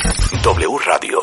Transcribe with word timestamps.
W 0.00 0.78
Radio. 0.86 1.18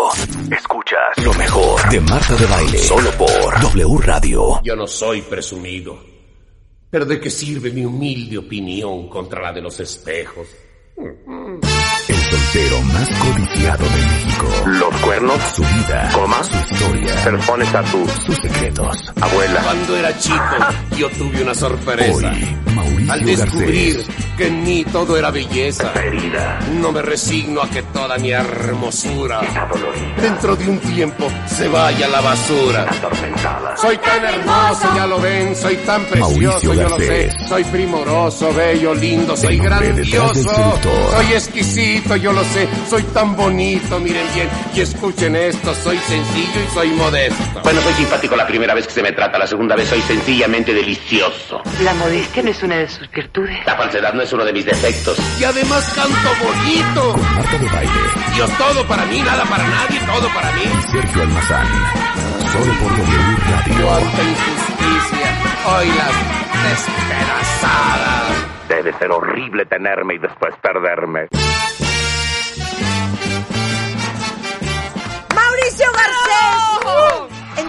Escuchas 0.52 1.26
lo 1.26 1.34
mejor 1.34 1.90
de 1.90 2.00
Marta 2.02 2.36
de 2.36 2.46
Baile. 2.46 2.78
Solo 2.78 3.10
por 3.12 3.60
W 3.60 3.98
Radio. 4.04 4.62
Yo 4.64 4.76
no 4.76 4.86
soy 4.86 5.22
presumido. 5.24 5.98
Pero 6.90 7.06
¿de 7.06 7.20
qué 7.20 7.30
sirve 7.30 7.72
mi 7.72 7.86
humilde 7.86 8.38
opinión 8.38 9.10
contra 9.10 9.42
la 9.42 9.52
de 9.52 9.62
los 9.62 9.80
espejos? 9.80 10.48
Soltero 12.54 12.82
más 12.84 13.10
codiciado 13.20 13.84
de 13.84 14.02
México. 14.02 14.48
Los 14.68 14.96
cuernos. 15.02 15.38
Su 15.56 15.62
vida. 15.64 16.10
Coma. 16.14 16.38
Su 16.44 16.58
historia. 16.74 17.16
Perfones 17.24 17.76
a 17.76 17.84
tu 17.84 18.08
Sus 18.26 18.36
secretos. 18.38 18.98
abuela. 19.22 19.62
Cuando 19.62 19.98
era 19.98 20.18
chico, 20.18 20.56
yo 20.98 21.10
tuve 21.12 21.42
una 21.44 21.54
sorpresa. 21.54 22.32
Hoy, 22.32 22.58
Mauricio 22.74 23.14
Al 23.14 23.24
descubrir 23.26 23.96
Garcés. 23.98 24.16
que 24.38 24.48
en 24.48 24.64
mí 24.64 24.86
todo 24.92 25.18
era 25.18 25.32
belleza. 25.32 25.92
Herida. 25.94 26.60
No 26.80 26.92
me 26.92 27.02
resigno 27.02 27.62
a 27.62 27.70
que 27.70 27.82
toda 27.84 28.18
mi 28.18 28.32
hermosura 28.32 29.42
dentro 30.22 30.56
de 30.56 30.70
un 30.70 30.80
tiempo 30.80 31.28
se 31.48 31.68
vaya 31.68 32.06
a 32.06 32.10
la 32.10 32.22
basura. 32.22 32.84
Atormentada. 32.84 33.78
Soy 33.78 33.98
tan 33.98 34.24
hermoso, 34.26 34.96
ya 34.96 35.08
lo 35.08 35.20
ven, 35.20 35.56
soy 35.56 35.76
tan 35.78 36.04
precioso, 36.06 36.30
Mauricio 36.68 36.74
yo 36.74 36.90
lo 36.90 36.98
sé. 36.98 37.32
Soy 37.48 37.64
primoroso, 37.66 38.54
bello, 38.54 38.94
lindo, 38.94 39.36
soy 39.36 39.58
grandioso. 39.58 40.50
Soy 41.12 41.34
exquisito, 41.34 42.16
yo 42.16 42.32
lo 42.34 42.37
sé. 42.44 42.68
Soy 42.90 43.04
tan 43.04 43.36
bonito, 43.36 44.00
miren 44.00 44.28
bien. 44.34 44.50
Y 44.76 44.82
escuchen 44.82 45.36
esto, 45.36 45.74
soy 45.76 45.98
sencillo 45.98 46.62
y 46.66 46.74
soy 46.74 46.90
modesto. 46.92 47.62
Bueno, 47.64 47.82
soy 47.82 47.94
simpático 47.94 48.36
la 48.36 48.48
primera 48.48 48.74
vez 48.74 48.88
que 48.88 48.94
se 48.94 49.04
me 49.04 49.12
trata, 49.12 49.38
la 49.38 49.48
segunda 49.48 49.76
vez 49.76 49.90
soy 49.90 50.02
sencillamente 50.02 50.74
delicioso. 50.74 51.62
La 51.82 51.94
modestia 51.96 52.44
no 52.44 52.50
es 52.50 52.64
una 52.64 52.78
de 52.78 52.88
sus 52.88 53.10
virtudes. 53.12 53.58
La 53.66 53.76
falsedad 53.76 54.14
no 54.14 54.22
es 54.22 54.32
uno 54.34 54.46
de 54.46 54.54
mis 54.54 54.66
defectos. 54.66 55.18
Y 55.40 55.44
además 55.44 55.92
canto 55.94 56.30
bonito. 56.44 57.14
Con 57.14 57.36
Marta 57.36 57.58
de 57.58 57.68
Baile. 57.68 57.92
Dios 58.36 58.50
todo 58.58 58.88
para 58.88 59.06
mí, 59.06 59.22
nada 59.22 59.44
para 59.46 59.68
nadie, 59.68 60.00
todo 60.02 60.28
para 60.34 60.52
mí. 60.52 60.64
Sergio 60.92 61.22
Almazán. 61.24 61.68
Solo 62.52 62.74
por 62.80 62.98
W 62.98 63.38
Radio. 63.52 63.88
Cuánta 63.88 64.24
injusticia. 64.24 65.28
Hoy 65.66 65.88
las 65.88 66.14
despedazadas. 66.70 68.48
Debe 68.70 68.94
ser 68.94 69.12
horrible 69.12 69.66
tenerme 69.66 70.16
y 70.16 70.18
después 70.20 70.54
perderme. 70.62 71.28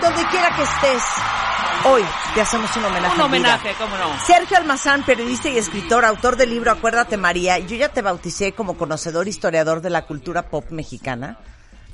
Donde 0.08 0.28
quiera 0.30 0.48
que 0.56 0.62
estés. 0.62 1.02
Hoy 1.84 2.02
te 2.34 2.40
hacemos 2.40 2.74
un 2.76 2.84
homenaje. 2.84 3.14
Un 3.14 3.20
en 3.20 3.26
homenaje, 3.26 3.70
cómo 3.78 3.96
no. 3.96 4.18
Sergio 4.26 4.56
Almazán, 4.56 5.04
periodista 5.04 5.48
y 5.48 5.58
escritor, 5.58 6.04
autor 6.04 6.36
del 6.36 6.50
libro 6.50 6.70
Acuérdate 6.72 7.16
María. 7.16 7.58
Yo 7.58 7.76
ya 7.76 7.88
te 7.90 8.02
bauticé 8.02 8.52
como 8.52 8.76
conocedor 8.76 9.28
historiador 9.28 9.80
de 9.80 9.90
la 9.90 10.06
cultura 10.06 10.48
pop 10.48 10.70
mexicana. 10.70 11.38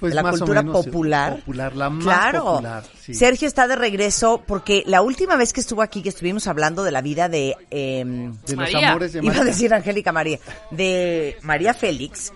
Pues 0.00 0.10
de 0.10 0.16
la 0.16 0.22
más 0.24 0.34
o 0.34 0.38
cultura 0.38 0.62
menos, 0.62 0.84
popular. 0.84 1.36
popular, 1.36 1.76
la 1.76 1.88
más 1.88 2.04
claro. 2.04 2.44
popular, 2.44 2.84
sí. 3.00 3.14
Sergio 3.14 3.46
está 3.46 3.68
de 3.68 3.76
regreso 3.76 4.42
porque 4.46 4.82
la 4.86 5.02
última 5.02 5.36
vez 5.36 5.52
que 5.52 5.60
estuvo 5.60 5.82
aquí, 5.82 6.02
que 6.02 6.08
estuvimos 6.08 6.46
hablando 6.48 6.82
de 6.82 6.90
la 6.90 7.00
vida 7.00 7.28
de... 7.28 7.56
em, 7.70 8.32
De 8.42 8.56
los 8.56 8.56
María. 8.56 8.90
amores 8.90 9.12
de 9.12 9.20
Iba 9.20 9.32
a 9.32 9.36
María. 9.36 9.44
decir 9.44 9.72
Angélica 9.72 10.12
María, 10.12 10.40
de 10.72 11.38
María 11.42 11.72
Félix, 11.74 12.32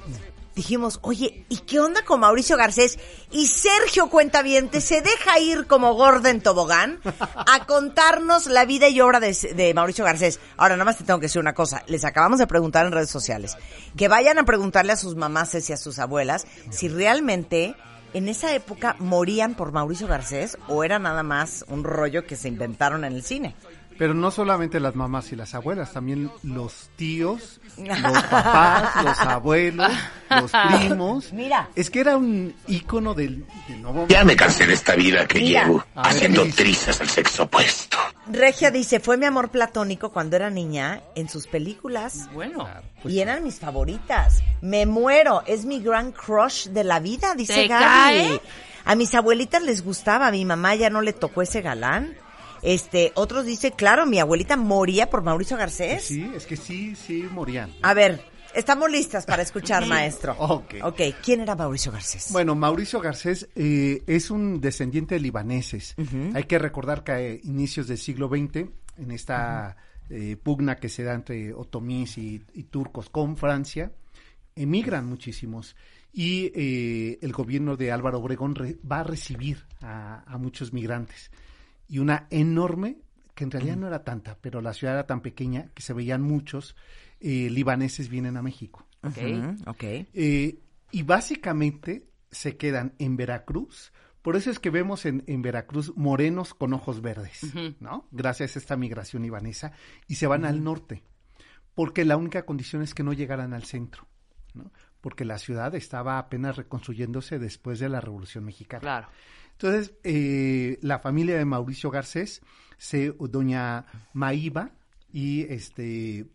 dijimos, 0.58 0.98
oye, 1.02 1.46
¿y 1.48 1.58
qué 1.58 1.78
onda 1.78 2.04
con 2.04 2.18
Mauricio 2.18 2.56
Garcés? 2.56 2.98
Y 3.30 3.46
Sergio 3.46 4.10
Cuentaviente 4.10 4.80
se 4.80 5.00
deja 5.02 5.38
ir 5.38 5.68
como 5.68 5.94
gorda 5.94 6.30
en 6.30 6.40
tobogán 6.40 6.98
a 7.20 7.64
contarnos 7.64 8.48
la 8.48 8.64
vida 8.64 8.88
y 8.88 9.00
obra 9.00 9.20
de, 9.20 9.32
de 9.54 9.72
Mauricio 9.72 10.04
Garcés. 10.04 10.40
Ahora, 10.56 10.74
nada 10.74 10.84
más 10.84 10.98
te 10.98 11.04
tengo 11.04 11.20
que 11.20 11.26
decir 11.26 11.40
una 11.40 11.54
cosa, 11.54 11.84
les 11.86 12.04
acabamos 12.04 12.40
de 12.40 12.48
preguntar 12.48 12.84
en 12.84 12.92
redes 12.92 13.08
sociales, 13.08 13.56
que 13.96 14.08
vayan 14.08 14.36
a 14.38 14.44
preguntarle 14.44 14.92
a 14.92 14.96
sus 14.96 15.14
mamases 15.14 15.70
y 15.70 15.72
a 15.72 15.76
sus 15.76 16.00
abuelas 16.00 16.46
si 16.70 16.88
realmente... 16.88 17.76
En 18.14 18.26
esa 18.26 18.54
época 18.54 18.96
morían 18.98 19.54
por 19.54 19.70
Mauricio 19.70 20.06
Garcés 20.06 20.56
o 20.66 20.82
era 20.82 20.98
nada 20.98 21.22
más 21.22 21.62
un 21.68 21.84
rollo 21.84 22.26
que 22.26 22.36
se 22.36 22.48
inventaron 22.48 23.04
en 23.04 23.12
el 23.12 23.22
cine. 23.22 23.54
Pero 23.98 24.14
no 24.14 24.30
solamente 24.30 24.78
las 24.78 24.94
mamás 24.94 25.32
y 25.32 25.36
las 25.36 25.54
abuelas, 25.56 25.92
también 25.92 26.30
los 26.44 26.88
tíos, 26.94 27.60
los 27.76 28.22
papás, 28.24 29.04
los 29.04 29.18
abuelos, 29.18 29.90
los 30.30 30.52
primos. 30.78 31.32
Mira. 31.32 31.68
Es 31.74 31.90
que 31.90 32.00
era 32.00 32.16
un 32.16 32.54
ícono 32.68 33.14
del, 33.14 33.44
del 33.66 33.82
nuevo... 33.82 34.06
Ya 34.08 34.22
me 34.24 34.36
cansé 34.36 34.66
de 34.68 34.74
esta 34.74 34.94
vida 34.94 35.26
que 35.26 35.40
Mira. 35.40 35.64
llevo 35.64 35.78
ver, 35.78 35.86
haciendo 35.96 36.46
trizas 36.54 37.00
al 37.00 37.08
sexo 37.08 37.42
opuesto. 37.42 37.98
Regia 38.30 38.70
dice, 38.70 39.00
fue 39.00 39.16
mi 39.16 39.26
amor 39.26 39.50
platónico 39.50 40.12
cuando 40.12 40.36
era 40.36 40.48
niña 40.48 41.02
en 41.16 41.28
sus 41.28 41.46
películas 41.48 42.28
Bueno. 42.32 42.68
y 43.04 43.18
eran 43.18 43.42
mis 43.42 43.58
favoritas. 43.58 44.42
Me 44.60 44.86
muero, 44.86 45.42
es 45.46 45.64
mi 45.64 45.80
gran 45.80 46.12
crush 46.12 46.68
de 46.68 46.84
la 46.84 47.00
vida, 47.00 47.34
dice 47.34 47.54
¿Te 47.54 47.68
Gaby. 47.68 47.84
cae? 47.84 48.40
A 48.84 48.94
mis 48.94 49.12
abuelitas 49.14 49.62
les 49.62 49.82
gustaba, 49.84 50.28
a 50.28 50.30
mi 50.30 50.44
mamá 50.44 50.74
ya 50.76 50.88
no 50.88 51.00
le 51.00 51.12
tocó 51.12 51.42
ese 51.42 51.62
galán. 51.62 52.14
Este, 52.62 53.12
otros 53.14 53.44
dice, 53.46 53.72
claro, 53.72 54.06
mi 54.06 54.18
abuelita 54.18 54.56
moría 54.56 55.10
por 55.10 55.22
Mauricio 55.22 55.56
Garcés. 55.56 56.02
Sí, 56.04 56.30
es 56.34 56.46
que 56.46 56.56
sí, 56.56 56.94
sí 56.96 57.26
morían. 57.32 57.72
A 57.82 57.94
ver, 57.94 58.20
estamos 58.54 58.90
listas 58.90 59.24
para 59.26 59.42
escuchar, 59.42 59.86
maestro. 59.88 60.34
Ok. 60.38 60.74
Ok, 60.82 61.00
¿quién 61.22 61.40
era 61.40 61.54
Mauricio 61.54 61.92
Garcés? 61.92 62.28
Bueno, 62.32 62.54
Mauricio 62.54 63.00
Garcés 63.00 63.48
eh, 63.54 64.02
es 64.06 64.30
un 64.30 64.60
descendiente 64.60 65.14
de 65.14 65.20
libaneses. 65.20 65.94
Hay 66.34 66.44
que 66.44 66.58
recordar 66.58 67.04
que 67.04 67.12
a 67.12 67.30
inicios 67.32 67.86
del 67.88 67.98
siglo 67.98 68.28
XX, 68.28 68.68
en 68.96 69.10
esta 69.12 69.76
eh, 70.10 70.36
pugna 70.42 70.76
que 70.76 70.88
se 70.88 71.04
da 71.04 71.14
entre 71.14 71.52
otomíes 71.54 72.18
y, 72.18 72.42
y 72.54 72.64
turcos 72.64 73.08
con 73.10 73.36
Francia, 73.36 73.92
emigran 74.56 75.06
muchísimos. 75.06 75.76
Y 76.12 76.50
eh, 76.54 77.18
el 77.22 77.32
gobierno 77.32 77.76
de 77.76 77.92
Álvaro 77.92 78.18
Obregón 78.18 78.54
re- 78.54 78.78
va 78.90 79.00
a 79.00 79.04
recibir 79.04 79.64
a, 79.82 80.24
a 80.26 80.38
muchos 80.38 80.72
migrantes. 80.72 81.30
Y 81.88 81.98
una 81.98 82.26
enorme, 82.30 82.98
que 83.34 83.44
en 83.44 83.50
realidad 83.50 83.76
no 83.76 83.86
era 83.86 84.04
tanta, 84.04 84.36
pero 84.40 84.60
la 84.60 84.74
ciudad 84.74 84.94
era 84.94 85.06
tan 85.06 85.22
pequeña 85.22 85.70
que 85.74 85.82
se 85.82 85.94
veían 85.94 86.22
muchos 86.22 86.76
eh, 87.20 87.48
libaneses 87.50 88.08
vienen 88.08 88.36
a 88.36 88.42
México. 88.42 88.86
Ok. 89.02 89.18
Ok. 89.66 89.82
Eh, 89.82 90.60
y 90.90 91.02
básicamente 91.02 92.06
se 92.30 92.56
quedan 92.56 92.94
en 92.98 93.16
Veracruz. 93.16 93.92
Por 94.22 94.36
eso 94.36 94.50
es 94.50 94.58
que 94.58 94.70
vemos 94.70 95.06
en, 95.06 95.24
en 95.26 95.42
Veracruz 95.42 95.92
morenos 95.96 96.54
con 96.54 96.72
ojos 96.74 97.00
verdes, 97.00 97.40
¿no? 97.80 98.06
Gracias 98.10 98.56
a 98.56 98.58
esta 98.58 98.76
migración 98.76 99.24
ibanesa. 99.24 99.72
Y 100.06 100.16
se 100.16 100.26
van 100.26 100.44
al 100.44 100.62
norte. 100.62 101.02
Porque 101.74 102.04
la 102.04 102.16
única 102.16 102.44
condición 102.44 102.82
es 102.82 102.94
que 102.94 103.04
no 103.04 103.12
llegaran 103.12 103.54
al 103.54 103.64
centro, 103.64 104.06
¿no? 104.54 104.70
Porque 105.00 105.24
la 105.24 105.38
ciudad 105.38 105.74
estaba 105.76 106.18
apenas 106.18 106.56
reconstruyéndose 106.56 107.38
después 107.38 107.78
de 107.78 107.88
la 107.88 108.00
Revolución 108.00 108.44
Mexicana. 108.44 108.80
Claro. 108.80 109.08
Entonces, 109.60 109.94
eh, 110.04 110.78
la 110.82 111.00
familia 111.00 111.36
de 111.36 111.44
Mauricio 111.44 111.90
Garcés, 111.90 112.42
se, 112.76 113.12
doña 113.18 113.86
Maíba 114.12 114.70
y 115.12 115.42
este 115.52 116.26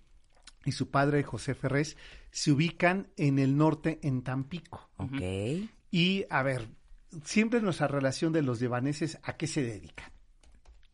y 0.65 0.71
su 0.73 0.89
padre 0.91 1.23
José 1.23 1.55
Ferrés 1.55 1.95
se 2.31 2.51
ubican 2.51 3.07
en 3.15 3.39
el 3.39 3.55
norte 3.55 3.99
en 4.03 4.23
Tampico. 4.23 4.89
Ok. 4.97 5.21
Y 5.91 6.25
a 6.29 6.43
ver, 6.43 6.67
siempre 7.23 7.61
nuestra 7.61 7.87
relación 7.87 8.33
de 8.33 8.41
los 8.41 8.59
libaneses, 8.59 9.19
¿a 9.23 9.37
qué 9.37 9.47
se 9.47 9.61
dedican? 9.61 10.11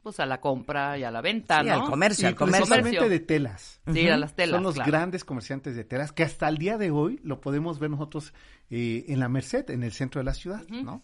Pues 0.04 0.20
a 0.20 0.26
la 0.26 0.40
compra 0.40 0.98
y 0.98 1.04
a 1.04 1.12
la 1.12 1.22
venta, 1.22 1.62
Sí, 1.62 1.68
¿no? 1.68 1.74
al 1.74 1.90
comercio, 1.90 2.28
al 2.28 2.34
Y 2.34 2.38
comercio. 2.38 2.66
principalmente 2.66 3.10
de 3.10 3.20
telas. 3.20 3.82
Sí, 3.92 4.08
a 4.08 4.18
las 4.18 4.36
telas. 4.36 4.56
Son 4.56 4.64
los 4.64 4.76
claro. 4.76 4.92
grandes 4.92 5.26
comerciantes 5.26 5.76
de 5.76 5.84
telas 5.84 6.12
que 6.12 6.24
hasta 6.24 6.48
el 6.48 6.58
día 6.58 6.78
de 6.78 6.92
hoy 6.92 7.20
lo 7.24 7.42
podemos 7.42 7.80
ver 7.80 7.90
nosotros 7.90 8.34
eh, 8.70 9.06
en 9.08 9.20
la 9.20 9.30
Merced, 9.30 9.70
en 9.72 9.84
el 9.84 9.92
centro 9.94 10.20
de 10.20 10.26
la 10.26 10.34
ciudad, 10.34 10.68
¿no? 10.68 11.04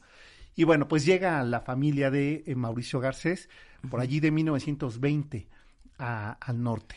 Y 0.56 0.64
bueno, 0.64 0.88
pues 0.88 1.06
llega 1.06 1.44
la 1.44 1.62
familia 1.62 2.10
de 2.10 2.44
eh, 2.46 2.56
Mauricio 2.56 3.00
Garcés, 3.00 3.50
por 3.90 4.00
allí 4.00 4.20
de 4.20 4.32
1920 4.32 5.48
a- 5.98 6.32
al 6.32 6.62
norte. 6.64 6.96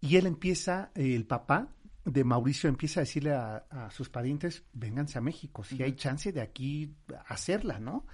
Y 0.00 0.16
él 0.16 0.26
empieza, 0.26 0.90
eh, 0.94 1.14
el 1.14 1.26
papá 1.26 1.68
de 2.04 2.24
Mauricio 2.24 2.68
empieza 2.68 3.00
a 3.00 3.04
decirle 3.04 3.32
a, 3.34 3.56
a 3.70 3.90
sus 3.90 4.10
parientes, 4.10 4.64
vénganse 4.74 5.16
a 5.18 5.22
México, 5.22 5.64
si 5.64 5.82
hay 5.82 5.92
chance 5.94 6.32
de 6.32 6.42
aquí 6.42 6.92
hacerla, 7.28 7.78
¿no? 7.78 8.06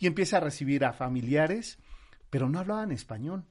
Y 0.00 0.06
empieza 0.06 0.38
a 0.38 0.40
recibir 0.40 0.84
a 0.84 0.92
familiares, 0.92 1.78
pero 2.30 2.48
no 2.48 2.58
hablaban 2.58 2.90
español. 2.90 3.44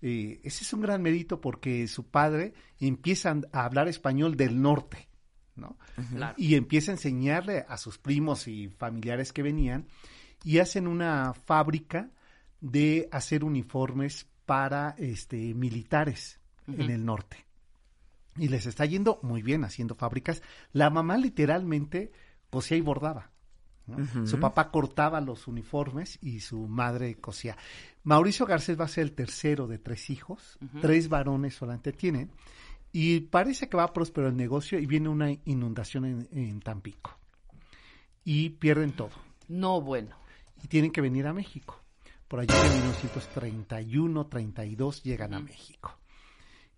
Eh, 0.00 0.40
ese 0.44 0.64
es 0.64 0.72
un 0.72 0.82
gran 0.82 1.00
mérito 1.02 1.40
porque 1.40 1.86
su 1.88 2.06
padre 2.10 2.54
empieza 2.80 3.34
a 3.52 3.64
hablar 3.64 3.88
español 3.88 4.36
del 4.36 4.60
norte, 4.60 5.08
¿no? 5.56 5.76
Claro. 6.10 6.34
Y 6.36 6.54
empieza 6.54 6.92
a 6.92 6.94
enseñarle 6.94 7.64
a 7.68 7.76
sus 7.76 7.98
primos 7.98 8.48
y 8.48 8.68
familiares 8.68 9.32
que 9.32 9.42
venían 9.42 9.86
y 10.44 10.58
hacen 10.58 10.86
una 10.86 11.34
fábrica 11.34 12.10
de 12.60 13.08
hacer 13.12 13.44
uniformes 13.44 14.26
para 14.46 14.94
este 14.98 15.54
militares 15.54 16.40
en 16.66 16.90
el 16.90 17.04
norte. 17.04 17.44
Y 18.36 18.48
les 18.48 18.66
está 18.66 18.86
yendo 18.86 19.18
muy 19.22 19.42
bien 19.42 19.64
haciendo 19.64 19.94
fábricas. 19.94 20.42
La 20.72 20.90
mamá 20.90 21.16
literalmente 21.18 22.12
cosía 22.50 22.76
y 22.76 22.80
bordaba. 22.80 23.30
¿no? 23.86 24.26
Su 24.26 24.38
papá 24.38 24.70
cortaba 24.70 25.20
los 25.20 25.48
uniformes 25.48 26.18
y 26.22 26.40
su 26.40 26.68
madre 26.68 27.16
cosía. 27.16 27.56
Mauricio 28.04 28.46
Garcés 28.46 28.78
va 28.78 28.84
a 28.84 28.88
ser 28.88 29.04
el 29.04 29.12
tercero 29.12 29.66
de 29.66 29.78
tres 29.78 30.08
hijos, 30.08 30.58
tres 30.80 31.08
varones 31.08 31.54
solamente 31.54 31.92
tiene, 31.92 32.28
y 32.92 33.20
parece 33.20 33.68
que 33.68 33.76
va 33.76 33.92
próspero 33.92 34.28
el 34.28 34.36
negocio 34.36 34.78
y 34.78 34.86
viene 34.86 35.08
una 35.08 35.30
inundación 35.44 36.04
en, 36.04 36.28
en 36.32 36.60
Tampico. 36.60 37.18
Y 38.24 38.50
pierden 38.50 38.92
todo. 38.92 39.12
No, 39.48 39.80
bueno. 39.80 40.16
Y 40.62 40.68
tienen 40.68 40.92
que 40.92 41.00
venir 41.00 41.26
a 41.26 41.32
México. 41.32 41.80
Por 42.28 42.40
allá 42.40 42.54
en 42.66 42.72
1931, 42.74 44.26
32 44.26 45.02
llegan 45.02 45.34
a 45.34 45.40
México. 45.40 45.98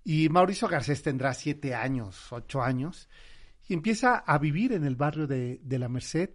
Y 0.04 0.28
Mauricio 0.28 0.68
Garcés 0.68 1.02
tendrá 1.02 1.34
siete 1.34 1.74
años, 1.74 2.32
ocho 2.32 2.62
años, 2.62 3.08
y 3.66 3.74
empieza 3.74 4.16
a 4.16 4.38
vivir 4.38 4.72
en 4.72 4.84
el 4.84 4.96
barrio 4.96 5.26
de, 5.26 5.60
de 5.62 5.78
La 5.78 5.88
Merced. 5.88 6.30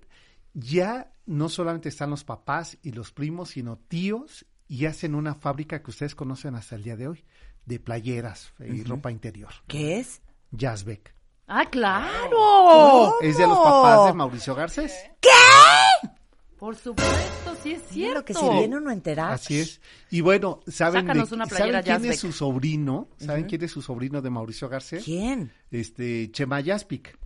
Ya 0.53 1.13
no 1.25 1.49
solamente 1.49 1.89
están 1.89 2.09
los 2.09 2.23
papás 2.23 2.77
y 2.81 2.91
los 2.91 3.11
primos, 3.11 3.49
sino 3.49 3.77
tíos, 3.77 4.45
y 4.67 4.85
hacen 4.85 5.15
una 5.15 5.35
fábrica 5.35 5.81
que 5.81 5.91
ustedes 5.91 6.15
conocen 6.15 6.55
hasta 6.55 6.75
el 6.75 6.83
día 6.83 6.95
de 6.95 7.07
hoy, 7.07 7.25
de 7.69 7.79
playeras 7.79 8.51
y 8.59 8.83
ropa 8.83 9.11
interior. 9.11 9.51
¿Qué 9.67 9.99
es? 9.99 10.21
Jazzbeck. 10.51 11.13
¡Ah, 11.47 11.65
claro! 11.69 13.21
Es 13.21 13.37
de 13.37 13.45
los 13.47 13.57
papás 13.57 14.07
de 14.07 14.13
Mauricio 14.13 14.55
Garcés. 14.55 14.93
Por 16.57 16.75
supuesto, 16.75 17.55
sí 17.63 17.73
es 17.73 17.81
cierto. 17.89 18.19
lo 18.19 18.25
que 18.25 18.33
se 18.33 18.49
viene 18.49 18.75
enterar. 18.91 19.31
Así 19.31 19.59
es. 19.59 19.79
Y 20.11 20.19
bueno, 20.21 20.59
¿saben, 20.67 21.05
de- 21.07 21.25
¿saben 21.47 21.81
quién 21.83 22.05
es 22.05 22.19
su 22.19 22.31
sobrino? 22.33 23.07
¿Saben 23.17 23.45
quién 23.45 23.63
es 23.63 23.71
su 23.71 23.81
sobrino 23.81 24.21
de 24.21 24.29
Mauricio 24.29 24.67
Garcés? 24.67 25.03
¿Quién? 25.05 25.53
Este, 25.71 26.29
Chema 26.31 26.61
Jaspic. 26.61 27.17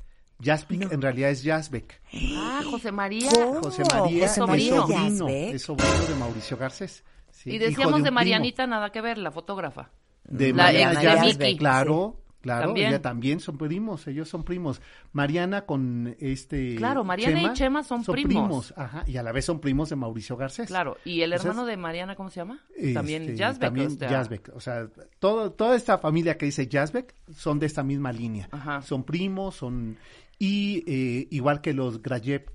Jaspic 0.43 0.91
en 0.91 1.01
realidad 1.01 1.31
es 1.31 1.41
Jazzbeck. 1.41 2.01
Ah, 2.35 2.61
José 2.69 2.91
María. 2.91 3.31
¿Cómo? 3.31 3.61
José 3.61 3.83
María 3.91 4.03
José 4.03 4.25
es 4.27 4.35
sobrino, 4.35 4.87
Jazzbeck. 4.89 5.53
es 5.55 5.61
sobrino 5.63 6.05
de 6.09 6.15
Mauricio 6.15 6.57
Garcés. 6.57 7.03
Sí, 7.31 7.51
Y 7.51 7.57
decíamos 7.57 7.95
de 7.95 8.01
primo. 8.03 8.15
Marianita, 8.15 8.67
nada 8.67 8.91
que 8.91 9.01
ver, 9.01 9.17
la 9.17 9.31
fotógrafa. 9.31 9.89
De 10.25 10.49
La 10.49 10.63
Mariana 10.63 11.27
ex. 11.27 11.57
Claro, 11.57 12.21
claro, 12.41 12.67
También. 12.67 12.87
ella 12.89 13.01
también 13.01 13.39
son 13.39 13.57
primos, 13.57 14.07
ellos 14.07 14.27
son 14.29 14.43
primos. 14.43 14.81
Mariana 15.11 15.65
con 15.65 16.15
este 16.19 16.75
Claro, 16.75 17.03
Mariana 17.03 17.41
y 17.43 17.53
Chema 17.53 17.83
son 17.83 18.03
primos. 18.03 18.73
Ajá, 18.77 19.03
y 19.05 19.17
a 19.17 19.23
la 19.23 19.31
vez 19.31 19.45
son 19.45 19.59
primos 19.59 19.89
de 19.89 19.95
Mauricio 19.95 20.35
Garcés. 20.37 20.67
Claro, 20.67 20.97
¿y 21.05 21.21
el 21.21 21.33
Entonces, 21.33 21.49
hermano 21.49 21.67
de 21.67 21.77
Mariana 21.77 22.15
cómo 22.15 22.29
se 22.29 22.37
llama? 22.41 22.59
Este, 22.75 22.93
También 22.93 23.35
Jazzbeck. 23.35 23.61
También 23.61 23.87
o 23.91 23.97
sea. 23.99 24.27
O 24.55 24.59
sea, 24.59 24.87
todo, 25.19 25.51
toda 25.51 25.75
esta 25.75 25.97
familia 25.97 26.37
que 26.37 26.45
dice 26.45 26.67
Jazzbeck 26.67 27.13
son 27.35 27.59
de 27.59 27.65
esta 27.65 27.83
misma 27.83 28.11
línea. 28.11 28.47
Ajá. 28.51 28.81
Son 28.81 29.03
primos, 29.03 29.55
son... 29.55 29.97
Y 30.39 30.83
eh, 30.87 31.27
igual 31.31 31.61
que 31.61 31.73
los 31.73 32.01
Grayev, 32.01 32.45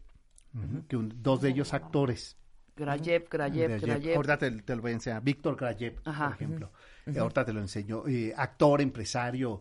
que 0.88 0.96
un- 0.96 1.14
dos 1.22 1.40
de 1.40 1.50
ellos 1.50 1.72
actores. 1.72 2.36
Grayev, 2.76 3.28
Grayev, 3.30 3.80
Grayev. 3.80 4.16
Ahorita 4.16 4.36
te, 4.38 4.50
te 4.62 4.76
lo 4.76 4.82
voy 4.82 4.90
a 4.90 4.94
enseñar. 4.94 5.22
Víctor 5.22 5.56
Grayev, 5.56 6.02
por 6.02 6.32
ejemplo. 6.32 6.70
Ahorita 7.16 7.44
te 7.44 7.52
lo 7.52 7.60
enseño. 7.60 8.06
Eh, 8.08 8.32
actor, 8.36 8.80
empresario. 8.80 9.60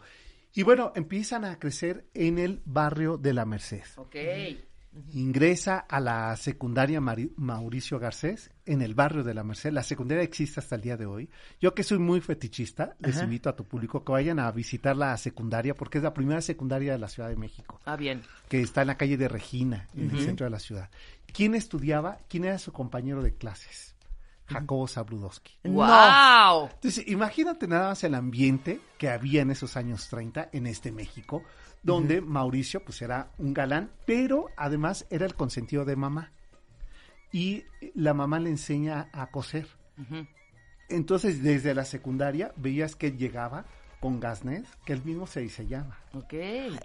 Y 0.54 0.64
bueno, 0.64 0.92
empiezan 0.96 1.46
a 1.46 1.60
crecer 1.60 2.08
en 2.14 2.40
el 2.40 2.62
barrio 2.66 3.18
de 3.18 3.34
la 3.34 3.46
Merced. 3.46 3.84
Ok. 3.98 4.16
Ingresa 5.14 5.80
a 5.88 6.00
la 6.00 6.36
secundaria 6.38 7.00
Mari- 7.00 7.32
Mauricio 7.38 8.00
Garcés 8.00 8.50
en 8.66 8.82
el 8.82 8.96
barrio 8.96 9.24
de 9.24 9.36
la 9.36 9.44
Merced. 9.44 9.72
La 9.72 9.84
secundaria 9.84 10.24
existe 10.24 10.60
hasta 10.60 10.74
el 10.76 10.82
día 10.82 10.98
de 10.98 11.06
hoy. 11.06 11.30
Yo 11.62 11.76
que 11.76 11.84
soy 11.84 12.00
muy 12.00 12.20
fetichista, 12.20 12.96
les 13.00 13.22
invito 13.22 13.48
a 13.48 13.56
tu 13.56 13.64
público 13.64 14.04
que 14.04 14.12
vayan 14.12 14.40
a 14.40 14.52
visitar 14.52 14.98
la 14.98 15.16
secundaria 15.18 15.76
porque 15.76 16.00
es 16.00 16.04
la 16.04 16.16
primera 16.16 16.42
secundaria 16.42 16.94
de 16.94 16.98
la 16.98 17.10
Ciudad 17.10 17.30
de 17.30 17.36
México, 17.36 17.80
Ah, 17.86 17.96
bien. 17.96 18.24
que 18.50 18.60
está 18.62 18.82
en 18.82 18.88
la 18.88 18.98
calle 18.98 19.18
de 19.18 19.28
Regina, 19.28 19.88
en 19.96 20.10
el 20.10 20.20
centro 20.22 20.46
de 20.46 20.50
la 20.50 20.60
ciudad. 20.60 20.90
¿Quién 21.32 21.54
estudiaba? 21.54 22.18
¿Quién 22.28 22.46
era 22.46 22.58
su 22.58 22.72
compañero 22.74 23.22
de 23.22 23.36
clases? 23.36 23.87
Jacobo 24.48 24.88
Zabludowski. 24.88 25.58
¡Wow! 25.66 26.70
Entonces, 26.74 27.08
imagínate 27.08 27.68
nada 27.68 27.90
más 27.90 28.04
el 28.04 28.16
ambiente 28.16 28.80
que 28.98 29.10
había 29.10 29.42
en 29.42 29.52
esos 29.52 29.78
años 29.78 30.08
30 30.10 30.50
en 30.54 30.68
este 30.68 30.92
México, 30.92 31.44
donde 31.84 32.22
Mauricio 32.22 32.84
pues 32.84 33.02
era 33.02 33.32
un 33.38 33.54
galán, 33.54 33.92
pero 34.06 34.48
además 34.56 35.06
era 35.10 35.26
el 35.26 35.36
consentido 35.36 35.86
de 35.86 35.96
mamá. 35.96 36.32
Y 37.32 37.66
la 37.94 38.14
mamá 38.14 38.40
le 38.40 38.50
enseña 38.50 39.10
a 39.12 39.28
coser. 39.28 39.68
Entonces, 40.90 41.44
desde 41.44 41.76
la 41.76 41.84
secundaria 41.84 42.54
veías 42.56 42.96
que 42.96 43.08
él 43.08 43.18
llegaba 43.18 43.66
con 44.00 44.20
gasnet, 44.20 44.66
que 44.86 44.94
él 44.94 45.02
mismo 45.04 45.26
se 45.26 45.40
diseñaba. 45.42 45.98
Ok. 46.14 46.34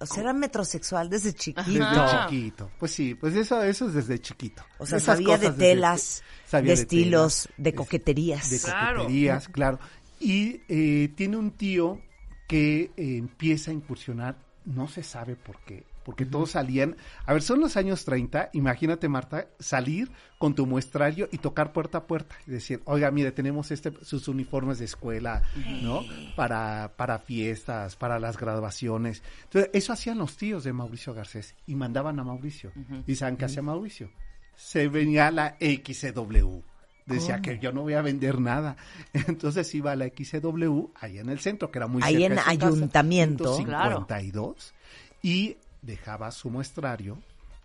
O 0.00 0.06
sea, 0.06 0.22
era 0.22 0.32
metrosexual 0.32 1.10
desde 1.10 1.34
chiquito. 1.34 1.70
Desde 1.70 2.18
chiquito. 2.24 2.70
Pues 2.78 2.92
sí, 2.92 3.14
pues 3.14 3.34
eso, 3.36 3.62
eso 3.62 3.86
es 3.88 3.94
desde 3.94 4.18
chiquito. 4.18 4.62
O 4.78 4.86
sea, 4.86 4.98
Esas 4.98 5.16
sabía 5.18 5.36
de 5.36 5.50
desde- 5.50 5.58
telas, 5.58 6.22
sabía 6.46 6.74
de 6.74 6.80
estilos, 6.80 7.42
telas, 7.44 7.54
de 7.58 7.74
coqueterías. 7.74 8.50
de 8.50 8.60
Claro. 8.60 9.00
coqueterías, 9.02 9.48
claro. 9.48 9.78
Y 10.20 10.62
eh, 10.68 11.12
tiene 11.16 11.36
un 11.36 11.50
tío 11.52 12.00
que 12.48 12.92
eh, 12.96 13.16
empieza 13.18 13.70
a 13.70 13.74
incursionar, 13.74 14.36
no 14.64 14.88
se 14.88 15.02
sabe 15.02 15.36
por 15.36 15.58
qué, 15.64 15.84
porque 16.04 16.26
todos 16.26 16.52
salían, 16.52 16.96
a 17.26 17.32
ver, 17.32 17.42
son 17.42 17.60
los 17.60 17.76
años 17.76 18.04
30, 18.04 18.50
imagínate 18.52 19.08
Marta, 19.08 19.48
salir 19.58 20.10
con 20.38 20.54
tu 20.54 20.66
muestrario 20.66 21.28
y 21.30 21.38
tocar 21.38 21.72
puerta 21.72 21.98
a 21.98 22.06
puerta 22.06 22.36
y 22.46 22.50
decir, 22.50 22.82
oiga, 22.84 23.10
mire, 23.10 23.32
tenemos 23.32 23.70
este, 23.70 23.92
sus 24.02 24.28
uniformes 24.28 24.78
de 24.78 24.86
escuela, 24.86 25.42
¿no? 25.82 26.02
Para, 26.36 26.92
para 26.96 27.18
fiestas, 27.18 27.96
para 27.96 28.18
las 28.18 28.36
graduaciones. 28.38 29.22
Entonces, 29.44 29.70
eso 29.72 29.92
hacían 29.92 30.18
los 30.18 30.36
tíos 30.36 30.64
de 30.64 30.72
Mauricio 30.72 31.14
Garcés 31.14 31.54
y 31.66 31.74
mandaban 31.74 32.18
a 32.18 32.24
Mauricio. 32.24 32.72
¿Y 33.06 33.14
saben 33.14 33.36
qué 33.36 33.44
hacía 33.44 33.62
Mauricio? 33.62 34.10
Se 34.56 34.88
venía 34.88 35.28
a 35.28 35.30
la 35.30 35.56
XCW. 35.60 36.62
Decía 37.06 37.40
que 37.40 37.58
yo 37.58 37.72
no 37.72 37.82
voy 37.82 37.94
a 37.94 38.02
vender 38.02 38.40
nada. 38.40 38.76
Entonces 39.12 39.72
iba 39.74 39.92
a 39.92 39.96
la 39.96 40.06
XCW, 40.06 40.90
ahí 41.00 41.18
en 41.18 41.28
el 41.28 41.40
centro, 41.40 41.70
que 41.70 41.78
era 41.78 41.86
muy 41.86 42.02
Ahí 42.02 42.14
cerca 42.14 42.26
en 42.26 42.30
de 42.30 42.36
su 42.36 42.44
casa, 42.44 42.66
Ayuntamiento. 42.66 43.56
152, 43.56 44.74
y 45.22 45.56
dejaba 45.82 46.30
su 46.30 46.48
muestrario 46.50 47.18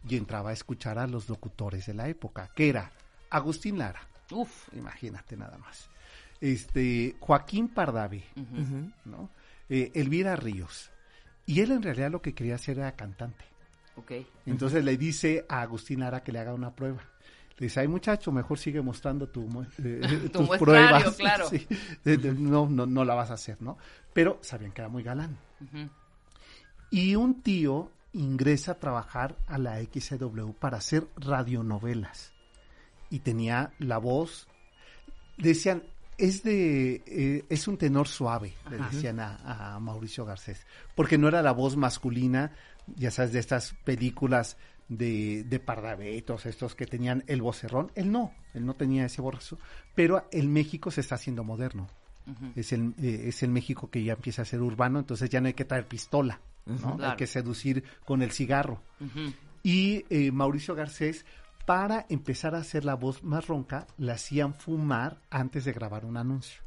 y 0.07 0.17
entraba 0.17 0.49
a 0.49 0.53
escuchar 0.53 0.99
a 0.99 1.07
los 1.07 1.29
locutores 1.29 1.85
de 1.85 1.93
la 1.93 2.07
época, 2.09 2.49
que 2.55 2.69
era 2.69 2.91
Agustín 3.29 3.77
Lara, 3.77 4.01
Uf. 4.31 4.73
imagínate 4.73 5.37
nada 5.37 5.57
más, 5.57 5.89
este 6.41 7.15
Joaquín 7.19 7.69
Pardavé, 7.69 8.23
¿no? 9.05 9.29
Eh, 9.69 9.91
Elvira 9.95 10.35
Ríos. 10.35 10.91
Y 11.45 11.61
él 11.61 11.71
en 11.71 11.81
realidad 11.81 12.11
lo 12.11 12.21
que 12.21 12.33
quería 12.33 12.55
hacer 12.55 12.79
era 12.79 12.91
cantante. 12.93 13.45
Ok. 13.95 14.11
Entonces 14.45 14.83
le 14.83 14.97
dice 14.97 15.45
a 15.49 15.61
Agustín 15.61 16.01
Lara 16.01 16.21
que 16.23 16.31
le 16.31 16.39
haga 16.39 16.53
una 16.53 16.71
prueba. 16.71 17.01
Le 17.57 17.65
dice, 17.65 17.79
ay 17.79 17.87
muchacho, 17.87 18.31
mejor 18.31 18.59
sigue 18.59 18.81
mostrando 18.81 19.27
tu, 19.27 19.47
eh, 19.83 20.29
Tu 20.31 20.45
tus 20.45 20.57
pruebas. 20.57 21.15
claro. 21.17 21.49
Sí. 21.49 21.67
No, 22.37 22.69
no, 22.69 22.85
no 22.85 23.03
la 23.05 23.15
vas 23.15 23.31
a 23.31 23.33
hacer, 23.33 23.61
¿no? 23.61 23.77
Pero 24.13 24.39
sabían 24.41 24.71
que 24.71 24.81
era 24.81 24.89
muy 24.89 25.03
galán. 25.03 25.37
Y 26.91 27.15
un 27.15 27.41
tío 27.41 27.91
ingresa 28.17 28.73
a 28.73 28.79
trabajar 28.79 29.37
a 29.47 29.57
la 29.57 29.79
XCW 29.81 30.51
para 30.59 30.77
hacer 30.77 31.07
radionovelas. 31.15 32.33
Y 33.09 33.19
tenía 33.19 33.71
la 33.79 33.97
voz, 33.99 34.47
decían, 35.37 35.83
es 36.17 36.43
de, 36.43 37.03
eh, 37.05 37.45
es 37.49 37.67
un 37.67 37.77
tenor 37.77 38.07
suave, 38.07 38.53
le 38.69 38.77
decían 38.77 39.19
a, 39.19 39.75
a 39.75 39.79
Mauricio 39.79 40.25
Garcés, 40.25 40.65
porque 40.95 41.17
no 41.17 41.27
era 41.27 41.41
la 41.41 41.51
voz 41.51 41.77
masculina, 41.77 42.53
ya 42.95 43.11
sabes, 43.11 43.31
de 43.31 43.39
estas 43.39 43.75
películas 43.85 44.57
de, 44.89 45.43
de 45.43 45.59
Pardavé, 45.59 46.21
todos 46.21 46.45
estos 46.45 46.75
que 46.75 46.85
tenían 46.85 47.23
el 47.27 47.41
vocerrón, 47.41 47.91
él 47.95 48.11
no, 48.11 48.33
él 48.53 48.65
no 48.65 48.73
tenía 48.73 49.05
ese 49.05 49.21
borrazo, 49.21 49.57
pero 49.95 50.27
el 50.31 50.47
México 50.47 50.91
se 50.91 51.01
está 51.01 51.15
haciendo 51.15 51.43
moderno. 51.43 51.87
Es 52.57 52.73
el, 52.73 52.93
eh, 53.01 53.27
es 53.27 53.41
el 53.41 53.51
México 53.51 53.89
que 53.89 54.03
ya 54.03 54.11
empieza 54.11 54.41
a 54.41 54.45
ser 54.45 54.61
urbano, 54.61 54.99
entonces 54.99 55.29
ya 55.29 55.39
no 55.39 55.47
hay 55.47 55.53
que 55.53 55.63
traer 55.63 55.87
pistola, 55.87 56.41
¿no? 56.67 56.97
Hay 57.01 57.15
que 57.15 57.27
seducir 57.27 57.83
con 58.05 58.21
el 58.21 58.31
cigarro. 58.31 58.81
Y 59.63 60.05
eh, 60.09 60.31
Mauricio 60.31 60.75
Garcés, 60.75 61.25
para 61.65 62.05
empezar 62.09 62.55
a 62.55 62.59
hacer 62.59 62.85
la 62.85 62.95
voz 62.95 63.23
más 63.23 63.47
ronca, 63.47 63.87
la 63.97 64.13
hacían 64.13 64.53
fumar 64.53 65.19
antes 65.29 65.65
de 65.65 65.73
grabar 65.73 66.05
un 66.05 66.17
anuncio. 66.17 66.61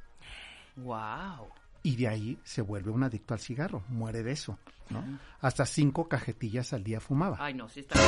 Wow. 0.76 1.49
Y 1.83 1.97
de 1.97 2.09
ahí 2.09 2.38
se 2.45 2.61
vuelve 2.61 2.90
un 2.90 3.02
adicto 3.02 3.33
al 3.33 3.40
cigarro, 3.40 3.83
muere 3.88 4.23
de 4.23 4.33
eso, 4.33 4.59
¿no? 4.90 5.02
Hasta 5.40 5.64
cinco 5.64 6.09
cajetillas 6.09 6.73
al 6.75 6.85
día 6.85 7.00
fumaba. 7.00 7.38
Ay, 7.40 7.54
no, 7.54 7.69
sí 7.69 7.80
está. 7.80 7.99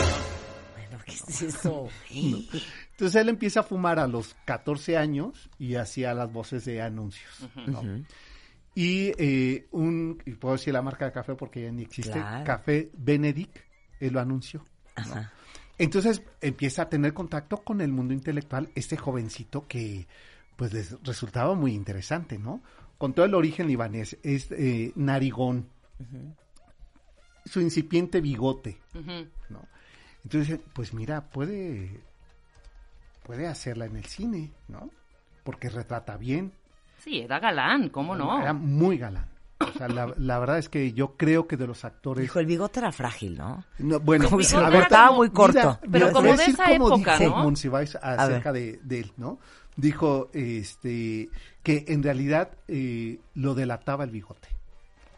Bueno, 0.76 1.02
¿qué 1.06 1.12
es 1.12 1.42
eso? 1.42 1.88
Entonces 2.10 3.14
él 3.14 3.30
empieza 3.30 3.60
a 3.60 3.62
fumar 3.62 3.98
a 3.98 4.06
los 4.06 4.34
14 4.44 4.98
años 4.98 5.48
y 5.58 5.76
hacía 5.76 6.12
las 6.12 6.30
voces 6.30 6.66
de 6.66 6.82
anuncios, 6.82 7.48
¿no? 7.66 7.82
Y 8.74 9.12
eh, 9.18 9.66
un, 9.70 10.22
y 10.24 10.32
puedo 10.32 10.54
decir 10.54 10.72
la 10.72 10.82
marca 10.82 11.04
de 11.04 11.12
café 11.12 11.34
porque 11.34 11.62
ya 11.62 11.72
ni 11.72 11.82
existe, 11.82 12.12
Claro. 12.12 12.44
Café 12.44 12.90
Benedict, 12.94 13.58
él 14.00 14.14
lo 14.14 14.20
anunció. 14.20 14.64
Entonces 15.78 16.22
empieza 16.40 16.82
a 16.82 16.88
tener 16.88 17.12
contacto 17.12 17.58
con 17.58 17.80
el 17.80 17.92
mundo 17.92 18.14
intelectual 18.14 18.70
este 18.74 18.96
jovencito 18.96 19.66
que 19.66 20.06
pues 20.56 20.72
les 20.72 20.96
resultaba 21.02 21.54
muy 21.54 21.74
interesante, 21.74 22.38
¿no? 22.38 22.62
Con 22.98 23.14
todo 23.14 23.26
el 23.26 23.34
origen 23.34 23.66
libanés, 23.66 24.16
es 24.22 24.50
eh, 24.52 24.92
narigón, 24.94 25.68
su 27.44 27.60
incipiente 27.60 28.20
bigote. 28.20 28.78
¿no? 29.48 29.66
Entonces, 30.24 30.60
pues 30.72 30.94
mira, 30.94 31.30
puede, 31.30 32.00
puede 33.24 33.48
hacerla 33.48 33.86
en 33.86 33.96
el 33.96 34.04
cine, 34.04 34.52
¿no? 34.68 34.90
Porque 35.42 35.68
retrata 35.68 36.16
bien. 36.16 36.52
Sí, 37.02 37.20
era 37.20 37.38
galán, 37.40 37.88
¿cómo 37.88 38.14
no? 38.14 38.40
Era 38.40 38.52
muy 38.52 38.98
galán. 38.98 39.26
O 39.60 39.78
sea, 39.78 39.88
la, 39.88 40.12
la 40.16 40.38
verdad 40.40 40.58
es 40.58 40.68
que 40.68 40.92
yo 40.92 41.16
creo 41.16 41.46
que 41.46 41.56
de 41.56 41.66
los 41.66 41.84
actores... 41.84 42.22
Dijo, 42.22 42.38
el 42.40 42.46
bigote 42.46 42.80
era 42.80 42.90
frágil, 42.92 43.36
¿no? 43.38 43.64
No, 43.78 44.00
bueno, 44.00 44.24
Como 44.26 44.38
que 44.38 44.44
se 44.44 44.56
a 44.56 44.62
le 44.62 44.70
ver, 44.70 44.80
cortaba 44.80 45.06
como- 45.08 45.18
muy 45.18 45.30
corto. 45.30 45.58
Mira, 45.58 45.78
Pero 45.80 45.90
mira, 45.92 46.12
como 46.12 46.26
de 46.26 46.36
decir 46.36 46.54
esa 46.54 46.64
cómo 46.66 46.86
época, 46.94 47.18
dijo 47.18 47.36
¿no? 47.36 47.42
Monsiváis 47.44 47.96
acerca 47.96 48.52
de, 48.52 48.80
de 48.82 49.00
él, 49.00 49.12
¿no? 49.16 49.38
Dijo 49.76 50.28
este 50.32 51.30
que 51.62 51.84
en 51.88 52.02
realidad 52.02 52.50
eh, 52.68 53.20
lo 53.34 53.54
delataba 53.54 54.04
el 54.04 54.10
bigote. 54.10 54.48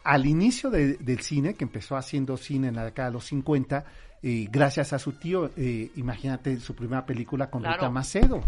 Al 0.04 0.26
inicio 0.26 0.68
de- 0.70 0.94
del 0.98 1.20
cine, 1.20 1.54
que 1.54 1.64
empezó 1.64 1.96
haciendo 1.96 2.36
cine 2.36 2.68
en 2.68 2.76
la 2.76 2.84
década 2.84 3.08
de 3.08 3.14
los 3.14 3.24
50, 3.24 3.84
eh, 4.22 4.46
gracias 4.50 4.92
a 4.92 4.98
su 4.98 5.12
tío, 5.12 5.50
eh, 5.56 5.90
imagínate 5.96 6.60
su 6.60 6.74
primera 6.74 7.04
película 7.06 7.48
con 7.50 7.62
Claro. 7.62 7.76
Rita 7.78 7.90
Macedo, 7.90 8.40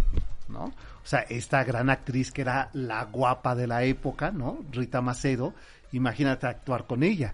¿no? 0.49 0.65
O 0.67 1.09
sea, 1.09 1.21
esta 1.21 1.63
gran 1.65 1.91
actriz 1.91 2.33
que 2.33 2.43
era 2.43 2.71
la 2.73 3.05
guapa 3.05 3.55
de 3.55 3.67
la 3.67 3.85
época, 3.85 4.31
¿no? 4.31 4.59
Rita 4.73 5.01
Macedo, 5.01 5.55
imagínate 5.93 6.47
actuar 6.47 6.87
con 6.87 7.03
ella. 7.03 7.33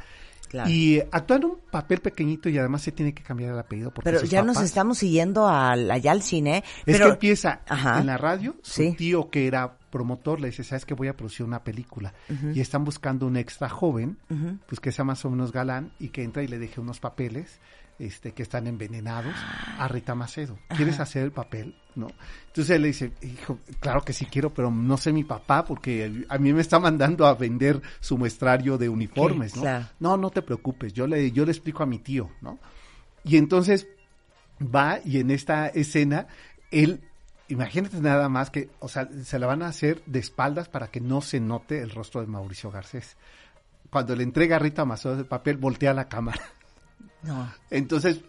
Claro. 0.49 0.69
Y 0.69 1.00
actúa 1.11 1.38
en 1.38 1.45
un 1.47 1.59
papel 1.71 2.00
pequeñito 2.00 2.50
y 2.50 2.59
además 2.59 2.83
se 2.83 2.92
tiene 2.92 3.14
que 3.14 3.23
cambiar 3.23 3.52
el 3.54 3.59
apellido 3.59 3.90
porque 3.90 4.11
Pero 4.11 4.23
ya 4.25 4.42
nos 4.42 4.61
estamos 4.61 4.99
siguiendo 4.99 5.49
al, 5.49 5.90
allá 5.90 6.12
al 6.12 6.21
cine. 6.23 6.59
Es 6.85 6.97
pero, 6.97 7.07
que 7.07 7.12
empieza 7.12 7.61
Ajá. 7.66 8.00
en 8.00 8.07
la 8.07 8.19
radio, 8.19 8.54
su 8.61 8.83
Sí. 8.83 8.92
tío 8.92 9.31
que 9.31 9.47
era 9.47 9.78
promotor 9.88 10.40
le 10.40 10.49
dice, 10.49 10.62
sabes 10.62 10.85
que 10.85 10.92
voy 10.92 11.09
a 11.09 11.16
producir 11.16 11.47
una 11.47 11.64
película 11.64 12.12
y 12.54 12.61
están 12.61 12.85
buscando 12.85 13.26
un 13.26 13.37
extra 13.38 13.69
joven, 13.71 14.19
pues 14.66 14.78
que 14.81 14.92
sea 14.92 15.04
más 15.07 15.25
o 15.25 15.31
menos 15.31 15.52
galán 15.52 15.92
y 15.99 16.09
que 16.11 16.23
entra 16.23 16.42
y 16.42 16.49
le 16.49 16.59
deje 16.59 16.81
unos 16.83 17.00
papeles 17.00 17.59
este 18.03 18.33
que 18.33 18.43
están 18.43 18.67
envenenados 18.67 19.35
a 19.79 19.87
Rita 19.89 20.15
Macedo. 20.15 20.59
¿Quieres 20.77 20.99
hacer 21.01 21.23
el 21.23 21.33
papel? 21.33 21.75
¿No? 21.95 22.09
Entonces 22.49 22.77
él 22.77 22.83
le 22.83 22.89
dice, 22.89 23.13
hijo, 23.23 23.59
claro 23.81 24.03
que 24.03 24.13
sí 24.13 24.27
quiero, 24.27 24.51
pero 24.51 24.71
no 24.71 24.97
sé 24.97 25.13
mi 25.13 25.25
papá 25.25 25.65
porque 25.65 26.25
a 26.29 26.39
mí 26.39 26.53
me 26.53 26.61
está 26.61 26.79
mandando 26.79 27.27
a 27.27 27.35
vender 27.35 27.81
su 28.01 28.19
muestrario 28.19 28.79
de 28.79 28.89
uniformes, 28.89 29.57
¿no? 29.57 29.63
claro. 29.63 29.87
No, 30.01 30.17
no 30.17 30.31
te 30.31 30.43
preocupes, 30.43 30.93
yo 30.93 31.07
le, 31.07 31.31
yo 31.33 31.45
le 31.45 31.53
explico 31.53 31.83
a 31.83 31.87
mi 31.87 31.99
tío, 31.99 32.31
¿no? 32.41 32.59
Y 33.25 33.37
entonces 33.37 33.87
va 34.63 35.01
y 35.05 35.19
en 35.19 35.31
esta 35.31 35.69
escena 35.69 36.27
él 36.71 37.01
imagínate 37.49 38.01
nada 38.01 38.29
más 38.29 38.51
que 38.51 38.71
o 38.79 38.89
sea 38.89 39.09
se 39.25 39.39
la 39.39 39.47
van 39.47 39.63
a 39.63 39.69
hacer 39.69 40.03
de 40.07 40.19
espaldas 40.19 40.69
para 40.69 40.89
que 40.89 41.01
no 41.01 41.21
se 41.21 41.41
note 41.41 41.81
el 41.81 41.91
rostro 41.91 42.21
de 42.21 42.27
Mauricio 42.27 42.71
Garcés 42.71 43.17
cuando 43.91 44.15
le 44.15 44.23
entrega 44.23 44.57
a 44.57 44.59
Rita 44.59 44.85
Macedo 44.85 45.19
el 45.19 45.27
papel 45.27 45.57
voltea 45.57 45.93
la 45.95 46.09
cámara 46.09 46.41
No. 47.23 47.52
entonces 47.71 48.21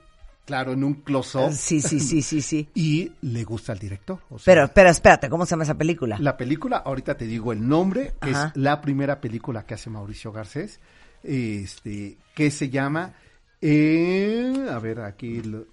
claro 0.46 0.74
en 0.74 0.84
un 0.84 0.96
close 0.96 1.38
up 1.38 1.52
Sí, 1.54 1.80
sí, 1.82 2.00
sí, 2.00 2.22
sí, 2.22 2.42
sí. 2.42 2.70
y 2.76 3.12
le 3.22 3.44
gusta 3.44 3.72
al 3.72 3.80
director 3.80 4.20
o 4.30 4.38
sea, 4.38 4.54
Pero, 4.54 4.72
pero 4.74 4.90
espérate, 4.90 5.30
¿cómo 5.30 5.46
se 5.46 5.52
llama 5.52 5.64
esa 5.64 5.76
película? 5.76 6.18
la 6.20 6.36
película 6.38 6.78
ahorita 6.78 7.16
te 7.16 7.26
digo 7.26 7.54
el 7.54 7.66
nombre 7.68 8.14
Ajá. 8.20 8.48
es 8.54 8.58
la 8.62 8.82
primera 8.82 9.20
película 9.22 9.66
que 9.66 9.74
hace 9.76 9.90
Mauricio 9.90 10.32
Garcés 10.32 10.80
este 11.24 12.18
que 12.36 12.52
se 12.52 12.70
llama 12.70 13.14
eh, 13.62 14.68
a 14.70 14.78
ver 14.80 15.00
aquí 15.02 15.42
lo- 15.42 15.66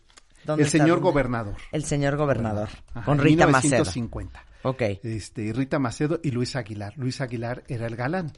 ¿Dónde 0.45 0.63
el 0.63 0.67
está? 0.69 0.79
señor 0.79 0.97
¿Dónde? 1.01 1.11
gobernador 1.11 1.57
El 1.73 1.85
señor 1.85 2.17
gobernador. 2.17 2.69
Ajá, 2.95 3.05
con 3.05 3.19
Rita 3.19 3.47
Macedo. 3.47 3.83
1950. 3.85 4.45
Ok. 4.63 4.83
Este, 5.03 5.53
Rita 5.53 5.79
Macedo 5.79 6.21
y 6.23 6.31
Luis 6.31 6.57
Aguilar. 6.57 6.93
Luis 6.97 7.21
Aguilar 7.21 7.63
era 7.69 7.87
el 7.87 7.97
galán. 7.97 8.33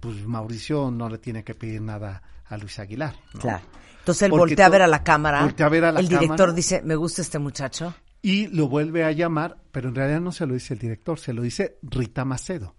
Pues 0.00 0.26
Mauricio 0.26 0.90
no 0.90 1.08
le 1.08 1.18
tiene 1.18 1.42
que 1.44 1.54
pedir 1.54 1.80
nada 1.80 2.22
a 2.46 2.56
Luis 2.58 2.78
Aguilar. 2.78 3.14
¿no? 3.34 3.40
Claro. 3.40 3.64
Entonces 4.00 4.22
él 4.22 4.30
Porque 4.30 4.40
voltea 4.52 4.66
a 4.66 4.68
ver 4.68 4.82
a 4.82 4.86
la 4.86 5.02
cámara. 5.02 5.42
voltea 5.42 5.66
a 5.66 5.70
ver 5.70 5.84
a 5.86 5.92
la 5.92 6.00
el 6.00 6.08
director 6.08 6.36
cámara. 6.36 6.52
dice, 6.52 6.82
me 6.82 6.94
gusta 6.96 7.22
este 7.22 7.38
muchacho. 7.38 7.94
Y 8.20 8.48
lo 8.48 8.68
vuelve 8.68 9.04
a 9.04 9.12
llamar, 9.12 9.56
pero 9.72 9.88
en 9.88 9.94
realidad 9.94 10.20
no 10.20 10.32
se 10.32 10.46
lo 10.46 10.52
dice 10.54 10.74
el 10.74 10.80
director, 10.80 11.18
se 11.18 11.32
lo 11.32 11.42
dice 11.42 11.78
Rita 11.82 12.24
Macedo. 12.24 12.74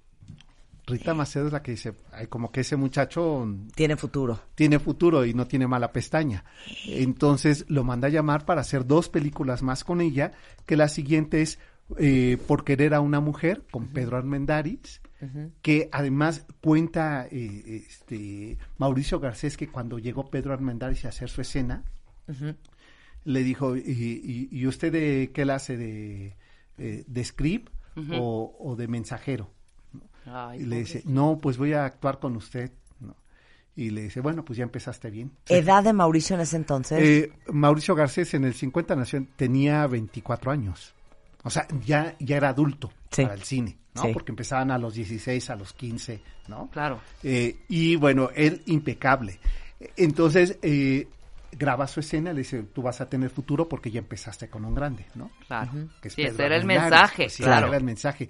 Rita 0.87 1.15
Macedo 1.15 1.47
es 1.47 1.53
la 1.53 1.63
que 1.63 1.71
dice, 1.71 1.95
ay, 2.11 2.27
como 2.27 2.51
que 2.51 2.61
ese 2.61 2.75
muchacho 2.75 3.47
Tiene 3.73 3.95
futuro. 3.97 4.39
tiene 4.53 4.77
futuro 4.77 5.25
y 5.25 5.33
no 5.33 5.47
tiene 5.47 5.65
mala 5.67 5.91
pestaña. 5.91 6.45
Entonces 6.87 7.65
lo 7.69 7.83
manda 7.83 8.07
a 8.07 8.11
llamar 8.11 8.45
para 8.45 8.61
hacer 8.61 8.85
dos 8.85 9.09
películas 9.09 9.63
más 9.63 9.83
con 9.83 9.99
ella, 10.01 10.31
que 10.67 10.75
la 10.77 10.87
siguiente 10.87 11.41
es 11.41 11.57
eh, 11.97 12.37
Por 12.47 12.63
querer 12.63 12.93
a 12.93 12.99
una 13.01 13.19
mujer, 13.19 13.63
con 13.71 13.87
Pedro 13.87 14.17
Armendáriz, 14.17 15.01
que 15.63 15.89
además 15.91 16.45
cuenta 16.61 17.27
eh, 17.31 17.83
este 17.87 18.57
Mauricio 18.77 19.19
Garcés 19.19 19.57
que 19.57 19.67
cuando 19.69 19.97
llegó 19.97 20.29
Pedro 20.29 20.53
Armendáriz 20.53 21.05
a 21.05 21.09
hacer 21.09 21.29
su 21.29 21.41
escena, 21.41 21.83
le 23.23 23.43
dijo, 23.43 23.75
¿y, 23.75 23.81
y- 23.81 24.49
y 24.51 24.67
usted 24.67 24.91
de 24.91 25.31
qué 25.33 25.45
la 25.45 25.55
hace? 25.55 25.77
¿De, 25.77 26.35
eh, 26.77 27.03
de 27.07 27.23
script 27.25 27.71
o, 28.19 28.55
o 28.59 28.75
de 28.75 28.87
mensajero? 28.87 29.49
Ay, 30.25 30.61
Y 30.61 30.65
le 30.65 30.77
dice, 30.79 31.01
no, 31.05 31.37
pues 31.41 31.57
voy 31.57 31.73
a 31.73 31.85
actuar 31.85 32.19
con 32.19 32.35
usted. 32.35 32.71
¿no? 32.99 33.15
Y 33.75 33.89
le 33.91 34.03
dice, 34.03 34.19
bueno, 34.21 34.43
pues 34.45 34.57
ya 34.57 34.63
empezaste 34.63 35.09
bien. 35.09 35.31
Edad 35.47 35.83
de 35.83 35.93
Mauricio 35.93 36.35
en 36.35 36.41
ese 36.41 36.57
entonces. 36.57 36.99
Eh, 37.01 37.31
Mauricio 37.51 37.95
Garcés 37.95 38.33
en 38.33 38.43
el 38.43 38.53
50 38.53 38.95
nació, 38.95 39.25
tenía 39.37 39.85
24 39.87 40.51
años. 40.51 40.93
O 41.45 41.49
sea, 41.49 41.67
ya, 41.85 42.15
ya 42.19 42.37
era 42.37 42.49
adulto 42.49 42.91
Sí. 43.11 43.21
para 43.21 43.35
el 43.35 43.43
cine, 43.43 43.77
¿no? 43.93 44.01
Sí. 44.01 44.09
Porque 44.11 44.31
empezaban 44.33 44.71
a 44.71 44.77
los 44.77 44.95
16, 44.95 45.49
a 45.51 45.55
los 45.55 45.71
15, 45.73 46.19
¿no? 46.49 46.69
Claro. 46.71 46.99
Eh, 47.23 47.55
y 47.69 47.95
bueno, 47.95 48.29
él 48.35 48.61
impecable. 48.65 49.39
Entonces, 49.95 50.57
eh, 50.61 51.07
graba 51.51 51.87
su 51.87 51.99
escena, 52.01 52.33
le 52.33 52.39
dice, 52.39 52.63
tú 52.63 52.81
vas 52.81 52.99
a 52.99 53.07
tener 53.07 53.29
futuro 53.29 53.69
porque 53.69 53.91
ya 53.91 53.99
empezaste 53.99 54.49
con 54.49 54.65
un 54.65 54.75
grande, 54.75 55.05
¿no? 55.15 55.31
Claro. 55.47 55.71
que 56.01 56.09
es 56.09 56.15
Sí, 56.15 56.23
ese 56.23 56.45
era 56.45 56.57
el 56.57 56.65
mensaje, 56.65 57.23
pues, 57.25 57.37
claro. 57.37 57.67
era 57.67 57.77
el 57.77 57.83
mensaje. 57.83 58.27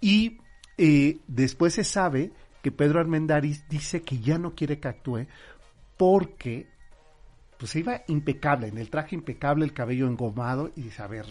Y 0.00 0.38
eh, 0.78 1.18
después 1.26 1.74
se 1.74 1.84
sabe 1.84 2.30
que 2.62 2.70
Pedro 2.70 3.00
Armendáriz 3.00 3.66
dice 3.68 4.02
que 4.02 4.18
ya 4.18 4.38
no 4.38 4.54
quiere 4.54 4.78
que 4.78 4.88
actúe 4.88 5.26
porque 5.96 6.68
pues 7.58 7.72
se 7.72 7.80
iba 7.80 8.02
impecable, 8.06 8.68
en 8.68 8.78
el 8.78 8.88
traje 8.88 9.14
impecable, 9.14 9.64
el 9.64 9.72
cabello 9.74 10.06
engomado 10.06 10.70
y 10.76 10.82
dice, 10.82 11.02
a 11.02 11.06
ver, 11.06 11.26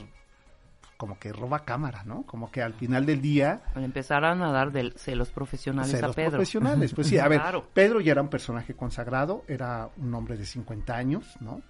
como 0.99 1.17
que 1.17 1.31
roba 1.31 1.59
cámara, 1.63 2.03
¿no? 2.03 2.23
Como 2.23 2.51
que 2.51 2.61
al 2.61 2.73
final 2.73 3.05
del 3.05 3.21
día 3.21 3.61
Al 3.73 3.85
empezar 3.85 4.25
a 4.25 4.35
de 4.69 4.91
celos 4.97 5.29
profesionales 5.29 5.91
celos 5.91 6.11
a 6.11 6.13
Pedro. 6.13 6.31
profesionales. 6.31 6.93
Pues 6.93 7.07
sí, 7.07 7.17
a 7.17 7.29
ver, 7.29 7.39
Claro. 7.39 7.65
Pedro 7.73 8.01
ya 8.01 8.11
era 8.11 8.21
un 8.21 8.27
personaje 8.27 8.73
consagrado, 8.75 9.45
era 9.47 9.89
un 9.95 10.13
hombre 10.13 10.35
de 10.35 10.45
50 10.45 10.93
años, 10.93 11.25
¿no? 11.39 11.61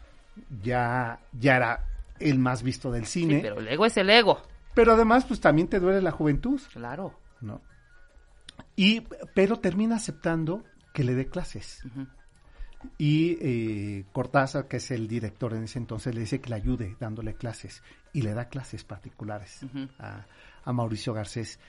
Ya, 0.64 1.20
ya 1.40 1.58
era 1.58 1.86
el 2.20 2.40
más 2.40 2.64
visto 2.64 2.92
del 2.92 3.06
Sí, 3.06 3.20
cine. 3.22 3.40
pero 3.44 3.60
el 3.60 3.68
ego 3.68 3.86
es 3.86 3.96
el 3.98 4.10
ego. 4.10 4.42
Pero 4.74 4.94
además, 4.94 5.26
pues 5.26 5.40
también 5.40 5.68
te 5.68 5.80
duele 5.80 6.02
la 6.02 6.12
juventud, 6.12 6.60
Claro. 6.74 7.14
¿no? 7.40 7.62
Y, 8.76 9.02
pero 9.36 9.58
termina 9.60 9.98
aceptando 9.98 10.64
que 10.92 11.04
le 11.04 11.14
dé 11.14 11.28
clases. 11.28 11.84
Y 12.98 13.38
eh, 13.42 14.06
Cortázar, 14.12 14.68
que 14.68 14.78
es 14.78 14.92
el 14.92 15.08
director 15.08 15.54
en 15.54 15.64
ese 15.64 15.80
entonces, 15.80 16.14
le 16.14 16.22
dice 16.22 16.40
que 16.40 16.50
le 16.50 16.56
ayude 16.56 16.96
dándole 17.00 17.34
clases. 17.36 17.84
Y 18.14 18.22
le 18.22 18.34
da 18.34 18.46
clases 18.50 18.84
particulares 18.84 19.62
a, 20.00 20.26
a 20.64 20.74
Mauricio 20.74 21.14
Garcés. 21.14 21.60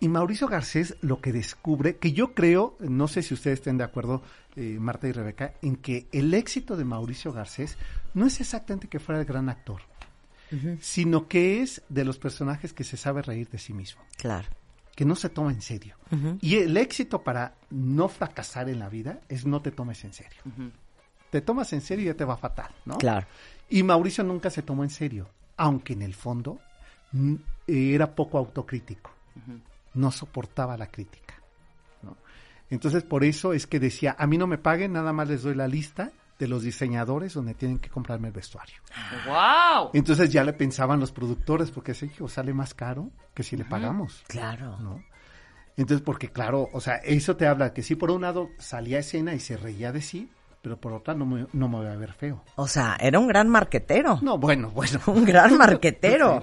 Y 0.00 0.08
Mauricio 0.08 0.48
Garcés 0.48 0.96
lo 1.00 1.20
que 1.20 1.32
descubre, 1.32 1.96
que 1.96 2.12
yo 2.12 2.34
creo, 2.34 2.76
no 2.80 3.08
sé 3.08 3.22
si 3.22 3.32
ustedes 3.32 3.60
estén 3.60 3.78
de 3.78 3.84
acuerdo, 3.84 4.22
eh, 4.56 4.76
Marta 4.78 5.08
y 5.08 5.12
Rebeca, 5.12 5.54
en 5.62 5.76
que 5.76 6.08
el 6.12 6.34
éxito 6.34 6.76
de 6.76 6.84
Mauricio 6.84 7.32
Garcés 7.32 7.76
no 8.12 8.26
es 8.26 8.40
exactamente 8.40 8.88
que 8.88 8.98
fuera 9.00 9.20
el 9.20 9.26
gran 9.26 9.48
actor, 9.48 9.80
sino 10.80 11.26
que 11.26 11.62
es 11.62 11.82
de 11.88 12.04
los 12.04 12.18
personajes 12.18 12.72
que 12.72 12.84
se 12.84 12.96
sabe 12.96 13.22
reír 13.22 13.48
de 13.48 13.58
sí 13.58 13.72
mismo, 13.72 14.02
Claro. 14.16 14.46
Que 14.94 15.04
no 15.04 15.16
se 15.16 15.28
toma 15.28 15.50
en 15.50 15.62
serio. 15.62 15.96
Y 16.40 16.56
el 16.56 16.76
éxito 16.76 17.22
para 17.22 17.54
no 17.70 18.08
fracasar 18.08 18.68
en 18.68 18.78
la 18.78 18.88
vida 18.88 19.20
es 19.28 19.44
no 19.44 19.60
te 19.60 19.72
tomes 19.72 20.04
en 20.04 20.12
serio. 20.12 20.40
Te 21.30 21.40
tomas 21.40 21.72
en 21.72 21.80
serio 21.80 22.04
y 22.04 22.06
ya 22.08 22.14
te 22.14 22.24
va 22.24 22.36
fatal, 22.36 22.70
¿no? 22.84 22.98
Claro. 22.98 23.26
Y 23.68 23.82
Mauricio 23.82 24.22
nunca 24.22 24.50
se 24.50 24.62
tomó 24.62 24.84
en 24.84 24.90
serio, 24.90 25.28
aunque 25.56 25.94
en 25.94 26.02
el 26.02 26.14
fondo 26.14 26.60
mm, 27.12 27.34
era 27.66 28.14
poco 28.14 28.38
autocrítico. 28.38 29.10
No 29.94 30.12
soportaba 30.12 30.76
la 30.76 30.86
crítica. 30.86 31.34
¿no? 32.02 32.16
Entonces, 32.70 33.02
por 33.02 33.24
eso 33.24 33.52
es 33.52 33.66
que 33.66 33.80
decía, 33.80 34.14
a 34.16 34.26
mí 34.28 34.38
no 34.38 34.46
me 34.46 34.58
paguen, 34.58 34.92
nada 34.92 35.12
más 35.12 35.28
les 35.28 35.42
doy 35.42 35.56
la 35.56 35.66
lista 35.66 36.12
de 36.38 36.48
los 36.48 36.62
diseñadores 36.62 37.34
donde 37.34 37.54
tienen 37.54 37.78
que 37.78 37.88
comprarme 37.88 38.28
el 38.28 38.34
vestuario. 38.34 38.76
¡Wow! 39.26 39.90
Entonces 39.94 40.30
ya 40.30 40.42
le 40.44 40.52
pensaban 40.52 41.00
los 41.00 41.12
productores, 41.12 41.70
porque 41.70 41.92
ese 41.92 42.06
hijo 42.06 42.28
sale 42.28 42.52
más 42.52 42.74
caro 42.74 43.10
que 43.34 43.42
si 43.42 43.56
le 43.56 43.64
pagamos. 43.64 44.24
Claro. 44.26 44.78
¿no? 44.78 45.02
Entonces, 45.76 46.04
porque 46.04 46.28
claro, 46.28 46.68
o 46.72 46.80
sea, 46.80 46.96
eso 46.96 47.36
te 47.36 47.46
habla 47.46 47.72
que 47.72 47.82
sí, 47.82 47.94
por 47.94 48.10
un 48.10 48.22
lado 48.22 48.50
salía 48.58 48.98
a 48.98 49.00
escena 49.00 49.34
y 49.34 49.40
se 49.40 49.56
reía 49.56 49.92
de 49.92 50.02
sí, 50.02 50.30
pero 50.62 50.80
por 50.80 50.92
otra 50.92 51.14
no 51.14 51.26
me, 51.26 51.46
no 51.52 51.68
me 51.68 51.76
voy 51.76 51.86
a 51.86 51.96
ver 51.96 52.12
feo. 52.12 52.42
O 52.56 52.68
sea, 52.68 52.96
era 53.00 53.18
un 53.18 53.28
gran 53.28 53.48
marquetero. 53.48 54.18
No, 54.22 54.38
bueno, 54.38 54.70
bueno. 54.70 55.00
Un 55.06 55.24
gran 55.24 55.58
marquetero. 55.58 56.42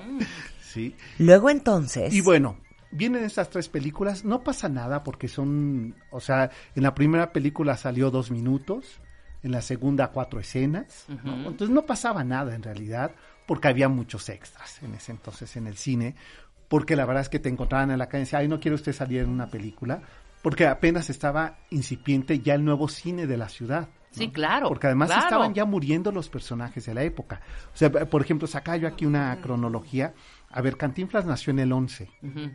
Sí. 0.62 0.96
Luego 1.18 1.50
entonces. 1.50 2.14
Y 2.14 2.22
bueno, 2.22 2.58
vienen 2.92 3.24
estas 3.24 3.50
tres 3.50 3.70
películas, 3.70 4.24
no 4.24 4.44
pasa 4.44 4.70
nada 4.70 5.04
porque 5.04 5.28
son, 5.28 5.96
o 6.12 6.20
sea, 6.20 6.52
en 6.76 6.84
la 6.84 6.94
primera 6.94 7.32
película 7.32 7.78
salió 7.78 8.12
dos 8.12 8.32
minutos, 8.32 9.00
en 9.44 9.52
la 9.52 9.62
segunda 9.62 10.10
cuatro 10.10 10.40
escenas, 10.40 11.06
¿no? 11.24 11.50
entonces 11.50 11.70
no 11.70 11.86
pasaba 11.86 12.24
nada 12.24 12.56
en 12.56 12.64
realidad 12.64 13.12
porque 13.48 13.68
había 13.68 13.90
muchos 13.90 14.30
extras 14.30 14.82
en 14.84 14.94
ese 14.94 15.12
entonces 15.12 15.56
en 15.58 15.68
el 15.68 15.78
cine, 15.78 16.16
porque 16.68 16.96
la 16.96 17.06
verdad 17.06 17.22
es 17.22 17.30
que 17.30 17.40
te 17.40 17.50
encontraban 17.50 17.92
en 17.92 18.00
la 18.00 18.08
calle 18.08 18.22
y 18.22 18.26
decían, 18.26 18.42
ay, 18.44 18.48
no 18.48 18.60
quiere 18.60 18.76
usted 18.76 18.94
salir 18.94 19.22
en 19.22 19.30
una 19.30 19.48
película, 19.48 20.02
porque 20.42 20.68
apenas 20.68 21.10
estaba 21.10 21.58
incipiente 21.70 22.40
ya 22.40 22.56
el 22.56 22.64
nuevo 22.64 22.88
cine 22.88 23.28
de 23.28 23.38
la 23.38 23.50
ciudad. 23.50 23.82
¿no? 23.88 24.18
Sí, 24.18 24.30
claro, 24.30 24.68
Porque 24.68 24.88
además 24.88 25.10
claro. 25.10 25.24
estaban 25.24 25.54
ya 25.54 25.66
muriendo 25.66 26.12
los 26.12 26.30
personajes 26.30 26.86
de 26.86 26.94
la 26.94 27.04
época. 27.04 27.42
O 27.74 27.78
sea, 27.78 27.90
por 27.92 28.22
ejemplo, 28.22 28.48
saca 28.48 28.76
yo 28.78 28.88
aquí 28.88 29.06
una 29.06 29.40
cronología. 29.42 30.14
A 30.50 30.62
ver, 30.62 30.78
Cantinflas 30.78 31.26
nació 31.26 31.52
en 31.52 31.60
el 31.60 31.72
11. 31.72 32.10
Ujú. 32.22 32.52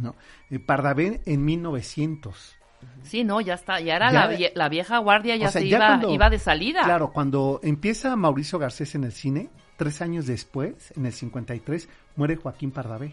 ¿no? 0.00 0.14
Eh, 0.50 0.58
Pardavé 0.58 1.20
en 1.26 1.44
1900. 1.44 2.57
Sí, 3.02 3.24
no, 3.24 3.40
ya 3.40 3.54
está, 3.54 3.80
ya 3.80 3.96
era 3.96 4.12
Ya- 4.12 4.26
la, 4.26 4.36
vie- 4.36 4.52
la 4.54 4.68
vieja 4.68 4.98
guardia, 4.98 5.36
ya 5.36 5.48
O 5.48 5.50
sea, 5.50 5.62
se 5.62 5.68
ya 5.68 5.76
iba, 5.78 5.86
cuando- 5.88 6.10
iba 6.14 6.30
de 6.30 6.38
salida. 6.38 6.82
Claro, 6.84 7.12
cuando 7.12 7.60
empieza 7.62 8.14
Mauricio 8.16 8.58
Garcés 8.58 8.94
en 8.94 9.04
el 9.04 9.12
cine, 9.12 9.50
tres 9.76 10.00
años 10.02 10.26
después, 10.26 10.92
en 10.96 11.06
el 11.06 11.12
53, 11.12 11.88
muere 12.16 12.36
Joaquín 12.36 12.70
Pardavé. 12.70 13.12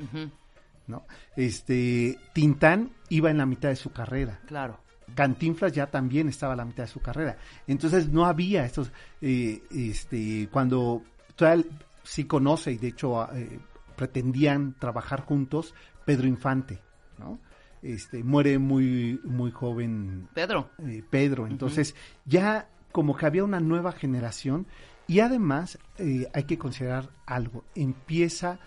¿no? 0.87 1.03
Este, 1.35 2.17
Tintán 2.33 2.91
iba 3.09 3.31
en 3.31 3.37
la 3.39 3.45
mitad 3.45 3.69
de 3.69 3.75
su 3.75 3.91
carrera. 3.91 4.39
Claro. 4.45 4.79
Cantinflas 5.15 5.71
ya 5.73 5.87
también 5.87 6.27
estaba 6.29 6.53
a 6.53 6.55
la 6.55 6.65
mitad 6.65 6.83
de 6.83 6.89
su 6.89 6.99
carrera. 6.99 7.37
Entonces 7.67 8.09
no 8.09 8.25
había 8.25 8.65
estos, 8.65 8.91
eh, 9.21 9.61
este, 9.71 10.47
cuando 10.51 11.01
todavía 11.35 11.65
sí 12.03 12.25
conoce 12.25 12.71
y 12.71 12.77
de 12.77 12.87
hecho 12.89 13.27
eh, 13.33 13.59
pretendían 13.95 14.75
trabajar 14.79 15.21
juntos, 15.21 15.73
Pedro 16.05 16.27
Infante, 16.27 16.79
¿no? 17.17 17.39
Este, 17.85 18.23
muere 18.23 18.57
muy, 18.57 19.19
muy 19.23 19.51
joven 19.51 20.27
Pedro. 20.33 20.69
eh, 20.79 21.03
Pedro. 21.09 21.45
Entonces, 21.47 21.93
ya 22.25 22.67
como 22.91 23.15
que 23.15 23.25
había 23.25 23.43
una 23.43 23.59
nueva 23.59 23.91
generación 23.91 24.65
y 25.07 25.19
además 25.19 25.77
eh, 25.99 26.27
hay 26.33 26.43
que 26.45 26.57
considerar 26.57 27.09
algo. 27.27 27.63
Empieza 27.75 28.57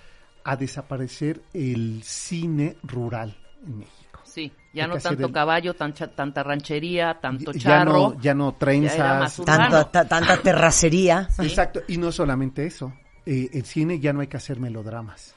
a 0.45 0.57
desaparecer 0.57 1.43
el 1.53 2.03
cine 2.05 2.77
rural 2.85 3.37
en 3.67 3.79
México. 3.81 4.21
Sí, 4.25 4.53
ya 4.73 4.85
Hay 4.85 4.91
no 4.91 4.97
tanto 4.99 5.27
el- 5.27 5.33
caballo, 5.33 5.75
tan 5.75 5.93
cha- 5.95 6.07
tanta 6.15 6.43
ranchería, 6.43 7.19
tanto 7.21 7.51
Ya 7.53 7.59
charro. 7.61 7.93
no, 8.15 8.21
ya 8.21 8.35
no 8.35 8.53
trenzas. 8.55 8.99
más 9.21 9.39
urbano. 9.41 9.69
Tanto, 9.71 9.91
ta- 9.91 10.07
tanta 10.07 10.37
terracería. 10.41 11.29
Sí. 11.31 11.43
Exacto, 11.47 11.81
y 11.89 11.97
no 11.97 12.13
solamente 12.13 12.65
eso. 12.67 12.93
eh, 13.27 13.51
el 13.53 13.65
cine 13.67 13.99
ya 14.01 14.13
no 14.15 14.21
hay 14.21 14.27
que 14.27 14.39
hacer 14.39 14.59
melodramas. 14.61 15.35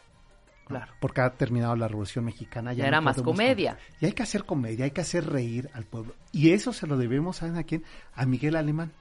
Claro. 0.72 0.94
Porque 1.00 1.22
ha 1.22 1.30
terminado 1.32 1.76
la 1.76 1.88
Revolución 1.88 2.26
Mexicana. 2.26 2.74
Ya 2.74 2.84
no 2.84 2.88
era 2.88 3.02
más 3.02 3.22
comedia. 3.22 3.78
Y 4.00 4.06
hay 4.06 4.14
que 4.14 4.24
hacer 4.24 4.44
comedia, 4.46 4.86
hay 4.86 4.92
que 4.92 5.02
hacer 5.02 5.26
reír 5.30 5.70
al 5.74 5.86
pueblo. 5.86 6.16
Y 6.32 6.52
eso 6.52 6.74
se 6.74 6.88
lo 6.88 6.98
debemos, 6.98 7.38
¿saben 7.38 7.58
a 7.58 7.64
quién? 7.64 7.84
A 8.16 8.26
Miguel 8.26 8.56
Alemán. 8.56 8.92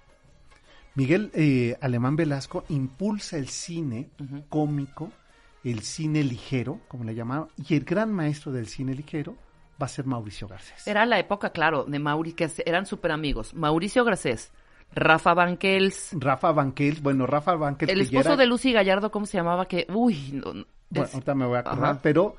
Miguel 0.94 1.30
eh, 1.34 1.76
Alemán 1.80 2.16
Velasco 2.16 2.64
impulsa 2.68 3.36
el 3.36 3.48
cine 3.48 4.10
cómico, 4.48 5.10
el 5.62 5.80
cine 5.82 6.24
ligero, 6.24 6.80
como 6.88 7.04
le 7.04 7.14
llamaron, 7.14 7.48
y 7.56 7.74
el 7.76 7.84
gran 7.84 8.12
maestro 8.12 8.50
del 8.52 8.66
cine 8.66 8.94
ligero 8.94 9.36
va 9.80 9.86
a 9.86 9.88
ser 9.88 10.04
Mauricio 10.04 10.48
Garcés. 10.48 10.86
Era 10.86 11.06
la 11.06 11.18
época, 11.18 11.50
claro, 11.50 11.84
de 11.84 11.98
Mauri, 11.98 12.32
que 12.32 12.50
eran 12.66 12.86
súper 12.86 13.12
amigos. 13.12 13.54
Mauricio 13.54 14.04
Garcés, 14.04 14.52
Rafa 14.92 15.32
Banquels, 15.32 16.10
Rafa 16.18 16.50
Banquels, 16.52 17.00
bueno, 17.00 17.24
Rafa 17.26 17.54
Banquels. 17.54 17.92
el 17.92 18.00
esposo 18.00 18.30
era- 18.30 18.36
de 18.36 18.46
Lucy 18.46 18.72
Gallardo, 18.72 19.10
¿cómo 19.12 19.26
se 19.26 19.38
llamaba? 19.38 19.66
Que, 19.66 19.86
uy, 19.94 20.32
no, 20.32 20.66
Bueno, 20.90 21.06
es- 21.06 21.14
ahorita 21.14 21.34
me 21.34 21.46
voy 21.46 21.56
a 21.56 21.60
acordar, 21.60 21.90
Ajá. 21.92 22.00
pero 22.02 22.36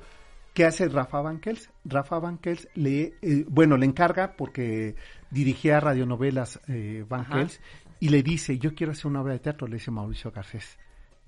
¿qué 0.54 0.64
hace 0.64 0.88
Rafa 0.88 1.20
Banquels? 1.20 1.70
Rafa 1.84 2.18
Banquels 2.18 2.68
le, 2.74 3.14
eh, 3.22 3.44
bueno, 3.48 3.76
le 3.76 3.86
encarga 3.86 4.36
porque 4.36 4.94
dirigía 5.30 5.80
radionovelas 5.80 6.60
eh, 6.68 7.04
Banquels 7.08 7.60
y 8.00 8.08
le 8.08 8.22
dice, 8.22 8.58
yo 8.58 8.74
quiero 8.74 8.92
hacer 8.92 9.06
una 9.06 9.22
obra 9.22 9.34
de 9.34 9.38
teatro, 9.40 9.66
le 9.66 9.76
dice 9.76 9.90
Mauricio 9.90 10.30
Garcés. 10.30 10.78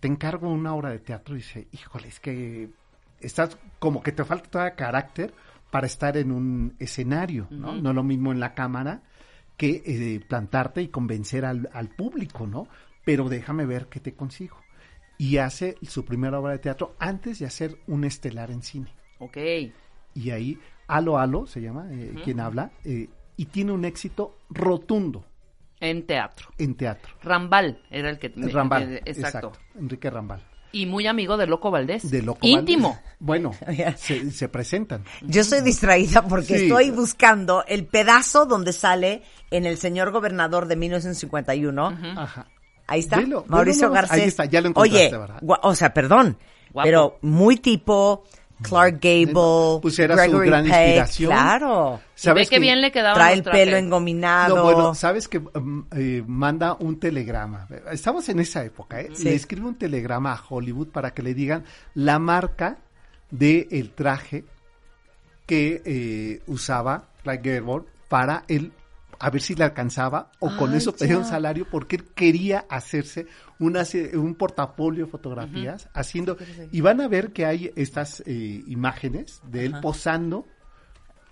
Te 0.01 0.09
encargo 0.09 0.51
una 0.51 0.75
obra 0.75 0.91
de 0.91 0.99
teatro 0.99 1.35
y 1.35 1.39
dice, 1.39 1.69
híjole, 1.73 2.09
es 2.09 2.21
que 2.21 2.71
estás 3.21 3.57
como 3.79 4.03
que 4.03 4.13
te 4.13 4.25
falta 4.25 4.51
todavía 4.51 4.75
carácter 4.77 5.35
para 5.71 5.87
estar 5.87 6.17
en 6.17 6.31
un 6.31 6.77
escenario, 6.79 7.49
¿no? 7.51 7.75
No 7.75 7.91
es 7.91 7.95
lo 7.97 8.03
mismo 8.03 8.33
en 8.33 8.41
la 8.41 8.55
cámara 8.55 9.03
que 9.57 9.83
eh, 9.87 10.21
plantarte 10.29 10.83
y 10.83 10.89
convencer 10.89 11.45
al, 11.45 11.71
al 11.73 11.89
público, 11.89 12.47
¿no? 12.47 12.69
Pero 13.05 13.29
déjame 13.29 13.67
ver 13.67 13.87
qué 13.89 14.01
te 14.01 14.15
consigo. 14.15 14.64
Y 15.19 15.39
hace 15.39 15.77
su 15.83 16.05
primera 16.05 16.39
obra 16.41 16.53
de 16.53 16.59
teatro 16.59 16.95
antes 16.99 17.39
de 17.39 17.47
hacer 17.47 17.79
un 17.87 18.05
estelar 18.05 18.51
en 18.51 18.63
cine. 18.63 18.93
ok. 19.19 19.37
Y 20.17 20.31
ahí, 20.31 20.59
Alo 20.87 21.19
Alo 21.19 21.47
se 21.47 21.61
llama, 21.61 21.87
eh, 21.91 22.15
quien 22.25 22.39
habla, 22.41 22.71
eh, 22.85 23.09
y 23.37 23.47
tiene 23.47 23.73
un 23.73 23.85
éxito 23.85 24.39
rotundo 24.49 25.25
En 25.81 26.07
teatro. 26.07 26.51
en 26.59 26.77
teatro. 26.77 27.15
Rambal 27.23 27.83
era 27.91 28.11
el 28.11 28.19
que... 28.21 28.33
Rambal, 28.37 28.83
eh, 28.95 29.03
exacto. 29.07 29.49
exacto. 29.49 29.53
Enrique 29.79 30.09
Rambal. 30.11 30.41
Y 30.71 30.87
muy 30.87 31.07
amigo 31.09 31.37
de 31.37 31.47
Loco 31.47 31.71
Valdés. 31.71 32.11
De 32.11 32.23
Loco 32.23 32.41
Íntimo. 32.47 32.91
Valdés. 32.91 33.15
Bueno, 33.21 33.51
se, 33.97 34.31
se 34.31 34.49
presentan. 34.49 35.05
Yo 35.23 35.41
estoy 35.43 35.63
distraída 35.63 36.23
porque 36.27 36.59
Sí. 36.59 36.65
estoy 36.67 36.91
buscando 36.91 37.65
el 37.67 37.87
pedazo 37.87 38.47
donde 38.47 38.73
sale 38.73 39.23
en 39.51 39.67
El 39.67 39.79
Señor 39.79 40.11
Gobernador 40.13 40.67
de 40.67 40.77
1951. 40.77 41.87
Ajá. 42.17 42.47
Ahí 42.87 43.01
está, 43.01 43.23
Mauricio 43.47 43.91
Garcés. 43.91 44.21
ahí 44.21 44.29
está, 44.29 44.45
ya 44.45 44.61
lo 44.61 44.69
encontraste, 44.69 45.07
Oye, 45.07 45.19
¿verdad? 45.19 45.41
o 45.63 45.75
sea, 45.75 45.95
perdón, 45.95 46.37
Guapo. 46.71 46.87
pero 46.87 47.19
muy 47.23 47.57
tipo 47.57 48.25
Clark 48.63 49.01
Gable, 49.01 49.81
Pues 49.83 49.99
era 49.99 50.15
su 50.17 50.23
Gregory 50.23 50.49
gran 50.49 50.65
Peck, 50.65 50.73
inspiración. 50.73 51.31
Claro. 51.31 52.01
Ve 52.35 52.47
que 52.47 52.59
bien 52.59 52.81
le 52.81 52.93
quedaba 52.93 53.15
Trae 53.15 53.35
el 53.35 53.43
pelo 53.43 53.77
engominado. 53.77 54.57
No, 54.57 54.63
bueno, 54.63 54.95
sabes 54.95 55.29
que 55.29 55.39
um, 55.39 55.85
eh, 55.97 56.23
manda 56.27 56.75
un 56.79 56.99
telegrama. 56.99 57.67
Estamos 57.91 58.29
en 58.29 58.41
esa 58.41 58.65
época, 58.65 59.01
¿eh? 59.01 59.11
Sí. 59.15 59.25
Le 59.25 59.35
escribe 59.35 59.67
un 59.67 59.77
telegrama 59.77 60.33
a 60.33 60.43
Hollywood 60.49 60.89
para 60.89 61.13
que 61.13 61.23
le 61.23 61.35
digan 61.35 61.65
la 61.95 62.19
marca 62.19 62.79
del 63.31 63.67
el 63.71 63.91
traje 63.91 64.45
que 65.47 65.83
eh, 65.85 66.43
usaba 66.47 67.09
Clark 67.23 67.43
Gable 67.43 67.83
para 68.09 68.45
él 68.49 68.73
a 69.19 69.31
ver 69.31 69.43
si 69.43 69.55
le 69.55 69.65
alcanzaba 69.65 70.31
o 70.41 70.57
con 70.57 70.73
Ay, 70.73 70.79
eso 70.79 70.95
pedía 70.95 71.19
un 71.19 71.25
salario 71.25 71.67
porque 71.71 71.97
él 71.97 72.05
quería 72.15 72.67
hacerse 72.69 73.27
una, 73.59 73.85
un 74.15 74.35
portafolio 74.35 75.07
de 75.07 75.11
fotografías 75.11 75.89
haciendo 75.95 76.37
y 76.73 76.81
van 76.81 77.01
a 77.01 77.09
ver 77.09 77.33
que 77.33 77.47
hay 77.47 77.73
estas 77.77 78.23
eh, 78.27 78.63
imágenes 78.67 79.41
de 79.51 79.67
él 79.67 79.75
posando 79.81 80.47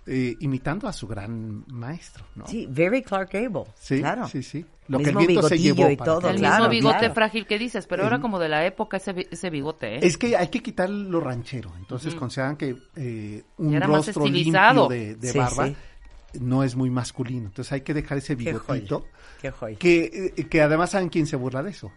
eh, 0.04 0.36
imitando 0.40 0.88
a 0.88 0.92
su 0.92 1.06
gran 1.06 1.64
maestro, 1.68 2.24
¿no? 2.34 2.44
Sí, 2.48 2.66
very 2.68 3.02
Clark 3.02 3.30
Gable. 3.32 3.66
Sí, 3.76 4.00
claro. 4.00 4.26
sí, 4.26 4.42
sí. 4.42 4.66
Lo 4.88 4.98
que 4.98 5.10
el 5.10 5.16
viento 5.16 5.48
se 5.48 5.56
llevó 5.56 5.88
y 5.88 5.96
todo, 5.96 6.28
El 6.28 6.38
claro, 6.38 6.64
mismo 6.64 6.70
bigote 6.70 6.98
claro. 6.98 7.14
frágil 7.14 7.46
que 7.46 7.56
dices, 7.56 7.86
pero 7.86 8.04
era 8.04 8.20
como 8.20 8.40
de 8.40 8.48
la 8.48 8.66
época 8.66 8.96
ese, 8.96 9.28
ese 9.30 9.48
bigote, 9.48 9.96
¿eh? 9.96 10.00
Es 10.02 10.18
que 10.18 10.36
hay 10.36 10.48
que 10.48 10.60
quitar 10.60 10.90
lo 10.90 11.20
ranchero. 11.20 11.72
Entonces 11.78 12.16
consideran 12.16 12.56
que 12.56 12.76
eh, 12.96 13.44
un 13.58 13.74
Era 13.74 13.86
más 13.86 14.06
rostro 14.06 14.26
limpio 14.26 14.88
de, 14.88 15.14
de 15.14 15.28
Sí, 15.28 15.38
barba 15.38 15.68
sí. 15.68 15.76
No 16.40 16.64
es 16.64 16.76
muy 16.76 16.90
masculino. 16.90 17.46
Entonces 17.46 17.72
hay 17.72 17.80
que 17.82 17.94
dejar 17.94 18.18
ese 18.18 18.36
Qué 18.36 18.44
bigotito. 18.52 19.00
joya. 19.00 19.12
Qué 19.40 19.50
joya. 19.50 19.78
Que, 19.78 20.32
eh, 20.36 20.44
que 20.48 20.62
además 20.62 20.90
saben 20.90 21.08
quién 21.08 21.26
se 21.26 21.36
burla 21.36 21.62
de 21.62 21.70
eso. 21.70 21.92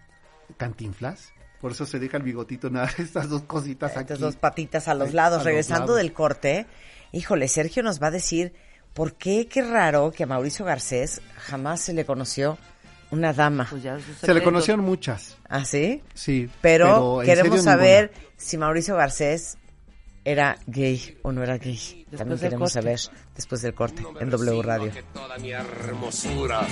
Cantinflas. 0.58 1.32
Por 1.62 1.72
eso 1.72 1.86
se 1.86 2.00
deja 2.00 2.18
el 2.18 2.24
bigotito 2.24 2.70
nada, 2.70 2.90
estas 2.98 3.30
dos 3.30 3.44
cositas 3.44 3.92
aquí. 3.92 4.02
Estas 4.02 4.20
dos 4.20 4.36
patitas 4.36 4.88
a 4.88 4.94
los 4.94 5.14
lados. 5.14 5.36
a 5.36 5.38
los 5.40 5.46
Regresando 5.46 5.88
lados. 5.88 5.98
del 5.98 6.14
corte, 6.14 6.66
híjole, 7.12 7.48
Sergio 7.48 7.82
nos 7.84 8.02
va 8.02 8.08
a 8.08 8.12
decir 8.12 8.54
por 8.94 9.14
qué, 9.16 9.48
qué 9.48 9.62
raro 9.62 10.12
que 10.12 10.24
a 10.24 10.28
Mauricio 10.28 10.66
Garcés 10.66 11.22
jamás 11.38 11.82
se 11.82 11.94
le 11.94 12.06
conoció 12.06 12.58
una 13.12 13.34
dama. 13.34 13.68
Pues 13.70 13.84
ya 13.84 13.98
Se 14.22 14.34
le 14.34 14.44
conocieron 14.44 14.84
muchas, 14.84 15.38
¿Ah, 15.50 15.66
sí? 15.66 16.02
sí. 16.14 16.50
Pero, 16.62 17.22
queremos 17.24 17.60
serio, 17.62 17.64
saber 17.64 18.12
si 18.38 18.58
Mauricio 18.58 18.96
Garcés 18.96 19.58
era 20.26 20.58
gay 20.66 21.18
o 21.22 21.32
no 21.32 21.44
era 21.44 21.58
gay. 21.58 22.06
También 22.18 22.40
del 22.40 22.50
queremos 22.50 22.74
saber 22.74 23.00
después 23.36 23.62
del 23.62 23.74
corte 23.74 24.04
en 24.20 24.30
W 24.30 24.62
Radio. 24.64 24.92
Que 24.92 25.04
toda 25.04 25.38
mi 25.38 25.52
hermosura 25.52 26.68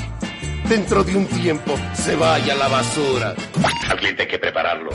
dentro 0.67 1.03
de 1.03 1.15
un 1.15 1.27
tiempo 1.27 1.75
se 1.93 2.15
vaya 2.15 2.53
a 2.53 2.57
la 2.57 2.67
basura. 2.67 3.35
Al 3.89 3.97
cliente 3.97 4.23
hay 4.23 4.27
que 4.27 4.39
prepararlo, 4.39 4.89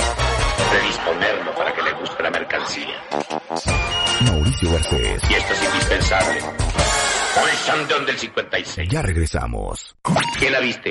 predisponerlo 0.71 1.55
para 1.55 1.73
que 1.73 1.83
le 1.83 1.93
guste 1.93 2.23
la 2.23 2.31
mercancía. 2.31 3.03
Mauricio 4.23 4.73
Garcés. 4.73 5.23
Y 5.31 5.35
esto 5.35 5.53
es 5.53 5.65
indispensable. 5.65 6.41
Por 7.35 7.99
el 8.01 8.07
del 8.07 8.19
56. 8.19 8.89
Ya 8.91 9.03
regresamos. 9.03 9.97
¿Quién 10.37 10.53
la 10.53 10.61
viste? 10.61 10.91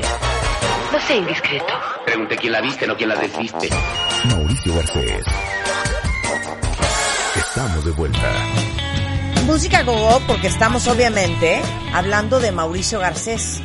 No 0.94 1.00
sea 1.02 1.18
indiscreto. 1.18 1.66
Pregunté 2.06 2.38
quién 2.38 2.54
la 2.54 2.62
viste, 2.62 2.88
no 2.88 2.96
quién 2.96 3.10
la 3.10 3.16
desviste. 3.16 3.70
Mauricio 4.30 4.74
Garcés. 4.76 5.26
Estamos 7.58 7.86
de 7.86 7.92
vuelta. 7.94 8.34
Música 9.48 9.82
gogo 9.82 10.22
porque 10.28 10.46
estamos 10.46 10.88
obviamente 10.88 11.60
hablando 11.92 12.40
de 12.40 12.52
Mauricio 12.52 13.00
Garcés. 13.00 13.64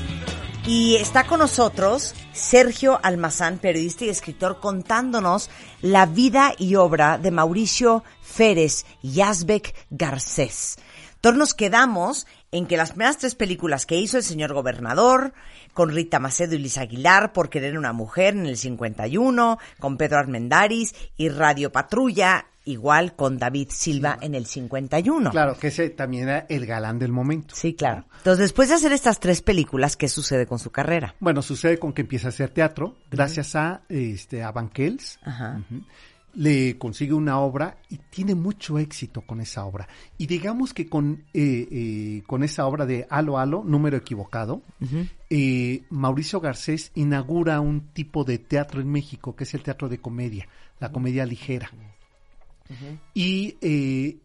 Y 0.66 0.96
está 0.96 1.24
con 1.24 1.40
nosotros 1.40 2.14
Sergio 2.32 2.98
Almazán, 3.02 3.58
periodista 3.58 4.06
y 4.06 4.08
escritor, 4.08 4.60
contándonos 4.60 5.50
la 5.82 6.06
vida 6.06 6.54
y 6.56 6.76
obra 6.76 7.18
de 7.18 7.32
Mauricio 7.32 8.02
Férez 8.22 8.86
Yazbek 9.02 9.74
Garcés. 9.90 10.78
Entonces 11.16 11.38
nos 11.38 11.52
quedamos 11.52 12.26
en 12.50 12.66
que 12.66 12.78
las 12.78 12.92
primeras 12.92 13.18
tres 13.18 13.34
películas 13.34 13.84
que 13.84 13.96
hizo 13.96 14.16
el 14.16 14.22
señor 14.22 14.54
gobernador, 14.54 15.34
con 15.74 15.90
Rita 15.90 16.18
Macedo 16.18 16.54
y 16.54 16.58
Liz 16.58 16.78
Aguilar, 16.78 17.34
Por 17.34 17.50
querer 17.50 17.76
una 17.76 17.92
mujer 17.92 18.36
en 18.36 18.46
el 18.46 18.56
51, 18.56 19.58
con 19.78 19.98
Pedro 19.98 20.18
Armendáriz 20.18 20.94
y 21.18 21.28
Radio 21.28 21.70
Patrulla, 21.70 22.46
igual 22.64 23.14
con 23.14 23.38
David 23.38 23.68
Silva 23.70 24.18
en 24.20 24.34
el 24.34 24.46
51. 24.46 25.30
Claro, 25.30 25.56
que 25.58 25.68
ese 25.68 25.90
también 25.90 26.28
era 26.28 26.46
el 26.48 26.66
galán 26.66 26.98
del 26.98 27.12
momento. 27.12 27.54
Sí, 27.54 27.74
claro. 27.74 28.04
Entonces, 28.18 28.40
después 28.40 28.68
de 28.68 28.76
hacer 28.76 28.92
estas 28.92 29.20
tres 29.20 29.42
películas, 29.42 29.96
¿qué 29.96 30.08
sucede 30.08 30.46
con 30.46 30.58
su 30.58 30.70
carrera? 30.70 31.14
Bueno, 31.20 31.42
sucede 31.42 31.78
con 31.78 31.92
que 31.92 32.02
empieza 32.02 32.28
a 32.28 32.30
hacer 32.30 32.50
teatro, 32.50 32.96
gracias 33.10 33.56
a 33.56 33.82
este 33.88 34.42
a 34.42 34.52
Banquels. 34.52 35.18
Ajá. 35.22 35.60
Ujú. 35.70 35.82
Le 36.34 36.78
consigue 36.78 37.12
una 37.12 37.38
obra 37.40 37.76
y 37.90 37.98
tiene 37.98 38.34
mucho 38.34 38.78
éxito 38.78 39.20
con 39.20 39.42
esa 39.42 39.66
obra. 39.66 39.86
Y 40.16 40.26
digamos 40.26 40.72
que 40.72 40.88
con, 40.88 41.24
eh, 41.34 41.68
eh, 41.70 42.22
con 42.26 42.42
esa 42.42 42.66
obra 42.66 42.86
de 42.86 43.06
Alo 43.10 43.38
Alo, 43.38 43.62
número 43.66 43.98
equivocado, 43.98 44.62
eh, 45.28 45.82
Mauricio 45.90 46.40
Garcés 46.40 46.90
inaugura 46.94 47.60
un 47.60 47.92
tipo 47.92 48.24
de 48.24 48.38
teatro 48.38 48.80
en 48.80 48.90
México, 48.90 49.36
que 49.36 49.44
es 49.44 49.52
el 49.52 49.62
teatro 49.62 49.90
de 49.90 49.98
comedia, 49.98 50.48
la 50.80 50.90
comedia 50.90 51.26
ligera. 51.26 51.70
Y, 53.14 53.58
eh, 53.60 54.18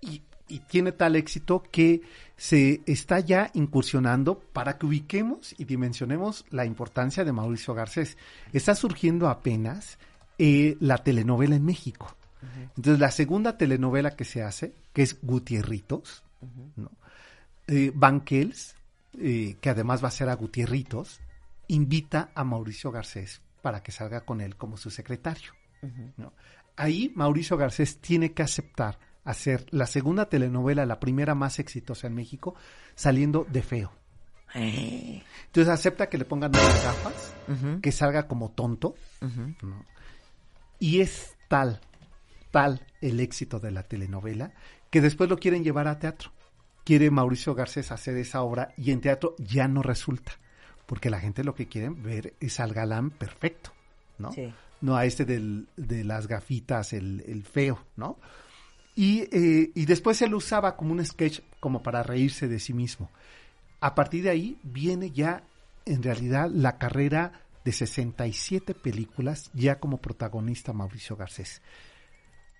y, 0.00 0.22
y 0.48 0.58
tiene 0.60 0.92
tal 0.92 1.16
éxito 1.16 1.62
que 1.70 2.02
se 2.36 2.80
está 2.86 3.20
ya 3.20 3.50
incursionando 3.54 4.38
para 4.38 4.78
que 4.78 4.86
ubiquemos 4.86 5.54
y 5.58 5.64
dimensionemos 5.64 6.46
la 6.50 6.64
importancia 6.64 7.24
de 7.24 7.32
Mauricio 7.32 7.74
Garcés. 7.74 8.16
Está 8.52 8.74
surgiendo 8.74 9.28
apenas 9.28 9.98
eh, 10.38 10.78
la 10.80 10.96
telenovela 10.96 11.54
en 11.54 11.64
México. 11.66 12.16
Entonces, 12.74 12.98
la 12.98 13.10
segunda 13.10 13.58
telenovela 13.58 14.16
que 14.16 14.24
se 14.24 14.42
hace, 14.42 14.72
que 14.94 15.02
es 15.02 15.18
Gutierritos, 15.20 16.24
¿no? 16.76 16.90
Eh, 17.66 17.92
Banquels, 17.94 18.74
eh, 19.18 19.58
que 19.60 19.68
además 19.68 20.02
va 20.02 20.08
a 20.08 20.12
ser 20.12 20.30
a 20.30 20.34
Gutierritos, 20.34 21.20
invita 21.68 22.30
a 22.34 22.42
Mauricio 22.42 22.90
Garcés 22.90 23.42
para 23.60 23.82
que 23.82 23.92
salga 23.92 24.22
con 24.22 24.40
él 24.40 24.56
como 24.56 24.78
su 24.78 24.90
secretario. 24.90 25.52
¿no? 26.16 26.32
Ahí 26.80 27.12
Mauricio 27.14 27.56
Garcés 27.56 27.98
tiene 27.98 28.32
que 28.32 28.42
aceptar 28.42 28.98
hacer 29.24 29.66
la 29.70 29.86
segunda 29.86 30.28
telenovela, 30.28 30.86
la 30.86 30.98
primera 30.98 31.34
más 31.34 31.58
exitosa 31.58 32.06
en 32.06 32.14
México, 32.14 32.54
saliendo 32.94 33.46
de 33.48 33.62
feo. 33.62 33.92
Eh, 34.54 35.22
Entonces 35.46 35.72
acepta 35.72 36.08
que 36.08 36.18
le 36.18 36.24
pongan 36.24 36.50
unas 36.50 36.84
gafas, 36.84 37.34
que 37.82 37.92
salga 37.92 38.26
como 38.26 38.50
tonto. 38.50 38.94
¿no? 39.20 39.84
y 40.78 41.00
es 41.00 41.36
tal, 41.48 41.80
tal 42.50 42.86
el 43.00 43.20
éxito 43.20 43.60
de 43.60 43.70
la 43.70 43.82
telenovela, 43.82 44.52
que 44.90 45.00
después 45.00 45.28
lo 45.28 45.38
quieren 45.38 45.62
llevar 45.62 45.86
a 45.86 45.98
teatro. 45.98 46.32
Quiere 46.84 47.10
Mauricio 47.10 47.54
Garcés 47.54 47.92
hacer 47.92 48.16
esa 48.16 48.42
obra 48.42 48.72
y 48.76 48.90
en 48.90 49.02
teatro 49.02 49.36
ya 49.38 49.68
no 49.68 49.82
resulta, 49.82 50.32
porque 50.86 51.10
la 51.10 51.20
gente 51.20 51.44
lo 51.44 51.54
que 51.54 51.68
quiere 51.68 51.90
ver 51.90 52.34
es 52.40 52.58
al 52.58 52.72
galán 52.72 53.10
perfecto, 53.10 53.72
¿no? 54.18 54.32
Sí. 54.32 54.52
No 54.80 54.96
a 54.96 55.04
este 55.04 55.24
del, 55.24 55.68
de 55.76 56.04
las 56.04 56.26
gafitas, 56.26 56.92
el, 56.92 57.22
el 57.26 57.44
feo, 57.44 57.84
¿no? 57.96 58.18
Y, 58.94 59.20
eh, 59.32 59.70
y 59.74 59.86
después 59.86 60.20
él 60.22 60.34
usaba 60.34 60.76
como 60.76 60.92
un 60.92 61.04
sketch 61.04 61.40
como 61.60 61.82
para 61.82 62.02
reírse 62.02 62.48
de 62.48 62.58
sí 62.58 62.72
mismo. 62.72 63.10
A 63.80 63.94
partir 63.94 64.24
de 64.24 64.30
ahí 64.30 64.58
viene 64.62 65.10
ya 65.10 65.42
en 65.86 66.02
realidad 66.02 66.50
la 66.52 66.78
carrera 66.78 67.32
de 67.64 67.72
67 67.72 68.74
películas 68.74 69.50
ya 69.54 69.80
como 69.80 69.98
protagonista 69.98 70.72
Mauricio 70.72 71.16
Garcés. 71.16 71.62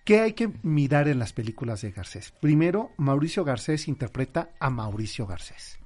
¿Qué 0.04 0.20
hay 0.20 0.32
que 0.32 0.50
mirar 0.62 1.08
en 1.08 1.18
las 1.18 1.32
películas 1.32 1.82
de 1.82 1.92
Garcés? 1.92 2.32
Primero, 2.32 2.90
Mauricio 2.96 3.44
Garcés 3.44 3.86
interpreta 3.86 4.50
a 4.58 4.70
Mauricio 4.70 5.26
Garcés. 5.26 5.78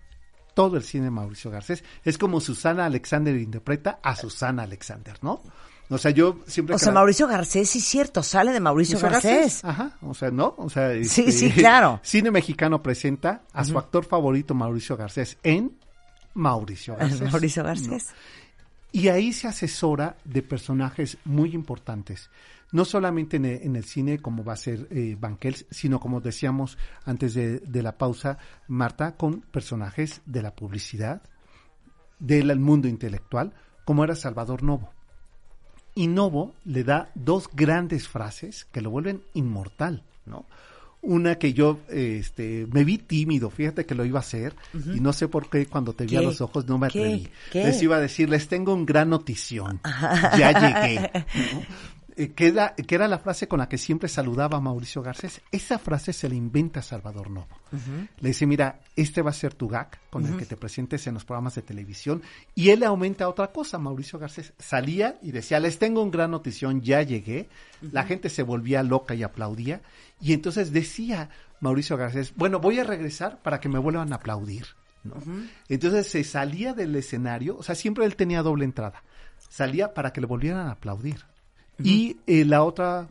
Todo 0.55 0.77
el 0.77 0.85
cine 0.85 1.05
de 1.05 1.11
Mauricio 1.11 1.51
Garcés 1.51 1.83
es 2.05 2.16
como 2.16 2.40
Susana 2.40 2.87
Alexander 2.87 3.37
interpreta 3.37 3.99
a 4.03 4.14
Susana 4.14 4.62
Alexander, 4.62 5.18
¿no? 5.23 5.42
O 5.90 5.99
sea, 5.99 6.11
yo 6.11 6.38
siempre... 6.47 6.75
O 6.75 6.79
sea, 6.79 6.92
Mauricio 6.92 7.27
Garcés, 7.29 7.68
sí 7.68 7.79
es 7.79 7.85
cierto, 7.85 8.23
sale 8.23 8.53
de 8.53 8.61
Mauricio 8.61 8.99
Garcés. 8.99 9.64
Ajá, 9.64 9.97
o 10.03 10.14
sea, 10.14 10.31
¿no? 10.31 10.55
O 10.57 10.70
sea, 10.70 10.92
Sí, 11.05 11.25
este, 11.27 11.33
sí, 11.33 11.51
claro. 11.51 12.01
Cine 12.03 12.31
mexicano 12.31 12.83
presenta 12.83 13.42
a 13.53 13.64
su 13.64 13.79
actor 13.79 14.05
favorito 14.05 14.55
Mauricio 14.55 14.97
Garcés 14.97 15.37
en 15.42 15.77
Mauricio 16.33 16.97
Garcés. 16.99 17.31
Mauricio 17.31 17.62
¿no? 17.62 17.68
Garcés. 17.68 18.09
Y 18.92 19.09
ahí 19.09 19.33
se 19.33 19.49
asesora 19.49 20.16
de 20.25 20.42
personajes 20.42 21.18
muy 21.25 21.53
importantes, 21.53 22.31
no 22.70 22.85
solamente 22.85 23.37
en 23.37 23.44
el, 23.44 23.62
en 23.62 23.77
el 23.77 23.85
cine 23.85 24.20
como 24.20 24.44
va 24.44 24.53
a 24.53 24.57
ser 24.57 24.87
eh, 24.90 25.16
Banquels, 25.18 25.66
sino 25.70 25.99
como 25.99 26.20
decíamos 26.20 26.79
antes 27.05 27.35
de, 27.35 27.59
de 27.59 27.83
la 27.83 27.99
pausa, 27.99 28.38
Marta, 28.68 29.16
con 29.16 29.40
personajes 29.40 30.23
de 30.27 30.42
la 30.42 30.55
publicidad, 30.55 31.23
del 32.20 32.59
mundo 32.61 32.88
intelectual, 32.88 33.53
como 33.85 34.05
era 34.05 34.14
Salvador 34.14 34.62
Novo. 34.62 34.94
Y 35.94 36.09
Novo 36.09 36.54
le 36.64 36.85
da 36.85 37.11
dos 37.14 37.48
grandes 37.52 38.09
frases 38.09 38.66
que 38.72 38.80
lo 38.80 38.90
vuelven 38.90 39.22
inmortal, 39.35 40.02
¿no? 40.26 40.44
Una 41.02 41.37
que 41.37 41.52
yo 41.52 41.80
este, 41.90 42.66
me 42.72 42.83
vi 42.83 42.96
tímido, 42.96 43.50
fíjate 43.50 43.85
que 43.85 43.94
lo 43.94 44.07
iba 44.07 44.18
a 44.18 44.22
hacer, 44.22 44.54
y 44.72 45.00
no 45.00 45.12
sé 45.12 45.28
por 45.28 45.50
qué 45.50 45.66
cuando 45.66 45.92
te 45.92 46.07
vi 46.07 46.16
a 46.16 46.22
los 46.22 46.40
ojos 46.40 46.66
no 46.66 46.78
me 46.78 46.87
atreví. 46.87 47.28
¿Qué? 47.52 47.62
Les 47.62 47.83
iba 47.83 47.96
a 47.96 48.00
decir, 48.00 48.30
les 48.30 48.48
tengo 48.48 48.72
un 48.72 48.87
gran 48.87 49.11
notición, 49.11 49.80
ya 50.38 50.52
llegué. 50.59 51.11
¿no? 51.52 51.62
Eh, 52.16 52.33
que, 52.33 52.46
era, 52.46 52.74
que 52.74 52.94
era 52.94 53.09
la 53.09 53.18
frase 53.18 53.48
con 53.48 53.59
la 53.59 53.68
que 53.68 53.77
siempre 53.77 54.09
saludaba 54.09 54.59
a 54.59 54.61
Mauricio 54.61 55.03
Garcés. 55.03 55.40
Esa 55.50 55.79
frase 55.79 56.12
se 56.12 56.29
la 56.29 56.37
inventa 56.37 56.81
Salvador 56.81 57.31
Novo. 57.31 57.48
Le 58.20 58.29
dice, 58.29 58.46
mira, 58.46 58.81
este 58.94 59.20
va 59.20 59.31
a 59.31 59.35
ser 59.35 59.55
tu 59.55 59.68
gag 59.68 59.88
con 60.11 60.24
el 60.24 60.37
que 60.37 60.46
te 60.46 60.57
presentes 60.57 61.07
en 61.09 61.14
los 61.14 61.24
programas 61.24 61.57
de 61.57 61.62
televisión. 61.62 62.22
Y 62.55 62.70
él 62.70 62.81
le 62.81 62.87
aumenta 62.87 63.29
otra 63.29 63.48
cosa, 63.48 63.79
Mauricio 63.79 64.20
Garcés. 64.20 64.53
Salía 64.59 65.18
y 65.22 65.33
decía, 65.33 65.59
les 65.59 65.81
tengo 65.81 66.03
un 66.03 66.12
gran 66.12 66.31
notición, 66.31 66.83
ya 66.83 67.03
llegué. 67.03 67.48
La 67.81 68.05
gente 68.05 68.29
se 68.29 68.44
volvía 68.44 68.85
loca 68.85 69.14
y 69.14 69.24
aplaudía. 69.24 69.83
Y 70.20 70.35
entonces 70.35 70.72
decía 70.72 71.31
Mauricio 71.59 71.96
Garcés, 71.96 72.33
bueno, 72.37 72.61
voy 72.61 72.79
a 72.79 72.85
regresar 72.85 73.42
para 73.42 73.59
que 73.59 73.68
me 73.68 73.81
vuelvan 73.81 74.12
a 74.12 74.16
aplaudir. 74.16 74.66
¿no? 75.03 75.16
Entonces 75.68 76.07
se 76.07 76.22
salía 76.22 76.74
del 76.74 76.94
escenario, 76.94 77.57
o 77.59 77.62
sea, 77.62 77.74
siempre 77.74 78.05
él 78.05 78.14
tenía 78.14 78.42
doble 78.42 78.64
entrada. 78.64 79.03
Salía 79.48 79.94
para 79.94 80.12
que 80.12 80.20
le 80.20 80.29
volvieran 80.29 80.68
a 80.68 80.72
aplaudir. 80.72 81.24
Y 81.82 82.16
eh, 82.26 82.44
la 82.44 82.62
otra 82.62 83.08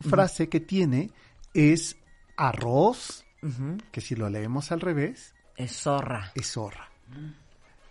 frase 0.00 0.48
que 0.48 0.60
tiene 0.60 1.10
es 1.54 1.96
arroz, 2.36 3.24
que 3.92 4.00
si 4.00 4.14
lo 4.16 4.28
leemos 4.30 4.72
al 4.72 4.80
revés, 4.80 5.34
Es 5.56 5.72
zorra. 5.82 6.32
es 6.34 6.52
zorra. 6.52 6.88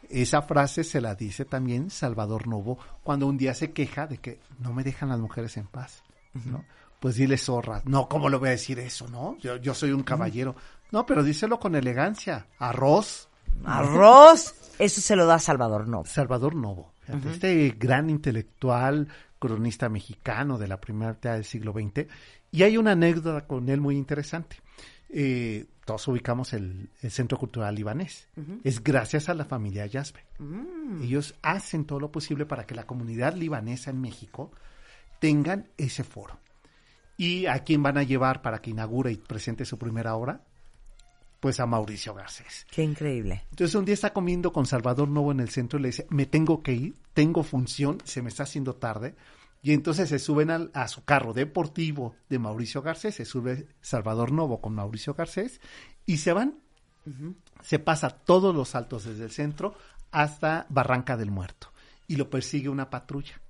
Esa 0.09 0.41
frase 0.41 0.83
se 0.83 1.01
la 1.01 1.13
dice 1.13 1.45
también 1.45 1.91
Salvador 1.91 2.47
Novo 2.47 2.79
cuando 3.03 3.27
un 3.27 3.37
día 3.37 3.53
se 3.53 3.71
queja 3.71 4.07
de 4.07 4.17
que 4.17 4.39
no 4.59 4.73
me 4.73 4.83
dejan 4.83 5.09
las 5.09 5.19
mujeres 5.19 5.55
en 5.57 5.67
paz, 5.67 6.01
¿no? 6.45 6.65
Pues 6.99 7.15
dile 7.15 7.37
zorra. 7.37 7.81
No, 7.85 8.09
¿cómo 8.09 8.27
le 8.27 8.37
voy 8.37 8.47
a 8.49 8.51
decir 8.51 8.79
eso, 8.79 9.07
no? 9.07 9.37
Yo, 9.37 9.57
yo 9.57 9.73
soy 9.73 9.91
un 9.91 10.03
caballero. 10.03 10.55
No, 10.91 11.05
pero 11.05 11.23
díselo 11.23 11.59
con 11.59 11.75
elegancia. 11.75 12.47
Arroz. 12.57 13.29
Arroz. 13.63 14.55
Eso 14.79 14.99
se 14.99 15.15
lo 15.15 15.25
da 15.25 15.37
Salvador 15.39 15.87
Novo. 15.87 16.05
Salvador 16.05 16.55
Novo, 16.55 16.93
este 17.31 17.75
gran 17.77 18.09
intelectual, 18.09 19.07
cronista 19.39 19.89
mexicano 19.89 20.57
de 20.57 20.67
la 20.67 20.79
primera 20.79 21.13
mitad 21.13 21.33
del 21.33 21.45
siglo 21.45 21.73
XX. 21.73 22.07
Y 22.51 22.63
hay 22.63 22.77
una 22.77 22.91
anécdota 22.91 23.47
con 23.47 23.69
él 23.69 23.81
muy 23.81 23.95
interesante. 23.95 24.57
Eh, 25.09 25.65
todos 25.85 26.07
ubicamos 26.07 26.53
el, 26.53 26.89
el 27.01 27.09
Centro 27.09 27.37
Cultural 27.37 27.73
Libanés. 27.73 28.27
Es 28.63 28.83
gracias 28.83 29.29
a 29.29 29.33
la 29.33 29.45
familia 29.45 29.87
Yazbe. 29.87 30.23
Ellos 31.01 31.35
hacen 31.41 31.85
todo 31.85 31.99
lo 31.99 32.11
posible 32.11 32.45
para 32.45 32.65
que 32.65 32.75
la 32.75 32.85
comunidad 32.85 33.33
libanesa 33.35 33.89
en 33.89 34.01
México 34.01 34.51
tengan 35.19 35.67
ese 35.77 36.03
foro. 36.03 36.39
¿Y 37.17 37.47
a 37.47 37.59
quién 37.63 37.81
van 37.81 37.97
a 37.97 38.03
llevar 38.03 38.41
para 38.41 38.61
que 38.61 38.69
inaugure 38.69 39.11
y 39.11 39.17
presente 39.17 39.65
su 39.65 39.77
primera 39.77 40.15
obra? 40.15 40.45
Pues 41.39 41.59
a 41.59 41.65
Mauricio 41.65 42.13
Garcés. 42.13 42.65
Qué 42.69 42.83
increíble. 42.83 43.43
Entonces 43.51 43.73
un 43.75 43.85
día 43.85 43.93
está 43.93 44.11
comiendo 44.11 44.51
con 44.51 44.65
Salvador 44.65 45.07
Novo 45.07 45.31
en 45.31 45.39
el 45.39 45.49
centro 45.49 45.79
y 45.79 45.83
le 45.83 45.87
dice, 45.89 46.05
me 46.09 46.25
tengo 46.25 46.61
que 46.61 46.73
ir, 46.73 46.95
tengo 47.13 47.43
función, 47.43 47.97
se 48.03 48.21
me 48.21 48.27
está 48.29 48.43
haciendo 48.43 48.75
tarde. 48.75 49.15
Y 49.61 49.73
entonces 49.73 50.09
se 50.09 50.19
suben 50.19 50.51
al- 50.51 50.71
a 50.73 50.87
su 50.87 51.03
carro 51.05 51.33
deportivo 51.33 52.15
de 52.29 52.39
Mauricio 52.39 52.81
Garcés, 52.81 53.15
se 53.15 53.25
sube 53.25 53.67
Salvador 53.81 54.31
Novo 54.31 54.59
con 54.61 54.73
Mauricio 54.75 55.13
Garcés 55.13 55.59
y 56.05 56.17
se 56.17 56.33
van. 56.33 56.59
Se 57.63 57.79
pasa 57.79 58.09
todos 58.09 58.53
los 58.53 58.69
saltos 58.69 59.05
desde 59.05 59.23
el 59.23 59.31
centro 59.31 59.73
hasta 60.11 60.65
Barranca 60.69 61.17
del 61.17 61.31
Muerto 61.31 61.71
y 62.07 62.17
lo 62.17 62.29
persigue 62.29 62.69
una 62.69 62.89
patrulla. 62.89 63.41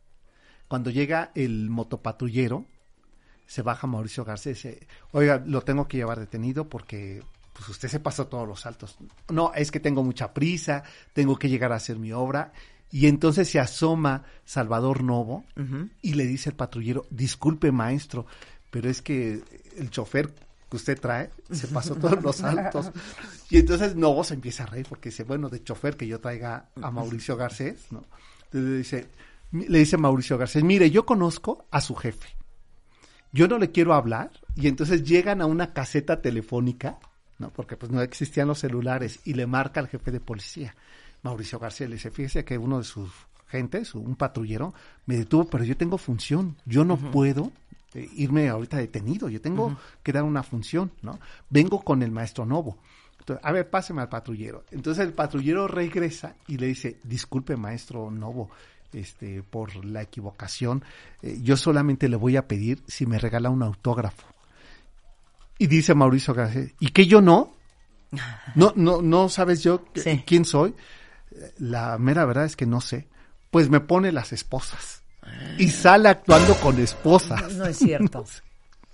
Cuando 0.67 0.89
llega 0.91 1.32
el 1.36 1.69
motopatrullero, 1.69 2.65
se 3.47 3.62
baja 3.63 3.88
Mauricio 3.88 4.23
Garcés, 4.23 4.58
dice, 4.63 4.88
oiga, 5.12 5.41
lo 5.45 5.62
tengo 5.62 5.88
que 5.88 5.97
llevar 5.97 6.19
detenido 6.19 6.69
porque 6.69 7.21
pues 7.59 7.71
usted 7.71 7.89
se 7.89 7.99
pasó 7.99 8.27
todos 8.27 8.47
los 8.47 8.61
saltos. 8.61 8.97
No, 9.27 9.51
es 9.53 9.69
que 9.69 9.81
tengo 9.81 10.01
mucha 10.01 10.33
prisa, 10.33 10.81
tengo 11.11 11.37
que 11.37 11.49
llegar 11.49 11.73
a 11.73 11.75
hacer 11.75 11.99
mi 11.99 12.13
obra. 12.13 12.53
Y 12.89 13.07
entonces 13.07 13.49
se 13.49 13.59
asoma 13.59 14.23
Salvador 14.45 15.03
Novo 15.03 15.43
y 16.01 16.13
le 16.13 16.25
dice 16.25 16.51
al 16.51 16.55
patrullero, 16.55 17.05
disculpe 17.09 17.73
maestro, 17.73 18.25
pero 18.71 18.89
es 18.89 19.01
que 19.01 19.43
el 19.77 19.89
chofer 19.89 20.33
que 20.69 20.77
usted 20.77 20.97
trae 20.97 21.31
se 21.51 21.67
pasó 21.67 21.95
todos 21.95 22.23
los 22.23 22.35
saltos. 22.37 22.91
Y 23.49 23.57
entonces 23.57 23.93
Novo 23.97 24.23
se 24.23 24.35
empieza 24.35 24.63
a 24.63 24.67
reír 24.67 24.85
porque 24.87 25.09
dice, 25.09 25.25
bueno, 25.25 25.49
de 25.49 25.61
chofer 25.61 25.97
que 25.97 26.07
yo 26.07 26.21
traiga 26.21 26.69
a 26.81 26.91
Mauricio 26.91 27.35
Garcés, 27.35 27.87
¿no? 27.91 28.05
Entonces 28.45 28.77
dice, 28.77 29.09
le 29.51 29.79
dice 29.79 29.97
Mauricio 29.97 30.37
Garcés, 30.37 30.63
mire, 30.63 30.89
yo 30.91 31.05
conozco 31.05 31.65
a 31.71 31.81
su 31.81 31.93
jefe. 31.93 32.29
Yo 33.33 33.49
no 33.49 33.59
le 33.59 33.69
quiero 33.71 33.93
hablar 33.93 34.31
y 34.55 34.69
entonces 34.69 35.03
llegan 35.03 35.41
a 35.41 35.45
una 35.45 35.73
caseta 35.73 36.21
telefónica, 36.21 36.99
¿no? 37.39 37.49
Porque 37.49 37.75
pues 37.78 37.91
no 37.91 38.02
existían 38.02 38.47
los 38.47 38.60
celulares 38.60 39.19
y 39.25 39.34
le 39.34 39.47
marca 39.47 39.80
al 39.80 39.88
jefe 39.88 40.12
de 40.12 40.19
policía. 40.19 40.75
Mauricio 41.23 41.60
García 41.60 41.88
le 41.88 41.95
dice, 41.95 42.12
fíjese 42.12 42.45
que 42.45 42.58
uno 42.58 42.78
de 42.78 42.84
sus 42.84 43.10
gentes, 43.47 43.95
un 43.95 44.15
patrullero, 44.15 44.73
me 45.06 45.17
detuvo, 45.17 45.49
pero 45.49 45.63
yo 45.63 45.75
tengo 45.75 45.97
función, 45.97 46.56
yo 46.65 46.86
no 46.86 46.97
puedo 46.97 47.52
eh, 47.93 48.08
irme 48.15 48.49
ahorita 48.49 48.78
detenido, 48.78 49.30
yo 49.30 49.41
tengo 49.41 49.78
que 50.04 50.13
dar 50.13 50.23
una 50.23 50.43
función, 50.43 50.91
¿no? 51.02 51.19
Vengo 51.49 51.82
con 51.82 52.04
el 52.04 52.12
maestro 52.12 52.45
Novo. 52.45 52.78
Entonces, 53.19 53.43
a 53.43 53.52
ver, 53.52 53.69
páseme 53.69 54.02
al 54.02 54.10
patrullero. 54.10 54.63
Entonces 54.71 55.06
el 55.06 55.13
patrullero 55.13 55.67
regresa 55.67 56.36
y 56.47 56.58
le 56.58 56.67
dice, 56.67 56.99
disculpe 57.04 57.58
maestro 57.58 58.12
Novo, 58.12 58.49
este, 58.93 59.43
por 59.43 59.84
la 59.86 60.02
equivocación, 60.02 60.84
eh, 61.21 61.39
yo 61.41 61.58
solamente 61.58 62.10
le 62.10 62.15
voy 62.15 62.38
a 62.38 62.47
pedir 62.47 62.82
si 62.88 63.06
me 63.06 63.19
regala 63.19 63.49
un 63.49 63.63
autógrafo. 63.63 64.28
Y 65.59 65.67
dice 65.67 65.93
Mauricio 65.93 66.33
García, 66.33 66.65
¿y 66.79 66.87
que 66.89 67.05
yo 67.05 67.21
no? 67.21 67.53
No, 68.55 68.73
no, 68.75 69.03
no 69.03 69.29
sabes 69.29 69.61
yo 69.61 69.85
Sí. 69.93 70.23
quién 70.25 70.43
soy. 70.45 70.73
La 71.59 71.97
mera 71.99 72.25
verdad 72.25 72.45
es 72.45 72.55
que 72.55 72.65
no 72.65 72.81
sé. 72.81 73.07
Pues 73.51 73.69
me 73.69 73.79
pone 73.79 74.11
las 74.11 74.33
esposas. 74.33 75.03
Y 75.59 75.67
sale 75.67 76.09
actuando 76.09 76.55
con 76.55 76.79
esposas. 76.79 77.53
No 77.53 77.65
es 77.65 77.77
cierto. 77.77 78.25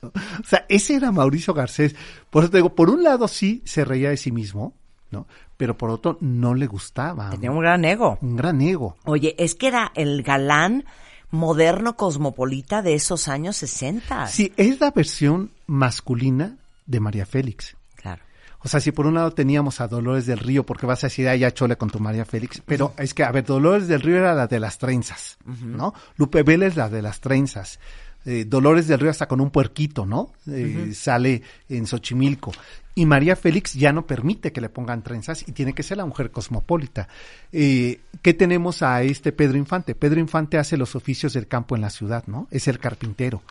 O 0.04 0.44
sea, 0.48 0.68
ese 0.70 0.96
era 0.96 1.12
Mauricio 1.12 1.56
Garcés. 1.56 1.96
Por 2.30 2.44
eso 2.44 2.52
te 2.52 2.58
digo, 2.58 2.76
por 2.76 2.92
un 2.92 3.02
lado 3.02 3.28
sí 3.28 3.64
se 3.66 3.84
reía 3.84 4.10
de 4.12 4.18
sí 4.18 4.32
mismo, 4.32 4.76
¿no? 5.10 5.26
Pero 5.58 5.76
por 5.80 5.90
otro 5.90 6.20
no 6.22 6.54
le 6.54 6.68
gustaba. 6.68 7.32
Tenía 7.32 7.50
un 7.50 7.60
gran 7.60 7.84
ego. 7.86 8.20
Un 8.22 8.36
gran 8.36 8.62
ego. 8.62 8.98
Oye, 9.06 9.34
es 9.40 9.56
que 9.56 9.66
era 9.68 9.92
el 9.96 10.22
galán 10.22 10.86
moderno 11.32 11.96
cosmopolita 11.96 12.82
de 12.82 12.94
esos 12.94 13.28
años 13.28 13.58
60. 13.58 14.28
Sí, 14.28 14.54
es 14.58 14.80
la 14.80 14.92
versión 14.92 15.52
masculina 15.68 16.58
de 16.86 17.00
María 17.00 17.26
Félix. 17.26 17.76
Claro. 17.96 18.24
O 18.60 18.68
sea, 18.68 18.80
si 18.80 18.92
por 18.92 19.06
un 19.06 19.16
lado 19.16 19.32
teníamos 19.32 19.82
a 19.82 19.88
Dolores 19.88 20.26
del 20.26 20.40
Río, 20.40 20.66
porque 20.66 20.86
vas 20.86 21.04
a 21.04 21.08
decir, 21.08 21.28
ay, 21.28 21.40
ya 21.40 21.54
chole 21.54 21.78
con 21.78 21.90
tu 21.90 22.00
María 22.00 22.26
Félix, 22.26 22.62
pero 22.66 22.94
es 22.98 23.14
que, 23.14 23.24
a 23.24 23.32
ver, 23.32 23.46
Dolores 23.46 23.88
del 23.88 24.02
Río 24.02 24.18
era 24.18 24.34
la 24.34 24.48
de 24.48 24.60
las 24.60 24.78
trenzas, 24.78 25.38
¿no? 25.46 25.94
Lupe 26.18 26.44
Vélez 26.44 26.76
la 26.76 26.90
de 26.90 27.02
las 27.02 27.20
trenzas. 27.20 27.80
Eh, 28.26 28.46
Dolores 28.48 28.88
del 28.88 29.00
Río 29.00 29.12
hasta 29.12 29.28
con 29.28 29.40
un 29.40 29.52
puerquito, 29.52 30.06
¿no? 30.06 30.34
Eh, 30.48 30.92
Sale 30.96 31.44
en 31.70 31.86
Xochimilco. 31.86 32.52
Y 32.96 33.06
María 33.06 33.36
Félix 33.36 33.74
ya 33.74 33.92
no 33.92 34.08
permite 34.08 34.54
que 34.54 34.62
le 34.62 34.70
pongan 34.70 35.04
trenzas 35.04 35.48
y 35.48 35.52
tiene 35.52 35.74
que 35.74 35.84
ser 35.84 35.98
la 35.98 36.06
mujer 36.06 36.32
cosmopolita. 36.32 37.10
Eh, 37.52 38.00
¿Qué 38.22 38.34
tenemos 38.34 38.82
a 38.82 39.04
este 39.04 39.34
Pedro 39.34 39.58
Infante? 39.58 39.96
Pedro 39.96 40.22
Infante 40.22 40.58
hace 40.58 40.78
los 40.78 40.96
oficios 40.96 41.34
del 41.34 41.48
campo 41.48 41.76
en 41.76 41.82
la 41.82 41.90
ciudad, 41.90 42.24
¿no? 42.28 42.48
Es 42.52 42.70
el 42.70 42.80
carpintero. 42.80 43.44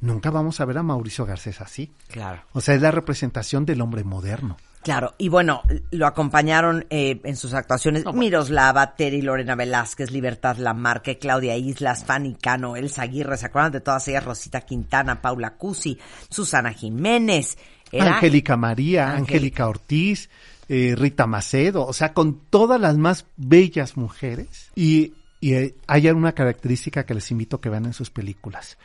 Nunca 0.00 0.30
vamos 0.30 0.60
a 0.60 0.64
ver 0.64 0.78
a 0.78 0.82
Mauricio 0.82 1.26
Garcés 1.26 1.60
así. 1.60 1.92
Claro. 2.08 2.42
O 2.52 2.60
sea, 2.60 2.74
es 2.74 2.82
la 2.82 2.90
representación 2.90 3.64
del 3.64 3.80
hombre 3.80 4.02
moderno. 4.04 4.56
Claro, 4.82 5.14
y 5.18 5.28
bueno, 5.28 5.62
lo 5.90 6.06
acompañaron 6.06 6.86
eh, 6.88 7.20
en 7.24 7.36
sus 7.36 7.52
actuaciones 7.52 8.04
Miroslava, 8.14 8.94
Terry, 8.94 9.22
Lorena 9.22 9.56
Velázquez, 9.56 10.12
Libertad 10.12 10.56
Lamarque, 10.56 11.18
Claudia 11.18 11.56
Islas, 11.56 12.04
Fanny 12.04 12.36
Cano, 12.36 12.76
Elsa 12.76 13.02
Aguirre, 13.02 13.36
¿se 13.36 13.46
acuerdan 13.46 13.72
de 13.72 13.80
todas 13.80 14.06
ellas? 14.08 14.24
Rosita 14.24 14.60
Quintana, 14.60 15.20
Paula 15.20 15.56
Cusi, 15.56 15.98
Susana 16.30 16.72
Jiménez. 16.72 17.58
Era- 17.92 18.16
Angélica 18.16 18.56
María, 18.56 19.12
Angélica. 19.12 19.68
Ortiz, 19.68 20.28
eh, 20.68 20.94
Rita 20.96 21.26
Macedo, 21.26 21.86
o 21.86 21.92
sea, 21.92 22.12
con 22.12 22.40
todas 22.50 22.80
las 22.80 22.96
más 22.98 23.24
bellas 23.36 23.96
mujeres. 23.96 24.70
Y, 24.74 25.14
y 25.40 25.54
eh, 25.54 25.74
hay 25.86 26.08
una 26.10 26.32
característica 26.32 27.04
que 27.06 27.14
les 27.14 27.30
invito 27.30 27.56
a 27.56 27.60
que 27.60 27.68
vean 27.70 27.86
en 27.86 27.92
sus 27.94 28.10
películas. 28.10 28.76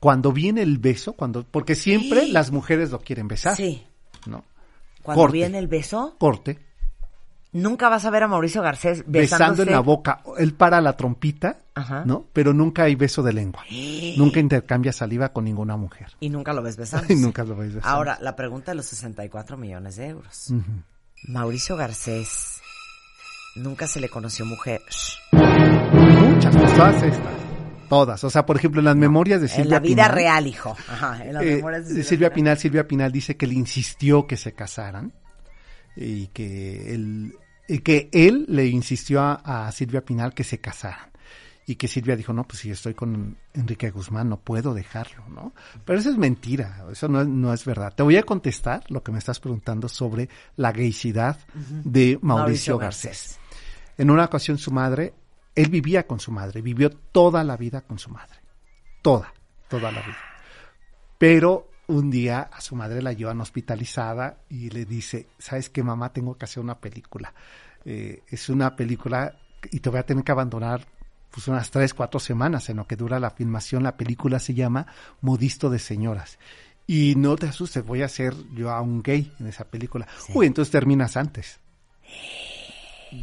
Cuando 0.00 0.32
viene 0.32 0.62
el 0.62 0.78
beso, 0.78 1.12
cuando, 1.12 1.44
porque 1.44 1.74
siempre 1.74 2.26
las 2.28 2.50
mujeres 2.50 2.90
lo 2.90 2.98
quieren 3.00 3.28
besar, 3.28 3.56
Sí. 3.56 3.82
¿no? 4.26 4.44
Cuando 5.02 5.22
Corte. 5.22 5.36
viene 5.38 5.58
el 5.58 5.68
beso, 5.68 6.16
Corte, 6.18 6.58
nunca 7.52 7.88
vas 7.88 8.04
a 8.04 8.10
ver 8.10 8.22
a 8.24 8.28
Mauricio 8.28 8.62
Garcés 8.62 9.04
besando 9.06 9.62
en 9.62 9.70
la 9.70 9.80
boca, 9.80 10.22
él 10.38 10.54
para 10.54 10.80
la 10.80 10.96
trompita, 10.96 11.58
Ajá. 11.74 12.04
¿no? 12.04 12.26
Pero 12.32 12.52
nunca 12.52 12.84
hay 12.84 12.94
beso 12.94 13.22
de 13.22 13.32
lengua. 13.32 13.64
nunca 14.16 14.40
intercambia 14.40 14.92
saliva 14.92 15.32
con 15.32 15.44
ninguna 15.44 15.76
mujer. 15.76 16.08
Y 16.20 16.28
nunca 16.28 16.52
lo 16.52 16.62
ves 16.62 16.76
besando. 16.76 17.06
Y 17.12 17.16
nunca 17.16 17.44
lo 17.44 17.56
ves 17.56 17.74
besando. 17.74 17.96
Ahora, 17.96 18.18
la 18.20 18.36
pregunta 18.36 18.72
de 18.72 18.76
los 18.76 18.86
64 18.86 19.56
millones 19.56 19.96
de 19.96 20.08
euros. 20.08 20.52
Mauricio 21.28 21.76
Garcés 21.76 22.60
nunca 23.56 23.86
se 23.86 24.00
le 24.00 24.08
conoció 24.08 24.44
mujer. 24.44 24.80
Muchas, 25.32 26.54
todas 26.54 27.02
estas. 27.02 27.32
Todas. 27.88 28.24
O 28.24 28.30
sea, 28.30 28.46
por 28.46 28.56
ejemplo, 28.56 28.80
en 28.80 28.86
las 28.86 28.96
memorias 28.96 29.40
de 29.40 29.48
Silvia 29.48 29.64
En 29.64 29.70
la 29.70 29.78
vida 29.80 30.04
Pinal, 30.04 30.12
real, 30.12 30.46
hijo. 30.46 30.76
Ajá, 30.88 31.24
en 31.24 31.34
las 31.34 31.42
eh, 31.42 31.56
memorias 31.56 31.88
de 31.88 32.02
Silvia, 32.02 32.32
Pinal. 32.32 32.58
Silvia 32.58 32.88
Pinal 32.88 33.12
dice 33.12 33.36
que 33.36 33.46
le 33.46 33.54
insistió 33.54 34.26
que 34.26 34.38
se 34.38 34.54
casaran 34.54 35.12
y 35.94 36.28
que 36.28 36.94
él, 36.94 37.36
y 37.68 37.80
que 37.80 38.08
él 38.12 38.46
le 38.48 38.66
insistió 38.66 39.20
a, 39.20 39.66
a 39.66 39.70
Silvia 39.72 40.02
Pinal 40.02 40.32
que 40.32 40.42
se 40.42 40.58
casaran. 40.58 41.11
Y 41.72 41.76
que 41.76 41.88
Silvia 41.88 42.16
dijo, 42.16 42.34
no, 42.34 42.46
pues 42.46 42.58
si 42.58 42.70
estoy 42.70 42.92
con 42.92 43.38
Enrique 43.54 43.90
Guzmán, 43.90 44.28
no 44.28 44.36
puedo 44.38 44.74
dejarlo, 44.74 45.26
¿no? 45.30 45.54
Pero 45.86 45.98
eso 45.98 46.10
es 46.10 46.18
mentira, 46.18 46.84
eso 46.92 47.08
no 47.08 47.22
es, 47.22 47.26
no 47.26 47.50
es 47.50 47.64
verdad. 47.64 47.94
Te 47.94 48.02
voy 48.02 48.18
a 48.18 48.24
contestar 48.24 48.84
lo 48.90 49.02
que 49.02 49.10
me 49.10 49.18
estás 49.18 49.40
preguntando 49.40 49.88
sobre 49.88 50.28
la 50.56 50.70
gaycidad 50.70 51.38
de 51.54 52.18
Mauricio, 52.20 52.76
Mauricio 52.76 52.78
Garcés. 52.78 53.38
En 53.96 54.10
una 54.10 54.26
ocasión 54.26 54.58
su 54.58 54.70
madre, 54.70 55.14
él 55.54 55.70
vivía 55.70 56.06
con 56.06 56.20
su 56.20 56.30
madre, 56.30 56.60
vivió 56.60 56.90
toda 56.90 57.42
la 57.42 57.56
vida 57.56 57.80
con 57.80 57.98
su 57.98 58.10
madre. 58.10 58.36
Toda, 59.00 59.32
toda 59.70 59.90
la 59.90 60.02
vida. 60.02 60.18
Pero 61.16 61.70
un 61.86 62.10
día 62.10 62.50
a 62.52 62.60
su 62.60 62.76
madre 62.76 63.00
la 63.00 63.14
llevan 63.14 63.40
hospitalizada 63.40 64.40
y 64.50 64.68
le 64.68 64.84
dice, 64.84 65.28
¿sabes 65.38 65.70
qué, 65.70 65.82
mamá? 65.82 66.12
Tengo 66.12 66.36
que 66.36 66.44
hacer 66.44 66.62
una 66.62 66.78
película. 66.78 67.32
Eh, 67.86 68.24
es 68.28 68.50
una 68.50 68.76
película 68.76 69.38
y 69.70 69.80
te 69.80 69.88
voy 69.88 70.00
a 70.00 70.04
tener 70.04 70.22
que 70.22 70.32
abandonar 70.32 70.86
pues 71.32 71.48
unas 71.48 71.70
tres, 71.70 71.94
cuatro 71.94 72.20
semanas 72.20 72.68
en 72.68 72.76
lo 72.76 72.86
que 72.86 72.94
dura 72.94 73.18
la 73.18 73.30
filmación. 73.30 73.82
La 73.82 73.96
película 73.96 74.38
se 74.38 74.54
llama 74.54 74.86
Modisto 75.22 75.70
de 75.70 75.78
Señoras. 75.78 76.38
Y 76.86 77.14
no 77.16 77.36
te 77.36 77.46
asustes, 77.46 77.84
voy 77.84 78.02
a 78.02 78.08
ser 78.08 78.34
yo 78.54 78.70
a 78.70 78.80
un 78.82 79.02
gay 79.02 79.32
en 79.40 79.46
esa 79.46 79.64
película. 79.64 80.06
Uy, 80.34 80.46
entonces 80.46 80.70
terminas 80.70 81.16
antes. 81.16 81.58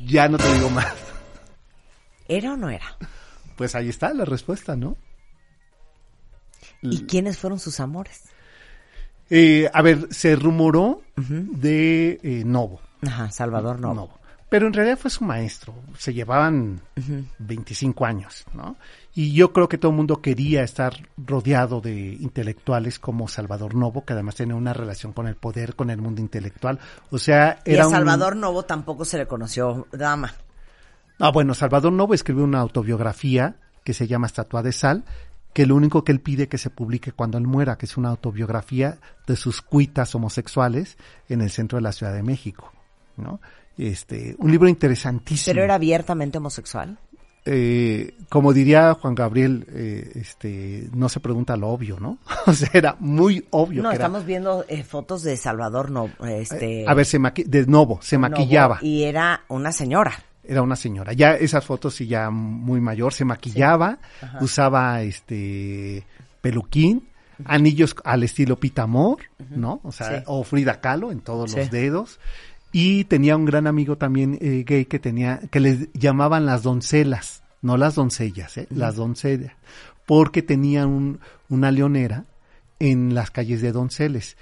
Ya 0.05 0.27
no 0.27 0.37
te 0.37 0.51
digo 0.53 0.69
más. 0.69 0.93
¿Era 2.27 2.53
o 2.53 2.57
no 2.57 2.69
era? 2.69 2.97
Pues 3.55 3.75
ahí 3.75 3.89
está 3.89 4.13
la 4.13 4.25
respuesta, 4.25 4.75
¿no? 4.75 4.97
¿Y 6.81 7.05
quiénes 7.05 7.37
fueron 7.37 7.59
sus 7.59 7.79
amores? 7.79 8.23
Eh, 9.29 9.69
a 9.71 9.81
ver, 9.81 10.07
se 10.11 10.35
rumoró 10.35 11.03
de 11.15 12.19
eh, 12.23 12.43
Novo. 12.45 12.81
Ajá, 13.05 13.29
Salvador 13.31 13.79
Novo. 13.79 13.93
Novo. 13.93 14.19
Pero 14.49 14.65
en 14.65 14.73
realidad 14.73 14.97
fue 14.97 15.11
su 15.11 15.23
maestro. 15.23 15.75
Se 15.97 16.11
llevaban 16.13 16.81
25 17.37 18.03
años, 18.05 18.45
¿no? 18.53 18.77
Y 19.13 19.31
yo 19.33 19.53
creo 19.53 19.69
que 19.69 19.77
todo 19.77 19.91
el 19.91 19.97
mundo 19.97 20.21
quería 20.21 20.63
estar 20.63 20.93
rodeado 21.17 21.81
de 21.81 22.17
intelectuales 22.19 22.97
como 22.97 23.27
Salvador 23.27 23.75
Novo, 23.75 24.05
que 24.05 24.13
además 24.13 24.35
tenía 24.35 24.55
una 24.55 24.73
relación 24.73 25.13
con 25.13 25.27
el 25.27 25.35
poder, 25.35 25.75
con 25.75 25.91
el 25.91 26.01
mundo 26.01 26.21
intelectual. 26.21 26.79
O 27.11 27.19
sea, 27.19 27.59
Y 27.65 27.73
era 27.73 27.83
a 27.83 27.87
un- 27.87 27.93
Salvador 27.93 28.35
Novo 28.35 28.63
tampoco 28.65 29.05
se 29.05 29.19
le 29.19 29.27
conoció 29.27 29.87
dama. 29.91 30.33
Ah, 31.19 31.29
bueno, 31.31 31.53
Salvador 31.53 31.91
Novo 31.93 32.13
escribió 32.15 32.43
una 32.43 32.59
autobiografía 32.59 33.55
que 33.83 33.93
se 33.93 34.07
llama 34.07 34.27
Estatua 34.27 34.63
de 34.63 34.71
Sal, 34.71 35.03
que 35.53 35.65
lo 35.65 35.75
único 35.75 36.03
que 36.03 36.11
él 36.11 36.21
pide 36.21 36.47
que 36.47 36.57
se 36.57 36.69
publique 36.69 37.11
cuando 37.11 37.37
él 37.37 37.45
muera, 37.45 37.77
que 37.77 37.85
es 37.85 37.97
una 37.97 38.09
autobiografía 38.09 38.97
de 39.27 39.35
sus 39.35 39.61
cuitas 39.61 40.15
homosexuales 40.15 40.97
en 41.27 41.41
el 41.41 41.49
centro 41.51 41.77
de 41.77 41.81
la 41.83 41.91
Ciudad 41.91 42.13
de 42.13 42.23
México, 42.23 42.71
¿no? 43.17 43.41
Este, 43.85 44.35
un 44.39 44.51
libro 44.51 44.67
interesantísimo. 44.67 45.53
Pero 45.53 45.63
era 45.63 45.75
abiertamente 45.75 46.37
homosexual. 46.37 46.97
Eh, 47.45 48.15
como 48.27 48.51
diría 48.53 48.93
Juan 48.95 49.15
Gabriel, 49.15 49.65
eh, 49.71 50.11
este, 50.15 50.89
no 50.93 51.07
se 51.09 51.19
pregunta 51.21 51.55
lo 51.55 51.69
obvio, 51.69 51.97
¿no? 51.99 52.17
o 52.45 52.53
sea, 52.53 52.69
era 52.73 52.95
muy 52.99 53.45
obvio. 53.51 53.81
No, 53.81 53.89
que 53.89 53.95
era- 53.95 54.05
estamos 54.05 54.25
viendo 54.25 54.65
eh, 54.67 54.83
fotos 54.83 55.23
de 55.23 55.37
Salvador 55.37 55.89
Novo. 55.89 56.11
Este, 56.27 56.83
a 56.87 56.93
ver, 56.93 57.05
se 57.05 57.19
maqui- 57.19 57.45
de 57.45 57.65
Novo, 57.65 57.99
se 58.01 58.17
Novo, 58.17 58.29
maquillaba. 58.29 58.79
Y 58.81 59.03
era 59.03 59.43
una 59.47 59.71
señora. 59.71 60.11
Era 60.43 60.61
una 60.61 60.75
señora. 60.75 61.13
Ya 61.13 61.35
esas 61.35 61.63
fotos 61.63 61.95
sí 61.95 62.07
ya 62.07 62.29
muy 62.29 62.81
mayor, 62.81 63.13
se 63.13 63.23
maquillaba, 63.23 63.99
usaba 64.41 65.01
este 65.03 66.03
peluquín, 66.41 67.07
Anillos 67.45 67.95
al 68.03 68.23
estilo 68.23 68.59
Pitamor, 68.59 69.19
¿no? 69.49 69.79
O 69.83 69.91
sea, 69.93 70.17
Sí. 70.19 70.23
o 70.27 70.43
Frida 70.43 70.81
Kahlo 70.81 71.11
en 71.11 71.21
todos 71.21 71.51
Sí. 71.51 71.57
los 71.57 71.71
dedos. 71.71 72.19
Y 72.71 73.05
tenía 73.05 73.35
un 73.35 73.45
gran 73.45 73.67
amigo 73.67 73.97
también 73.97 74.37
eh, 74.41 74.63
gay 74.65 74.85
que 74.85 74.99
tenía, 74.99 75.39
que 75.51 75.59
les 75.59 75.91
llamaban 75.93 76.45
las 76.45 76.63
doncelas, 76.63 77.43
no 77.61 77.77
las 77.77 77.95
doncellas, 77.95 78.57
¿eh? 78.57 78.67
las 78.69 78.95
doncellas, 78.95 79.53
porque 80.05 80.41
tenía 80.41 80.85
un, 80.85 81.19
una 81.49 81.71
leonera 81.71 82.25
en 82.79 83.13
las 83.13 83.31
calles 83.31 83.61
de 83.61 83.71
Donceles, 83.71 84.37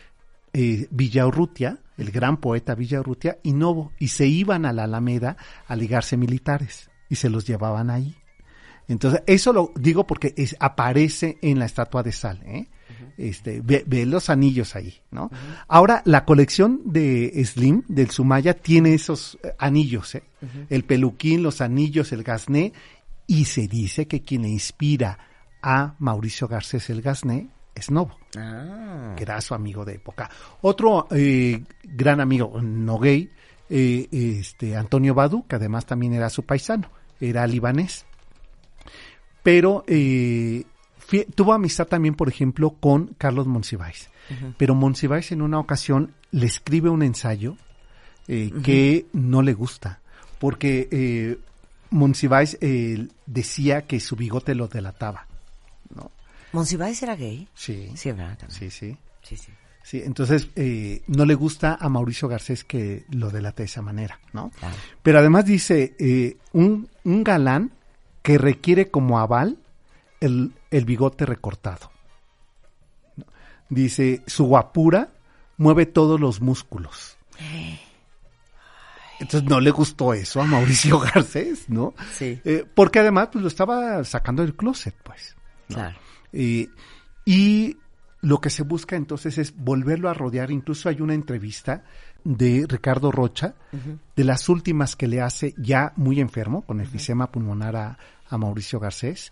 eh, 0.54 0.88
Villaurrutia, 0.92 1.80
el 1.98 2.12
gran 2.12 2.38
poeta 2.38 2.76
Villaurrutia, 2.76 3.40
y 3.44 3.54
Novo, 3.54 3.92
y 3.98 4.10
se 4.10 4.28
iban 4.28 4.66
a 4.66 4.74
la 4.74 4.84
Alameda 4.84 5.38
a 5.68 5.76
ligarse 5.76 6.18
militares, 6.18 6.90
y 7.10 7.16
se 7.16 7.30
los 7.30 7.48
llevaban 7.48 7.90
ahí. 7.90 8.16
Entonces, 8.88 9.24
eso 9.26 9.52
lo 9.54 9.72
digo 9.76 10.06
porque 10.06 10.34
es, 10.38 10.56
aparece 10.60 11.38
en 11.42 11.60
la 11.60 11.66
estatua 11.66 12.04
de 12.04 12.12
sal, 12.12 12.42
¿eh? 12.46 12.68
Este, 13.17 13.62
ve, 13.63 13.84
ve 13.88 14.06
los 14.06 14.30
anillos 14.30 14.75
ahí, 14.75 14.93
¿no? 15.10 15.32
Ahora, 15.67 16.03
la 16.06 16.23
colección 16.23 16.82
de 16.86 17.43
Slim, 17.43 17.84
del 17.88 18.12
Sumaya, 18.12 18.53
tiene 18.53 18.93
esos 18.93 19.39
eh, 19.43 19.53
anillos, 19.58 20.15
¿eh? 20.15 20.23
El 20.69 20.84
peluquín, 20.84 21.41
los 21.41 21.62
anillos, 21.62 22.12
el 22.12 22.23
gasné, 22.23 22.73
y 23.25 23.45
se 23.45 23.67
dice 23.67 24.08
que 24.08 24.21
quien 24.21 24.43
le 24.43 24.49
inspira 24.49 25.17
a 25.62 25.95
Mauricio 25.99 26.47
Garcés 26.47 26.89
el 26.91 27.01
gasné 27.01 27.49
es 27.73 27.91
Novo 27.91 28.17
Ah. 28.38 29.13
que 29.15 29.23
era 29.23 29.41
su 29.41 29.53
amigo 29.56 29.84
de 29.84 29.95
época. 29.95 30.30
Otro 30.62 31.08
eh, 31.12 31.63
gran 31.84 32.21
amigo, 32.21 32.62
no 32.62 32.99
gay, 32.99 33.32
eh, 33.69 34.08
este, 34.12 34.75
Antonio 34.75 35.13
Badu, 35.15 35.45
que 35.47 35.56
además 35.56 35.86
también 35.86 36.13
era 36.13 36.30
su 36.30 36.43
paisano, 36.43 36.89
era 37.19 37.47
libanés. 37.47 38.06
Pero 39.43 39.84
eh, 39.88 40.65
tuvo 41.36 41.54
amistad 41.54 41.88
también, 41.88 42.15
por 42.15 42.30
ejemplo, 42.30 42.72
con 42.80 43.15
Carlos 43.17 43.48
Monsiváis. 43.48 44.10
Pero 44.58 44.76
Monsiváis 44.76 45.32
en 45.32 45.41
una 45.41 45.60
ocasión 45.60 46.13
le 46.32 46.46
escribe 46.46 46.89
un 46.89 47.02
ensayo 47.02 47.56
eh, 48.28 48.52
que 48.63 49.06
no 49.13 49.41
le 49.41 49.54
gusta, 49.54 50.02
porque 50.39 50.89
eh, 50.91 51.38
Monsiváis 51.91 52.58
eh, 52.60 53.08
decía 53.26 53.84
que 53.84 54.00
su 54.00 54.15
bigote 54.17 54.54
lo 54.54 54.67
delataba. 54.67 55.28
¿no? 55.96 56.12
¿Monsiváis 56.52 57.02
era 57.04 57.15
gay? 57.15 57.48
Sí, 57.56 57.89
Sí, 57.96 58.12
¿verdad? 58.12 58.38
También. 58.38 58.60
sí, 58.60 58.70
sí. 58.70 58.98
Sí, 59.24 59.38
sí. 59.38 59.52
Sí, 59.84 60.02
entonces 60.04 60.50
eh, 60.58 61.02
no 61.08 61.24
le 61.24 61.34
gusta 61.34 61.78
a 61.80 61.88
Mauricio 61.88 62.28
Garcés 62.28 62.65
que 62.65 63.06
lo 63.10 63.30
delate 63.30 63.63
de 63.63 63.67
esa 63.67 63.82
manera, 63.82 64.20
¿no? 64.34 64.50
Claro. 64.60 64.76
Pero 65.02 65.20
además 65.20 65.46
dice, 65.46 65.96
eh, 65.98 66.36
un, 66.52 66.89
un 67.06 67.24
galán 67.24 67.72
que 68.22 68.38
requiere 68.38 68.91
como 68.91 69.17
aval 69.17 69.58
el, 70.19 70.53
el 70.71 70.86
bigote 70.86 71.25
recortado. 71.25 71.91
Dice, 73.69 74.23
su 74.27 74.45
guapura 74.45 75.10
mueve 75.58 75.86
todos 75.86 76.19
los 76.19 76.41
músculos. 76.41 77.17
Entonces 79.19 79.49
no 79.49 79.60
le 79.60 79.71
gustó 79.71 80.13
eso 80.13 80.41
a 80.41 80.45
Mauricio 80.45 80.99
Garcés, 81.13 81.69
¿no? 81.69 81.93
Sí. 82.13 82.39
Eh, 82.45 82.65
porque 82.73 82.99
además 82.99 83.30
pues, 83.32 83.41
lo 83.41 83.47
estaba 83.47 84.03
sacando 84.03 84.43
del 84.43 84.56
closet, 84.56 84.95
pues. 85.03 85.36
¿no? 85.69 85.75
Claro. 85.75 85.97
Eh, 86.32 86.69
y 87.25 87.77
lo 88.21 88.39
que 88.39 88.49
se 88.49 88.63
busca 88.63 88.95
entonces 88.95 89.38
es 89.38 89.56
volverlo 89.56 90.10
a 90.10 90.13
rodear. 90.13 90.51
Incluso 90.51 90.89
hay 90.89 91.01
una 91.01 91.13
entrevista 91.13 91.84
de 92.23 92.65
Ricardo 92.67 93.12
Rocha, 93.12 93.56
de 94.15 94.23
las 94.23 94.49
últimas 94.49 94.95
que 94.95 95.08
le 95.08 95.21
hace 95.21 95.53
ya 95.58 95.93
muy 95.95 96.19
enfermo, 96.19 96.63
con 96.63 96.82
enfisema 96.82 97.32
pulmonar 97.32 97.75
a, 97.75 97.97
a 98.30 98.38
Mauricio 98.38 98.80
Garcés. 98.80 99.32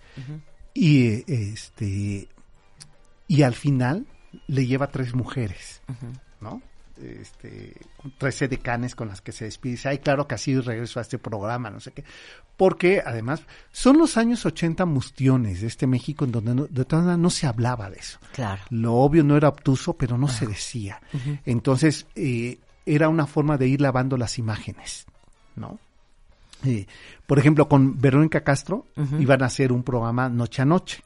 Y 0.76 1.24
este 1.32 2.28
y 3.28 3.42
al 3.42 3.56
final 3.56 4.06
le 4.48 4.68
lleva 4.68 4.88
tres 4.88 5.16
mujeres, 5.16 5.82
¿no? 6.42 6.62
Este, 7.02 7.76
con 7.98 8.14
tres 8.18 8.40
decanes 8.40 8.96
con 8.96 9.08
las 9.08 9.22
que 9.22 9.32
se 9.32 9.46
despide. 9.46 9.74
Dice, 9.74 9.90
ay, 9.90 10.00
claro 10.00 10.28
que 10.28 10.36
así 10.36 10.58
regreso 10.60 11.00
a 11.00 11.02
este 11.02 11.18
programa, 11.18 11.70
no 11.70 11.80
sé 11.80 11.92
qué. 11.92 12.04
Porque 12.56 13.02
además 13.06 13.42
son 13.72 13.98
los 13.98 14.18
años 14.18 14.46
80 14.46 14.86
mustiones 14.86 15.62
de 15.62 15.68
este 15.68 15.88
México 15.88 16.24
en 16.26 16.32
donde 16.32 16.56
no, 16.56 16.68
de 16.68 16.86
todas 16.86 17.06
maneras 17.06 17.20
no 17.20 17.30
se 17.30 17.48
hablaba 17.48 17.90
de 17.90 17.98
eso. 17.98 18.20
Claro. 18.34 18.62
Lo 18.70 18.94
obvio 18.96 19.24
no 19.24 19.36
era 19.36 19.50
obtuso, 19.50 19.94
pero 19.94 20.18
no 20.18 20.28
se 20.28 20.46
decía. 20.46 21.02
Entonces, 21.46 22.06
eh, 22.16 22.60
era 22.86 23.10
una 23.10 23.26
forma 23.26 23.58
de 23.58 23.68
ir 23.68 23.82
lavando 23.82 24.18
las 24.18 24.38
imágenes, 24.38 25.06
¿no? 25.56 25.80
Eh, 26.66 26.88
por 27.28 27.38
ejemplo, 27.40 27.68
con 27.70 28.00
Verónica 28.00 28.44
Castro 28.44 28.88
iban 29.20 29.44
a 29.44 29.48
hacer 29.48 29.72
un 29.72 29.84
programa 29.84 30.30
noche 30.30 30.62
a 30.62 30.66
noche. 30.66 31.04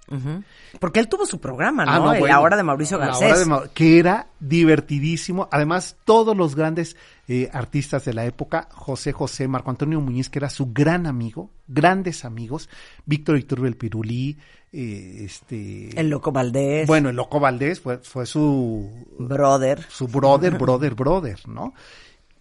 Porque 0.79 0.99
él 0.99 1.07
tuvo 1.07 1.25
su 1.25 1.39
programa, 1.39 1.85
¿no? 1.85 1.91
Ah, 1.91 1.95
no, 1.99 2.03
bueno. 2.05 2.27
La 2.27 2.39
hora 2.39 2.55
de 2.57 2.63
Mauricio 2.63 2.97
La 2.97 3.07
Garcés. 3.07 3.27
hora 3.31 3.39
de 3.39 3.45
Mau- 3.45 3.69
que 3.73 3.99
era 3.99 4.27
divertidísimo. 4.39 5.47
Además, 5.51 5.95
todos 6.05 6.35
los 6.37 6.55
grandes 6.55 6.95
eh, 7.27 7.49
artistas 7.53 8.05
de 8.05 8.13
la 8.13 8.25
época, 8.25 8.67
José 8.71 9.11
José, 9.11 9.47
Marco 9.47 9.69
Antonio 9.69 9.99
Muñiz, 10.01 10.29
que 10.29 10.39
era 10.39 10.49
su 10.49 10.71
gran 10.73 11.07
amigo, 11.07 11.49
grandes 11.67 12.25
amigos, 12.25 12.69
Víctor 13.05 13.37
Iturbe 13.37 13.67
el 13.67 13.75
Pirulí, 13.77 14.37
eh, 14.71 15.21
este... 15.25 15.99
El 15.99 16.09
Loco 16.09 16.31
Valdés. 16.31 16.87
Bueno, 16.87 17.09
el 17.09 17.15
Loco 17.15 17.39
Valdés 17.39 17.79
fue, 17.79 17.97
fue 17.99 18.25
su, 18.25 18.89
Brother. 19.17 19.83
su 19.89 20.07
brother, 20.07 20.57
brother, 20.57 20.93
brother, 20.95 21.39
¿no? 21.47 21.73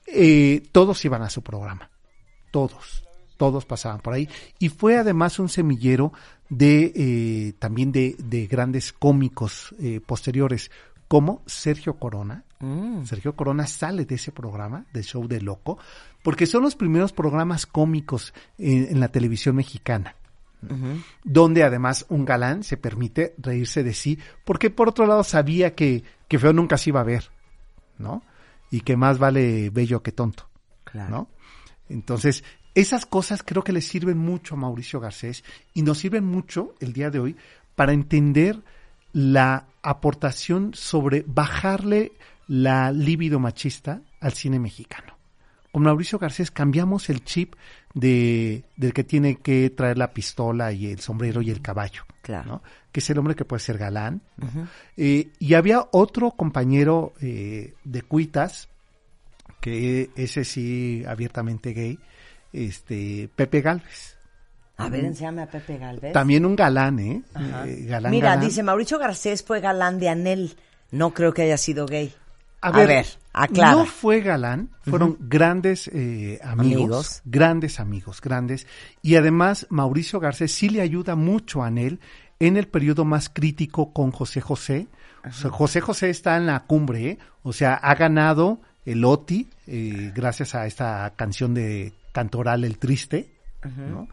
Eh, 0.07 0.63
todos 0.73 1.05
iban 1.05 1.23
a 1.23 1.29
su 1.31 1.43
programa, 1.43 1.91
todos, 2.51 3.05
todos 3.39 3.65
pasaban 3.65 4.01
por 4.01 4.13
ahí. 4.13 4.29
Y 4.59 4.69
fue 4.69 4.99
además 4.99 5.39
un 5.39 5.49
semillero 5.49 6.13
de 6.51 6.93
eh, 6.95 7.53
también 7.59 7.93
de, 7.93 8.17
de 8.19 8.47
grandes 8.47 8.93
cómicos 8.93 9.75
eh, 9.81 10.01
posteriores, 10.05 10.71
como 11.09 11.43
Sergio 11.47 11.95
Corona. 11.95 12.45
Mm. 12.61 13.05
Sergio 13.05 13.35
Corona 13.35 13.67
sale 13.67 14.05
de 14.05 14.17
ese 14.17 14.33
programa, 14.33 14.85
del 14.93 15.05
show 15.05 15.27
de 15.27 15.41
Loco, 15.41 15.79
porque 16.23 16.45
son 16.45 16.63
los 16.63 16.77
primeros 16.77 17.15
programas 17.15 17.65
cómicos 17.65 18.35
en, 18.59 18.89
en 18.91 19.01
la 19.01 19.09
televisión 19.09 19.57
mexicana 19.57 20.15
donde 21.25 21.63
además 21.63 22.07
un 22.09 22.25
galán 22.25 22.63
se 22.65 22.77
permite 22.77 23.35
reírse 23.39 23.83
de 23.85 23.95
sí, 23.95 24.19
porque 24.45 24.71
por 24.71 24.89
otro 24.89 25.07
lado 25.07 25.23
sabía 25.23 25.75
que, 25.75 26.03
que 26.27 26.39
feo 26.39 26.53
nunca 26.53 26.77
se 26.77 26.91
iba 26.91 27.01
a 27.01 27.05
ver, 27.05 27.31
¿no? 27.99 28.23
Y 28.71 28.81
que 28.81 28.97
más 28.97 29.19
vale 29.19 29.71
bello 29.71 30.03
que 30.03 30.13
tonto, 30.13 30.49
Claro. 30.85 31.11
¿no? 31.11 31.29
Entonces, 31.89 32.45
esas 32.81 33.07
cosas 33.07 33.43
creo 33.45 33.65
que 33.65 33.73
le 33.73 33.81
sirven 33.81 34.19
mucho 34.19 34.55
a 34.55 34.59
Mauricio 34.59 35.01
Garcés 35.01 35.45
y 35.75 35.83
nos 35.83 35.99
sirven 35.99 36.25
mucho 36.25 36.75
el 36.81 36.93
día 36.93 37.11
de 37.11 37.19
hoy 37.19 37.37
para 37.75 37.93
entender 37.93 38.61
la 39.13 39.67
aportación 39.83 40.73
sobre 40.75 41.25
bajarle 41.27 42.13
la 42.47 42.93
libido 42.93 43.41
machista 43.41 44.03
al 44.21 44.33
cine 44.33 44.59
mexicano. 44.59 45.17
Con 45.73 45.83
Mauricio 45.83 46.19
Garcés 46.19 46.51
cambiamos 46.51 47.11
el 47.11 47.25
chip 47.25 47.55
de, 47.95 48.65
del 48.77 48.93
que 48.93 49.05
tiene 49.05 49.37
que 49.37 49.71
traer 49.71 49.99
la 49.99 50.13
pistola 50.13 50.73
y 50.73 50.87
el 50.87 51.01
sombrero 51.01 51.43
y 51.43 51.51
el 51.51 51.61
caballo, 51.61 52.05
Claro. 52.23 52.49
¿no? 52.51 52.63
que 52.93 53.01
es 53.01 53.11
el 53.11 53.19
hombre 53.19 53.35
que 53.35 53.45
puede 53.45 53.61
ser 53.61 53.79
galán. 53.79 54.23
Eh, 54.97 55.31
y 55.39 55.55
había 55.55 55.87
otro 55.93 56.31
compañero 56.33 57.13
eh, 57.21 57.75
de 57.85 58.03
Cuitas, 58.03 58.69
que 59.61 60.11
ese 60.17 60.45
sí 60.45 61.05
abiertamente 61.07 61.73
gay, 61.73 61.99
este 62.53 63.29
Pepe 63.35 63.61
Galvez. 63.61 64.17
A 64.77 64.89
ver, 64.89 65.05
enséñame 65.05 65.43
a 65.43 65.47
Pepe 65.51 65.77
Galvez. 65.79 66.13
También 66.13 66.47
un 66.47 66.55
galán, 66.55 66.99
¿eh? 67.01 67.23
Eh, 67.67 67.85
galán, 67.89 68.11
Mira, 68.13 68.31
galán. 68.31 68.47
dice 68.47 68.63
Mauricio 68.63 68.99
Garcés 68.99 69.43
fue 69.43 69.61
galán 69.61 69.99
de 69.99 70.09
Anel. 70.09 70.57
No 70.93 71.13
creo 71.13 71.35
que 71.35 71.43
haya 71.43 71.57
sido 71.57 71.85
gay. 71.87 72.15
A 72.61 72.69
A 72.69 72.73
ver, 72.73 72.87
ver, 72.89 73.07
aclara. 73.33 73.73
No 73.73 73.87
fue 73.87 74.21
galán, 74.21 74.71
fueron 74.83 75.17
grandes 75.21 75.89
eh, 75.93 76.41
amigos, 76.43 76.81
Amigos. 76.83 77.23
grandes 77.25 77.79
amigos, 77.81 78.21
grandes. 78.21 78.67
Y 79.03 79.17
además 79.17 79.67
Mauricio 79.71 80.19
Garcés 80.21 80.53
sí 80.53 80.69
le 80.69 80.81
ayuda 80.81 81.15
mucho 81.17 81.63
a 81.63 81.69
Anel 81.69 82.01
en 82.41 82.57
el 82.57 82.67
periodo 82.69 83.05
más 83.05 83.29
crítico 83.29 83.93
con 83.93 84.11
José 84.13 84.41
José. 84.41 84.87
O 85.29 85.33
sea, 85.33 85.51
José 85.51 85.81
José 85.81 86.11
está 86.11 86.37
en 86.37 86.47
la 86.47 86.61
cumbre, 86.61 87.11
¿eh? 87.11 87.19
o 87.43 87.53
sea, 87.53 87.75
ha 87.75 87.95
ganado 87.97 88.61
el 88.87 89.05
OTI 89.05 89.49
eh, 89.67 90.13
gracias 90.15 90.55
a 90.55 90.67
esta 90.67 91.13
canción 91.17 91.53
de 91.55 91.93
Cantoral 92.19 92.65
El 92.65 92.79
Triste, 92.79 93.31
¿no? 93.77 94.09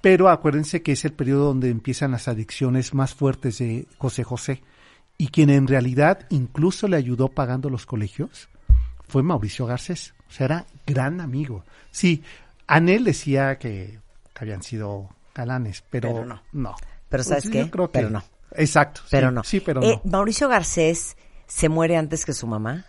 Pero 0.00 0.30
acuérdense 0.30 0.82
que 0.82 0.92
es 0.92 1.04
el 1.04 1.12
periodo 1.12 1.44
donde 1.48 1.68
empiezan 1.68 2.12
las 2.12 2.26
adicciones 2.26 2.94
más 2.94 3.12
fuertes 3.14 3.58
de 3.58 3.86
José 3.98 4.24
José. 4.24 4.62
Y 5.18 5.28
quien 5.28 5.50
en 5.50 5.66
realidad 5.66 6.20
incluso 6.30 6.88
le 6.88 6.96
ayudó 6.96 7.28
pagando 7.28 7.68
los 7.68 7.84
colegios 7.84 8.48
fue 9.06 9.22
Mauricio 9.22 9.66
Garcés. 9.66 10.14
O 10.28 10.32
sea, 10.32 10.46
era 10.46 10.66
gran 10.86 11.20
amigo. 11.20 11.64
Sí, 11.90 12.22
Anel 12.66 13.04
decía 13.04 13.58
que, 13.58 13.98
que 14.32 14.38
habían 14.44 14.62
sido 14.62 15.10
galanes, 15.34 15.84
pero, 15.90 16.08
Pero 16.14 16.24
no. 16.24 16.42
no. 16.52 16.74
Pero 17.10 17.22
¿sabes 17.24 17.44
Pues 17.44 17.52
qué? 17.52 17.58
yo 17.60 17.70
creo 17.70 17.90
que- 17.90 17.98
Pero 17.98 18.08
no. 18.10 18.24
Exacto. 18.52 19.02
sí, 19.02 19.08
Pero 19.10 19.30
no. 19.30 19.44
Sí, 19.44 19.60
pero 19.60 19.82
Eh, 19.82 20.00
no. 20.02 20.10
Mauricio 20.12 20.48
Garcés 20.48 21.16
se 21.46 21.68
muere 21.68 21.98
antes 21.98 22.24
que 22.24 22.32
su 22.32 22.46
mamá. 22.46 22.86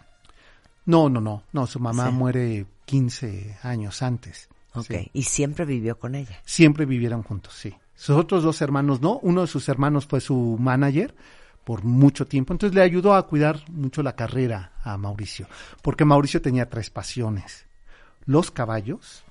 No, 0.86 1.10
no, 1.10 1.20
no. 1.20 1.44
No, 1.52 1.68
su 1.68 1.80
mamá 1.82 2.08
Sí. 2.08 2.14
muere 2.14 2.66
15 2.86 3.58
años 3.64 4.02
antes. 4.02 4.50
Ok. 4.74 4.86
Sí. 4.86 5.10
Y 5.14 5.24
siempre 5.24 5.66
vivió 5.66 5.98
con 5.98 6.16
ella. 6.16 6.40
Siempre 6.46 6.86
vivieron 6.86 7.24
juntos, 7.24 7.54
sí. 7.54 7.76
Sus 7.96 8.18
otros 8.18 8.44
dos 8.44 8.62
hermanos 8.62 9.02
no. 9.02 9.20
Uno 9.20 9.42
de 9.42 9.48
sus 9.48 9.70
hermanos 9.70 10.06
fue 10.06 10.22
su 10.22 10.58
manager, 10.60 11.16
por 11.64 11.84
mucho 11.84 12.28
tiempo. 12.28 12.54
Entonces 12.54 12.76
le 12.76 12.82
ayudó 12.82 13.16
a 13.16 13.28
cuidar 13.28 13.70
mucho 13.70 14.04
la 14.04 14.16
carrera 14.16 14.74
a 14.84 14.98
Mauricio, 14.98 15.48
porque 15.82 16.06
Mauricio 16.06 16.42
tenía 16.42 16.70
tres 16.70 16.90
pasiones. 16.90 17.66
Los 18.26 18.52
caballos, 18.52 19.24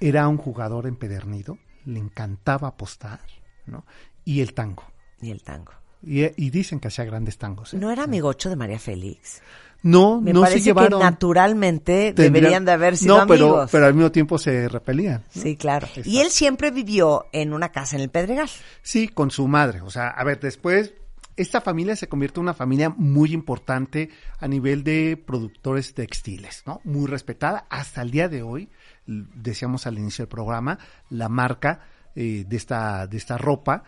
era 0.00 0.26
un 0.28 0.36
jugador 0.36 0.86
empedernido, 0.86 1.58
le 1.84 1.98
encantaba 1.98 2.68
apostar, 2.68 3.20
¿no? 3.66 3.84
Y 4.24 4.40
el 4.40 4.54
tango. 4.54 4.84
Y 5.20 5.30
el 5.30 5.42
tango. 5.42 5.72
Y, 6.02 6.24
y 6.24 6.50
dicen 6.50 6.80
que 6.80 6.88
hacía 6.88 7.04
grandes 7.04 7.38
tangos. 7.38 7.74
¿eh? 7.74 7.78
¿No 7.78 7.90
era 7.90 8.04
amigocho 8.04 8.50
de 8.50 8.56
María 8.56 8.78
Félix? 8.78 9.42
No, 9.82 10.20
Me 10.20 10.32
no 10.32 10.40
parece 10.42 10.60
se 10.60 10.64
llevaron. 10.66 11.00
que 11.00 11.04
naturalmente 11.04 12.12
tendrían- 12.14 12.32
deberían 12.32 12.64
de 12.64 12.72
haber 12.72 12.96
sido 12.96 13.18
No, 13.18 13.26
pero, 13.26 13.46
amigos. 13.46 13.70
pero 13.72 13.86
al 13.86 13.94
mismo 13.94 14.12
tiempo 14.12 14.38
se 14.38 14.68
repelían. 14.68 15.24
Sí, 15.30 15.56
claro. 15.56 15.86
Exacto. 15.86 16.08
Y 16.08 16.18
él 16.20 16.30
siempre 16.30 16.70
vivió 16.70 17.26
en 17.32 17.52
una 17.52 17.70
casa 17.70 17.96
en 17.96 18.02
el 18.02 18.08
Pedregal. 18.10 18.48
Sí, 18.82 19.08
con 19.08 19.30
su 19.30 19.48
madre. 19.48 19.80
O 19.80 19.90
sea, 19.90 20.08
a 20.08 20.22
ver, 20.24 20.38
después 20.40 20.94
esta 21.36 21.60
familia 21.60 21.96
se 21.96 22.08
convierte 22.08 22.38
en 22.38 22.42
una 22.44 22.54
familia 22.54 22.90
muy 22.90 23.32
importante 23.32 24.10
a 24.38 24.46
nivel 24.46 24.84
de 24.84 25.16
productores 25.16 25.94
textiles, 25.94 26.62
¿no? 26.66 26.80
Muy 26.84 27.06
respetada. 27.06 27.64
Hasta 27.70 28.02
el 28.02 28.10
día 28.10 28.28
de 28.28 28.42
hoy, 28.42 28.68
decíamos 29.06 29.86
al 29.86 29.98
inicio 29.98 30.24
del 30.24 30.28
programa, 30.30 30.78
la 31.10 31.28
marca 31.28 31.80
eh, 32.14 32.44
de, 32.46 32.56
esta, 32.56 33.06
de 33.06 33.16
esta 33.16 33.38
ropa 33.38 33.82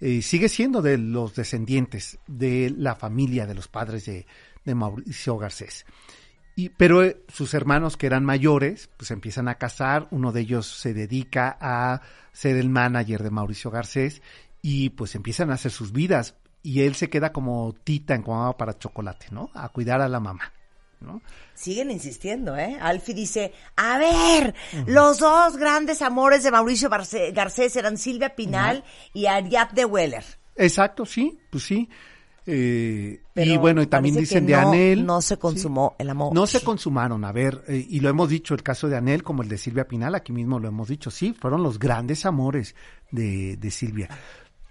eh, 0.00 0.20
sigue 0.22 0.48
siendo 0.48 0.82
de 0.82 0.98
los 0.98 1.34
descendientes 1.34 2.18
de 2.26 2.72
la 2.76 2.94
familia 2.96 3.46
de 3.46 3.54
los 3.54 3.68
padres 3.68 4.06
de, 4.06 4.26
de 4.66 4.74
Mauricio 4.74 5.38
Garcés. 5.38 5.86
Y, 6.54 6.70
pero 6.70 7.02
eh, 7.04 7.22
sus 7.28 7.54
hermanos 7.54 7.96
que 7.96 8.06
eran 8.06 8.24
mayores, 8.24 8.88
pues 8.96 9.10
empiezan 9.10 9.48
a 9.48 9.56
casar, 9.56 10.08
uno 10.10 10.32
de 10.32 10.40
ellos 10.42 10.66
se 10.66 10.94
dedica 10.94 11.56
a 11.60 12.00
ser 12.32 12.56
el 12.56 12.68
manager 12.70 13.22
de 13.22 13.30
Mauricio 13.30 13.70
Garcés 13.70 14.22
y 14.62 14.90
pues 14.90 15.14
empiezan 15.14 15.50
a 15.50 15.54
hacer 15.54 15.70
sus 15.70 15.92
vidas 15.92 16.34
y 16.62 16.82
él 16.82 16.94
se 16.94 17.08
queda 17.10 17.32
como 17.32 17.74
tita 17.84 18.14
en 18.14 18.22
Cuamaba 18.22 18.56
para 18.56 18.78
chocolate, 18.78 19.26
¿no? 19.30 19.50
A 19.54 19.68
cuidar 19.68 20.00
a 20.00 20.08
la 20.08 20.18
mamá, 20.18 20.50
¿no? 21.00 21.20
Siguen 21.54 21.90
insistiendo, 21.90 22.56
¿eh? 22.56 22.76
Alfie 22.80 23.14
dice, 23.14 23.52
a 23.76 23.98
ver, 23.98 24.54
los 24.86 25.18
dos 25.18 25.58
grandes 25.58 26.00
amores 26.02 26.42
de 26.42 26.50
Mauricio 26.50 26.88
Barce- 26.90 27.32
Garcés 27.34 27.76
eran 27.76 27.98
Silvia 27.98 28.34
Pinal 28.34 28.82
y 29.12 29.26
Ariadne 29.26 29.84
Weller. 29.84 30.24
Exacto, 30.56 31.04
sí, 31.04 31.38
pues 31.50 31.64
sí. 31.64 31.88
Eh, 32.46 33.22
y 33.34 33.56
bueno, 33.56 33.82
y 33.82 33.86
también 33.86 34.14
dicen 34.14 34.46
de 34.46 34.52
no- 34.52 34.68
Anel. 34.70 35.04
no 35.04 35.20
se 35.20 35.36
consumó 35.36 35.96
el 35.98 36.10
amor. 36.10 36.32
No 36.32 36.46
se 36.46 36.60
consumaron, 36.62 37.24
a 37.24 37.32
ver, 37.32 37.64
eh, 37.68 37.84
y 37.88 38.00
lo 38.00 38.08
hemos 38.08 38.28
dicho, 38.28 38.54
el 38.54 38.62
caso 38.62 38.88
de 38.88 38.96
Anel 38.96 39.22
como 39.24 39.42
el 39.42 39.48
de 39.48 39.58
Silvia 39.58 39.88
Pinal, 39.88 40.14
aquí 40.14 40.32
mismo 40.32 40.58
lo 40.60 40.68
hemos 40.68 40.88
dicho, 40.88 41.10
sí, 41.10 41.32
fueron 41.32 41.62
los 41.62 41.78
grandes 41.78 42.24
amores 42.24 42.74
de, 43.10 43.56
de 43.56 43.70
Silvia. 43.70 44.08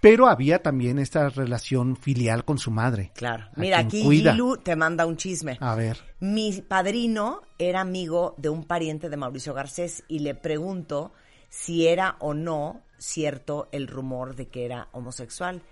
Pero 0.00 0.28
había 0.28 0.62
también 0.62 0.98
esta 0.98 1.28
relación 1.30 1.96
filial 1.96 2.44
con 2.44 2.58
su 2.58 2.70
madre. 2.70 3.12
Claro. 3.14 3.46
Mira, 3.56 3.78
aquí 3.78 4.04
cuida. 4.04 4.32
Gilu 4.32 4.58
te 4.58 4.76
manda 4.76 5.04
un 5.06 5.16
chisme. 5.16 5.56
A 5.60 5.74
ver, 5.74 5.98
Mi 6.20 6.52
padrino 6.62 7.42
era 7.58 7.80
amigo 7.80 8.34
de 8.36 8.48
un 8.50 8.64
pariente 8.64 9.08
de 9.08 9.16
Mauricio 9.16 9.52
Garcés 9.54 10.04
y 10.06 10.20
le 10.20 10.34
pregunto 10.34 11.12
si 11.48 11.86
era 11.86 12.16
o 12.20 12.34
no 12.34 12.82
cierto 12.98 13.68
el 13.72 13.86
rumor 13.88 14.36
de 14.36 14.48
que 14.48 14.64
era 14.66 14.88
homosexual. 14.92 15.62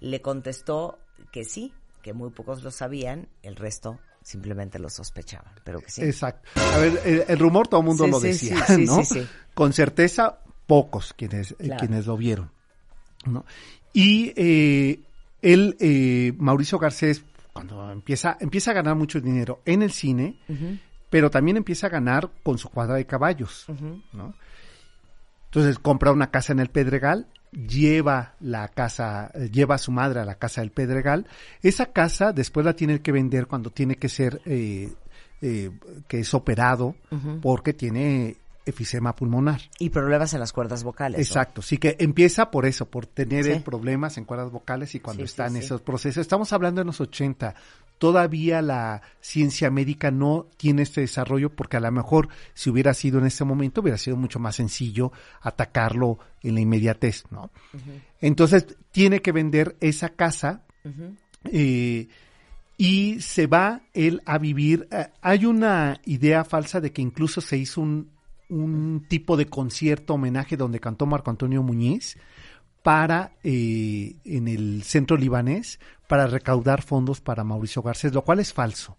Le 0.00 0.22
contestó 0.22 0.98
que 1.30 1.44
sí, 1.44 1.72
que 2.02 2.12
muy 2.12 2.30
pocos 2.30 2.62
lo 2.62 2.70
sabían, 2.70 3.28
el 3.42 3.56
resto 3.56 3.98
simplemente 4.22 4.78
lo 4.78 4.88
sospechaban, 4.90 5.52
pero 5.64 5.80
que 5.80 5.90
sí. 5.90 6.02
exacto. 6.02 6.48
A 6.74 6.78
ver, 6.78 7.00
el, 7.04 7.24
el 7.28 7.38
rumor 7.38 7.68
todo 7.68 7.80
el 7.80 7.86
mundo 7.86 8.04
Sí, 8.04 8.10
lo 8.10 8.20
decía, 8.20 8.64
sí, 8.66 8.74
sí, 8.76 8.84
¿no? 8.86 9.04
sí, 9.04 9.20
sí. 9.20 9.26
Con 9.54 9.72
certeza, 9.72 10.38
pocos 10.66 11.12
quienes, 11.16 11.52
eh, 11.52 11.56
Claro. 11.64 11.80
quienes 11.80 12.06
lo 12.06 12.16
vieron, 12.16 12.50
¿no? 13.26 13.44
Y 13.92 14.32
eh, 14.36 15.00
él, 15.42 15.76
eh, 15.80 16.32
Mauricio 16.38 16.78
Garcés, 16.78 17.24
cuando 17.52 17.90
empieza, 17.90 18.36
empieza 18.40 18.70
a 18.70 18.74
ganar 18.74 18.94
mucho 18.96 19.20
dinero 19.20 19.60
en 19.66 19.82
el 19.82 19.92
cine, 19.92 20.38
pero 21.10 21.30
también 21.30 21.56
empieza 21.58 21.88
a 21.88 21.90
ganar 21.90 22.30
con 22.42 22.56
su 22.58 22.68
cuadra 22.70 22.94
de 22.94 23.04
caballos, 23.06 23.66
¿no? 24.12 24.34
Entonces 25.54 25.78
compra 25.78 26.12
una 26.12 26.30
casa 26.30 26.54
en 26.54 26.60
el 26.60 26.70
Pedregal, 26.70 27.26
lleva 27.52 28.36
la 28.40 28.68
casa, 28.68 29.30
eh, 29.34 29.50
lleva 29.52 29.74
a 29.74 29.78
su 29.78 29.92
madre 29.92 30.20
a 30.20 30.24
la 30.24 30.36
casa 30.36 30.62
del 30.62 30.70
Pedregal. 30.70 31.26
Esa 31.62 31.92
casa 31.92 32.32
después 32.32 32.64
la 32.64 32.72
tiene 32.72 33.02
que 33.02 33.12
vender 33.12 33.46
cuando 33.46 33.68
tiene 33.68 33.96
que 33.96 34.08
ser, 34.08 34.40
eh, 34.46 34.90
eh, 35.42 35.70
que 36.08 36.20
es 36.20 36.32
operado 36.32 36.94
porque 37.42 37.74
tiene 37.74 38.38
efisema 38.66 39.14
pulmonar. 39.16 39.60
Y 39.78 39.90
problemas 39.90 40.34
en 40.34 40.40
las 40.40 40.52
cuerdas 40.52 40.84
vocales. 40.84 41.18
¿no? 41.18 41.22
Exacto, 41.22 41.62
sí 41.62 41.78
que 41.78 41.96
empieza 41.98 42.50
por 42.50 42.66
eso, 42.66 42.86
por 42.90 43.06
tener 43.06 43.44
Sí. 43.44 43.60
problemas 43.64 44.18
en 44.18 44.24
cuerdas 44.24 44.50
vocales 44.50 44.94
y 44.94 45.00
cuando 45.00 45.22
Sí, 45.22 45.24
está 45.24 45.48
sí, 45.48 45.54
en 45.56 45.60
sí. 45.60 45.66
esos 45.66 45.80
procesos. 45.82 46.20
Estamos 46.20 46.52
hablando 46.52 46.80
en 46.80 46.86
los 46.86 47.00
80. 47.00 47.54
Todavía 47.98 48.62
la 48.62 49.02
ciencia 49.20 49.70
médica 49.70 50.10
no 50.10 50.46
tiene 50.56 50.82
este 50.82 51.02
desarrollo 51.02 51.50
porque 51.50 51.76
a 51.76 51.80
lo 51.80 51.90
mejor 51.92 52.28
si 52.54 52.68
hubiera 52.70 52.94
sido 52.94 53.18
en 53.20 53.26
ese 53.26 53.44
momento 53.44 53.80
hubiera 53.80 53.98
sido 53.98 54.16
mucho 54.16 54.38
más 54.40 54.56
sencillo 54.56 55.12
atacarlo 55.40 56.18
en 56.42 56.54
la 56.56 56.60
inmediatez, 56.60 57.24
¿no? 57.30 57.50
Entonces 58.20 58.66
tiene 58.90 59.22
que 59.22 59.30
vender 59.32 59.76
esa 59.80 60.08
casa 60.10 60.62
eh, 61.44 62.08
y 62.76 63.20
se 63.20 63.46
va 63.46 63.82
él 63.94 64.20
a 64.26 64.38
vivir. 64.38 64.88
eh, 64.90 65.06
hay 65.20 65.44
una 65.46 66.00
idea 66.04 66.44
falsa 66.44 66.80
de 66.80 66.92
que 66.92 67.02
incluso 67.02 67.40
se 67.40 67.56
hizo 67.56 67.80
un, 67.80 68.10
un 68.52 69.06
tipo 69.08 69.36
de 69.36 69.46
concierto 69.46 70.14
homenaje 70.14 70.56
donde 70.56 70.80
cantó 70.80 71.06
Marco 71.06 71.30
Antonio 71.30 71.62
Muñiz 71.62 72.18
para 72.82 73.32
eh, 73.42 74.16
en 74.24 74.48
el 74.48 74.82
centro 74.82 75.16
libanés 75.16 75.78
para 76.08 76.26
recaudar 76.26 76.82
fondos 76.82 77.20
para 77.20 77.44
Mauricio 77.44 77.82
Garcés, 77.82 78.12
lo 78.12 78.22
cual 78.22 78.40
es 78.40 78.52
falso. 78.52 78.96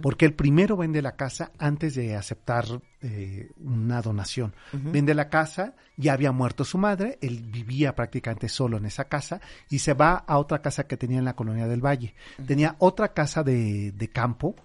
Porque 0.00 0.24
él 0.24 0.32
primero 0.32 0.78
vende 0.78 1.02
la 1.02 1.14
casa 1.14 1.52
antes 1.58 1.94
de 1.94 2.16
aceptar 2.16 2.64
eh, 3.02 3.50
una 3.58 4.00
donación. 4.00 4.54
Vende 4.72 5.14
la 5.14 5.28
casa, 5.28 5.74
ya 5.96 6.14
había 6.14 6.32
muerto 6.32 6.64
su 6.64 6.78
madre, 6.78 7.18
él 7.20 7.42
vivía 7.44 7.94
prácticamente 7.94 8.48
solo 8.48 8.78
en 8.78 8.86
esa 8.86 9.04
casa 9.04 9.40
y 9.68 9.80
se 9.80 9.92
va 9.92 10.14
a 10.14 10.38
otra 10.38 10.62
casa 10.62 10.86
que 10.86 10.96
tenía 10.96 11.18
en 11.18 11.26
la 11.26 11.36
colonia 11.36 11.68
del 11.68 11.84
Valle. 11.84 12.14
Tenía 12.46 12.76
otra 12.78 13.12
casa 13.12 13.44
de, 13.44 13.92
de 13.92 14.08
campo 14.08 14.56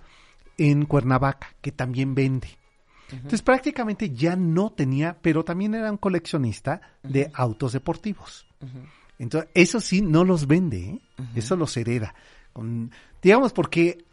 en 0.57 0.85
Cuernavaca 0.85 1.53
que 1.61 1.73
también 1.73 2.15
vende. 2.15 2.62
Entonces 3.11 3.41
prácticamente 3.41 4.09
ya 4.11 4.35
no 4.35 4.71
tenía, 4.71 5.17
pero 5.21 5.43
también 5.43 5.75
era 5.75 5.91
un 5.91 5.97
coleccionista 5.97 6.81
de 7.03 7.29
autos 7.33 7.73
deportivos. 7.73 8.45
Entonces, 9.19 9.49
eso 9.53 9.79
sí 9.79 10.01
no 10.01 10.23
los 10.23 10.47
vende, 10.47 10.79
¿eh? 10.79 11.01
eso 11.35 11.55
los 11.55 11.75
hereda. 11.77 12.15
Con- 12.51 12.91
digamos, 13.21 13.53
porque 13.53 14.05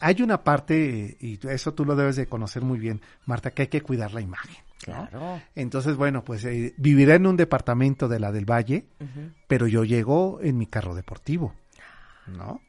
hay 0.00 0.22
una 0.22 0.42
parte, 0.44 1.16
y 1.20 1.38
eso 1.48 1.74
tú 1.74 1.84
lo 1.84 1.96
debes 1.96 2.16
de 2.16 2.26
conocer 2.26 2.62
muy 2.62 2.78
bien, 2.78 3.00
Marta, 3.26 3.50
que 3.50 3.62
hay 3.62 3.68
que 3.68 3.82
cuidar 3.82 4.12
la 4.14 4.20
imagen. 4.20 4.56
¿no? 4.86 5.08
Claro. 5.08 5.40
Entonces, 5.54 5.96
bueno, 5.96 6.24
pues 6.24 6.44
eh, 6.44 6.74
viviré 6.76 7.14
en 7.14 7.26
un 7.26 7.36
departamento 7.36 8.06
de 8.08 8.20
la 8.20 8.30
del 8.32 8.44
Valle, 8.48 8.86
pero 9.48 9.66
yo 9.66 9.84
llego 9.84 10.40
en 10.42 10.58
mi 10.58 10.66
carro 10.66 10.94
deportivo, 10.94 11.54
¿no? 12.26 12.60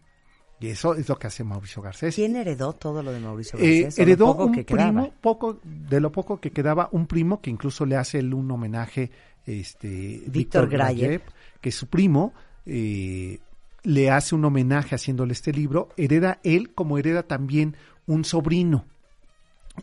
Y 0.59 0.67
eso 0.67 0.95
es 0.95 1.09
lo 1.09 1.17
que 1.17 1.27
hace 1.27 1.43
Mauricio 1.43 1.81
Garcés. 1.81 2.15
¿Quién 2.15 2.35
heredó 2.35 2.73
todo 2.73 3.03
lo 3.03 3.11
de 3.11 3.19
Mauricio 3.19 3.59
Eh, 3.59 3.81
Garcés? 3.83 3.99
Heredó 3.99 4.27
poco 4.27 4.45
un 4.45 4.51
que 4.53 4.65
quedaba? 4.65 4.85
primo, 4.91 5.13
poco, 5.21 5.59
de 5.63 5.99
lo 5.99 6.11
poco 6.11 6.39
que 6.39 6.51
quedaba, 6.51 6.89
un 6.91 7.07
primo 7.07 7.41
que 7.41 7.49
incluso 7.49 7.85
le 7.85 7.97
hace 7.97 8.19
él 8.19 8.33
un 8.33 8.49
homenaje, 8.49 9.11
este, 9.45 10.23
Víctor 10.27 10.69
Grayev. 10.69 11.21
que 11.61 11.71
su 11.71 11.87
primo, 11.87 12.33
eh, 12.65 13.39
le 13.83 14.09
hace 14.09 14.33
un 14.33 14.45
homenaje 14.45 14.95
haciéndole 14.95 15.33
este 15.33 15.51
libro, 15.51 15.89
hereda 15.97 16.39
él 16.43 16.73
como 16.73 16.97
hereda 16.97 17.23
también 17.23 17.75
un 18.07 18.23
sobrino, 18.23 18.85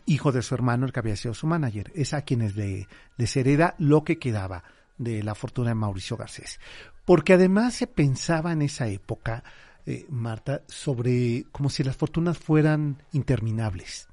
hijo 0.05 0.31
de 0.31 0.41
su 0.41 0.55
hermano, 0.55 0.85
el 0.85 0.91
que 0.91 0.99
había 0.99 1.15
sido 1.15 1.33
su 1.33 1.45
manager, 1.47 1.91
es 1.95 2.13
a 2.13 2.23
quienes 2.23 2.55
le, 2.55 2.87
les 3.17 3.37
hereda 3.37 3.75
lo 3.77 4.03
que 4.03 4.17
quedaba 4.17 4.63
de 4.97 5.23
la 5.23 5.35
fortuna 5.35 5.69
de 5.69 5.75
Mauricio 5.75 6.17
Garcés. 6.17 6.59
Porque 7.05 7.33
además 7.33 7.75
se 7.75 7.87
pensaba 7.87 8.51
en 8.53 8.61
esa 8.63 8.87
época, 8.87 9.43
eh, 9.85 10.05
Marta, 10.09 10.61
sobre 10.67 11.45
como 11.51 11.69
si 11.69 11.83
las 11.83 11.95
fortunas 11.97 12.37
fueran 12.37 13.01
interminables. 13.11 14.07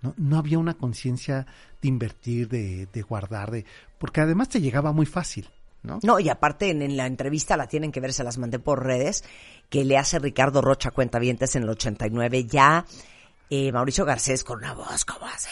No, 0.00 0.14
no 0.16 0.38
había 0.38 0.58
una 0.58 0.74
conciencia 0.74 1.46
de 1.82 1.88
invertir, 1.88 2.48
de, 2.48 2.86
de 2.86 3.02
guardar, 3.02 3.50
de, 3.50 3.64
porque 3.98 4.20
además 4.20 4.48
te 4.48 4.60
llegaba 4.60 4.92
muy 4.92 5.06
fácil, 5.06 5.50
¿no? 5.82 5.98
No, 6.04 6.20
y 6.20 6.28
aparte 6.28 6.70
en, 6.70 6.82
en 6.82 6.96
la 6.96 7.06
entrevista 7.06 7.56
la 7.56 7.66
tienen 7.66 7.90
que 7.90 8.00
ver, 8.00 8.12
se 8.12 8.22
las 8.22 8.38
mandé 8.38 8.60
por 8.60 8.84
redes, 8.84 9.24
que 9.68 9.84
le 9.84 9.98
hace 9.98 10.20
Ricardo 10.20 10.60
Rocha 10.60 10.92
Cuentavientes 10.92 11.56
en 11.56 11.64
el 11.64 11.70
89, 11.70 12.44
ya 12.44 12.86
eh, 13.50 13.72
Mauricio 13.72 14.04
Garcés 14.04 14.44
con 14.44 14.58
una 14.58 14.74
voz 14.74 15.04
como 15.04 15.26
así. 15.26 15.48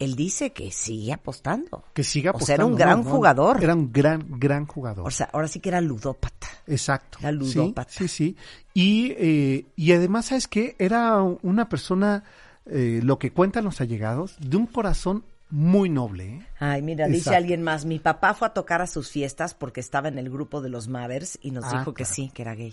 Él 0.00 0.16
dice 0.16 0.52
que 0.52 0.72
sigue 0.72 1.12
apostando. 1.12 1.84
Que 1.94 2.02
siga 2.02 2.32
O 2.32 2.40
sea, 2.40 2.56
era 2.56 2.64
un 2.64 2.72
apostando, 2.72 3.02
gran 3.02 3.12
jugador. 3.12 3.62
Era 3.62 3.74
un 3.74 3.92
gran, 3.92 4.26
gran 4.40 4.66
jugador. 4.66 5.06
O 5.06 5.10
sea, 5.10 5.30
ahora 5.32 5.46
sí 5.46 5.60
que 5.60 5.68
era 5.68 5.80
ludópata. 5.80 6.48
Exacto. 6.66 7.18
Era 7.20 7.30
ludópata. 7.30 7.90
sí, 7.92 8.08
sí. 8.08 8.36
Y, 8.74 9.12
eh, 9.18 9.66
y 9.76 9.92
además, 9.92 10.26
¿sabes 10.26 10.48
qué? 10.48 10.74
Era 10.78 11.22
una 11.22 11.68
persona, 11.68 12.24
eh, 12.66 13.00
lo 13.04 13.18
que 13.18 13.30
cuentan 13.32 13.64
los 13.64 13.80
allegados, 13.80 14.36
de 14.40 14.56
un 14.56 14.66
corazón 14.66 15.24
muy 15.50 15.88
noble. 15.88 16.36
¿eh? 16.36 16.46
Ay, 16.60 16.80
mira, 16.82 17.06
dice 17.08 17.34
alguien 17.36 17.62
más, 17.62 17.84
mi 17.84 17.98
papá 17.98 18.34
fue 18.34 18.48
a 18.48 18.54
tocar 18.54 18.82
a 18.82 18.86
sus 18.86 19.10
fiestas 19.10 19.52
porque 19.54 19.80
estaba 19.80 20.08
en 20.08 20.18
el 20.18 20.30
grupo 20.30 20.60
de 20.60 20.70
los 20.70 20.88
Mathers 20.88 21.38
y 21.42 21.50
nos 21.50 21.64
Ah, 21.64 21.78
dijo 21.78 21.92
que 21.92 22.04
sí, 22.04 22.30
que 22.32 22.42
era 22.42 22.54
gay. 22.54 22.72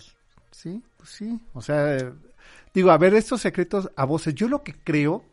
Sí, 0.50 0.82
pues 0.96 1.10
sí. 1.10 1.40
O 1.52 1.60
sea, 1.60 1.98
digo, 2.72 2.90
a 2.90 2.98
ver, 2.98 3.14
estos 3.14 3.40
secretos 3.40 3.90
a 3.96 4.04
voces. 4.04 4.34
Yo 4.34 4.48
lo 4.48 4.62
que 4.62 4.72
creo, 4.74 5.24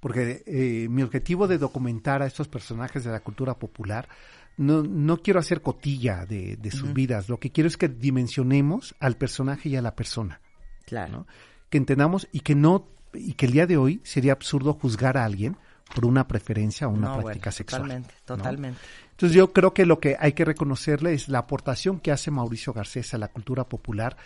porque 0.00 0.42
eh, 0.46 0.88
mi 0.88 1.02
objetivo 1.02 1.48
de 1.48 1.58
documentar 1.58 2.22
a 2.22 2.26
estos 2.26 2.48
personajes 2.48 3.04
de 3.04 3.10
la 3.10 3.20
cultura 3.20 3.54
popular, 3.54 4.08
no, 4.56 4.82
no 4.82 5.18
quiero 5.18 5.40
hacer 5.40 5.62
cotilla 5.62 6.26
de, 6.26 6.56
de 6.56 6.70
sus 6.70 6.92
vidas. 6.92 7.28
Lo 7.28 7.38
que 7.38 7.50
quiero 7.50 7.68
es 7.68 7.76
que 7.76 7.88
dimensionemos 7.88 8.94
al 9.00 9.16
personaje 9.16 9.68
y 9.68 9.76
a 9.76 9.82
la 9.82 9.94
persona. 9.94 10.40
Claro. 10.84 11.12
¿no? 11.12 11.26
Que 11.70 11.78
entendamos 11.78 12.28
y 12.32 12.40
que 12.40 12.54
no, 12.54 12.88
y 13.14 13.34
que 13.34 13.46
el 13.46 13.52
día 13.52 13.66
de 13.66 13.76
hoy 13.76 14.00
sería 14.04 14.32
absurdo 14.32 14.74
juzgar 14.74 15.16
a 15.16 15.24
alguien 15.24 15.56
por 15.94 16.04
una 16.06 16.26
preferencia 16.26 16.86
o 16.86 16.90
una 16.90 17.08
No, 17.08 17.20
práctica 17.20 17.50
bueno, 17.50 17.52
sexual. 17.52 17.82
Totalmente, 17.82 18.14
¿no? 18.14 18.36
totalmente. 18.36 18.80
Entonces 19.10 19.36
yo 19.36 19.52
creo 19.52 19.74
que 19.74 19.86
lo 19.86 20.00
que 20.00 20.16
hay 20.18 20.32
que 20.32 20.44
reconocerle 20.44 21.12
es 21.12 21.28
la 21.28 21.40
aportación 21.40 22.00
que 22.00 22.12
hace 22.12 22.30
Mauricio 22.30 22.72
Garcés 22.72 23.14
a 23.14 23.18
la 23.18 23.28
cultura 23.28 23.64
popular, 23.64 24.16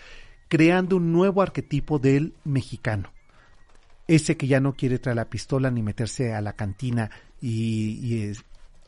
creando 0.49 0.97
un 0.97 1.13
nuevo 1.13 1.43
arquetipo 1.43 1.99
del 1.99 2.35
mexicano. 2.45 3.11
Ese 4.15 4.37
que 4.37 4.47
ya 4.47 4.61
no 4.61 4.75
quiere 4.75 4.99
traer 4.99 5.17
la 5.17 5.31
pistola 5.31 5.71
ni 5.71 5.83
meterse 5.83 6.35
a 6.35 6.41
la 6.41 6.53
cantina 6.55 7.11
y, 7.41 7.53
y, 8.15 8.33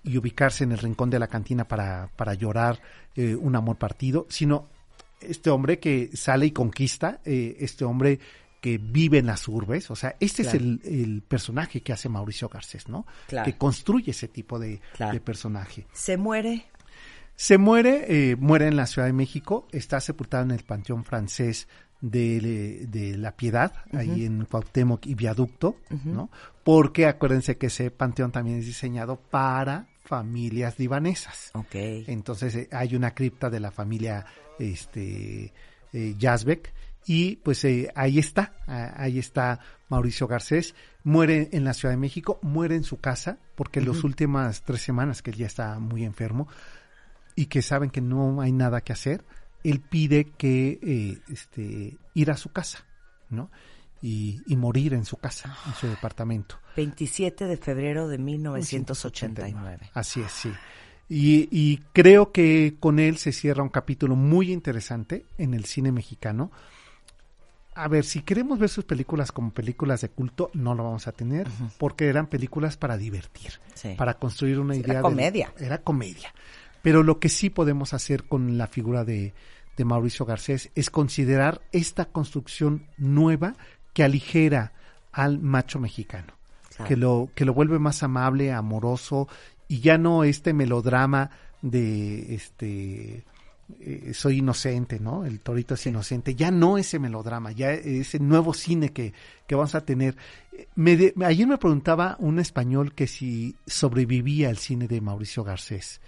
y 0.04 0.18
ubicarse 0.18 0.64
en 0.64 0.72
el 0.72 0.78
rincón 0.78 1.10
de 1.10 1.18
la 1.18 1.28
cantina 1.28 1.66
para, 1.66 2.10
para 2.16 2.34
llorar 2.34 2.80
eh, 3.16 3.34
un 3.34 3.56
amor 3.56 3.76
partido, 3.76 4.26
sino 4.28 4.68
este 5.20 5.50
hombre 5.50 5.78
que 5.78 6.10
sale 6.14 6.46
y 6.46 6.50
conquista, 6.50 7.20
eh, 7.24 7.56
este 7.60 7.84
hombre 7.84 8.18
que 8.60 8.78
vive 8.78 9.18
en 9.18 9.26
las 9.26 9.46
urbes, 9.48 9.90
o 9.90 9.96
sea, 9.96 10.16
este 10.20 10.42
Claro. 10.42 10.56
es 10.58 10.62
el, 10.62 10.80
el 10.84 11.22
personaje 11.22 11.82
que 11.82 11.92
hace 11.92 12.08
Mauricio 12.08 12.48
Garcés, 12.48 12.88
¿no? 12.88 13.06
Claro. 13.28 13.44
Que 13.44 13.56
construye 13.58 14.10
ese 14.10 14.28
tipo 14.28 14.58
de, 14.58 14.80
Claro. 14.96 15.12
de 15.12 15.20
personaje. 15.20 15.86
Se 15.92 16.16
muere. 16.16 16.64
Se 17.36 17.58
muere, 17.58 18.04
eh, 18.30 18.36
muere 18.36 18.68
en 18.68 18.76
la 18.76 18.86
Ciudad 18.86 19.06
de 19.08 19.12
México, 19.12 19.66
está 19.72 20.00
sepultado 20.00 20.44
en 20.44 20.52
el 20.52 20.62
Panteón 20.62 21.04
Francés 21.04 21.66
de, 22.10 22.86
de 22.86 23.16
La 23.16 23.32
Piedad, 23.32 23.72
ahí 23.92 24.24
en 24.24 24.44
Cuauhtémoc 24.44 25.06
y 25.06 25.14
Viaducto, 25.14 25.76
¿no? 26.04 26.30
Porque 26.62 27.06
acuérdense 27.06 27.56
que 27.56 27.66
ese 27.66 27.90
panteón 27.90 28.30
también 28.30 28.58
es 28.58 28.66
diseñado 28.66 29.16
para 29.16 29.86
familias 30.04 30.78
libanesas. 30.78 31.50
Ok. 31.54 31.74
Entonces 31.74 32.54
eh, 32.54 32.68
hay 32.72 32.94
una 32.94 33.14
cripta 33.14 33.48
de 33.48 33.60
la 33.60 33.70
familia 33.70 34.26
este 34.58 35.52
eh, 35.92 36.14
Yazbek 36.18 36.72
y 37.06 37.36
pues 37.36 37.64
eh, 37.64 37.90
ahí 37.94 38.18
está, 38.18 38.54
ah, 38.66 38.92
ahí 38.96 39.18
está 39.18 39.60
Mauricio 39.88 40.26
Garcés, 40.26 40.74
muere 41.04 41.48
en 41.52 41.64
la 41.64 41.72
Ciudad 41.72 41.94
de 41.94 41.98
México, 41.98 42.38
muere 42.42 42.76
en 42.76 42.84
su 42.84 42.98
casa 42.98 43.38
porque 43.54 43.80
las 43.80 44.04
últimas 44.04 44.62
tres 44.62 44.82
semanas 44.82 45.22
que 45.22 45.30
él 45.30 45.36
ya 45.36 45.46
está 45.46 45.78
muy 45.78 46.04
enfermo 46.04 46.48
y 47.34 47.46
que 47.46 47.62
saben 47.62 47.90
que 47.90 48.00
no 48.00 48.40
hay 48.40 48.52
nada 48.52 48.82
que 48.82 48.92
hacer, 48.92 49.24
él 49.64 49.80
pide 49.80 50.26
que 50.26 50.78
eh, 50.82 51.18
este 51.32 51.96
ir 52.14 52.30
a 52.30 52.36
su 52.36 52.50
casa, 52.52 52.84
¿no? 53.30 53.50
Y, 54.02 54.40
y 54.46 54.56
morir 54.56 54.92
en 54.94 55.04
su 55.06 55.16
casa, 55.16 55.56
en 55.66 55.74
su 55.74 55.86
departamento. 55.88 56.58
27 56.76 57.46
de 57.46 57.56
febrero 57.56 58.06
de 58.06 58.18
1989. 58.18 59.90
Así 59.94 60.20
es, 60.20 60.30
sí. 60.30 60.52
Y, 61.08 61.48
y 61.50 61.78
creo 61.92 62.30
que 62.32 62.76
con 62.80 62.98
él 62.98 63.18
se 63.18 63.32
cierra 63.32 63.62
un 63.62 63.68
capítulo 63.68 64.16
muy 64.16 64.52
interesante 64.52 65.24
en 65.38 65.54
el 65.54 65.64
cine 65.64 65.92
mexicano. 65.92 66.50
A 67.76 67.88
ver, 67.88 68.04
si 68.04 68.22
queremos 68.22 68.58
ver 68.58 68.68
sus 68.68 68.84
películas 68.84 69.32
como 69.32 69.50
películas 69.50 70.00
de 70.02 70.08
culto, 70.08 70.50
no 70.54 70.74
lo 70.74 70.84
vamos 70.84 71.08
a 71.08 71.12
tener, 71.12 71.48
porque 71.78 72.06
eran 72.08 72.28
películas 72.28 72.76
para 72.76 72.96
divertir, 72.96 73.52
Sí. 73.74 73.94
para 73.98 74.14
construir 74.14 74.60
una 74.60 74.76
idea. 74.76 74.84
era 74.92 74.98
de- 74.98 75.02
comedia. 75.02 75.52
era 75.58 75.78
comedia. 75.78 76.32
Pero 76.84 77.02
lo 77.02 77.18
que 77.18 77.28
sí 77.28 77.50
podemos 77.50 77.94
hacer 77.94 78.22
con 78.24 78.56
la 78.58 78.68
figura 78.68 79.04
de, 79.04 79.32
de 79.76 79.84
Mauricio 79.84 80.24
Garcés 80.24 80.70
es 80.76 80.88
considerar 80.90 81.62
esta 81.72 82.04
construcción 82.04 82.86
nueva 82.96 83.56
que 83.92 84.04
aligera 84.04 84.72
al 85.10 85.40
macho 85.40 85.80
mexicano 85.80 86.34
Claro. 86.76 86.88
que 86.88 86.96
lo 86.96 87.28
que 87.36 87.44
lo 87.44 87.54
vuelve 87.54 87.78
más 87.78 88.02
amable, 88.02 88.52
amoroso 88.52 89.28
y 89.68 89.78
ya 89.80 89.96
no 89.96 90.24
este 90.24 90.52
melodrama 90.52 91.30
de 91.62 92.34
este 92.34 93.24
eh, 93.80 94.10
soy 94.12 94.38
inocente, 94.38 94.98
¿no? 95.00 95.24
El 95.24 95.38
torito 95.40 95.74
es 95.74 95.86
inocente. 95.86 96.34
Ya 96.34 96.50
no 96.50 96.76
ese 96.76 96.98
melodrama, 96.98 97.52
ya 97.52 97.72
ese 97.72 98.18
nuevo 98.18 98.52
cine 98.54 98.90
que, 98.92 99.12
que 99.46 99.54
vamos 99.54 99.74
a 99.76 99.84
tener. 99.84 100.16
Me 100.74 100.96
de- 100.96 101.14
ayer 101.24 101.46
me 101.46 101.56
preguntaba 101.58 102.16
un 102.18 102.40
español 102.40 102.92
que 102.92 103.06
si 103.06 103.54
sobrevivía 103.66 104.50
el 104.50 104.58
cine 104.58 104.86
de 104.88 105.00
Mauricio 105.00 105.44
Garcés. 105.44 106.00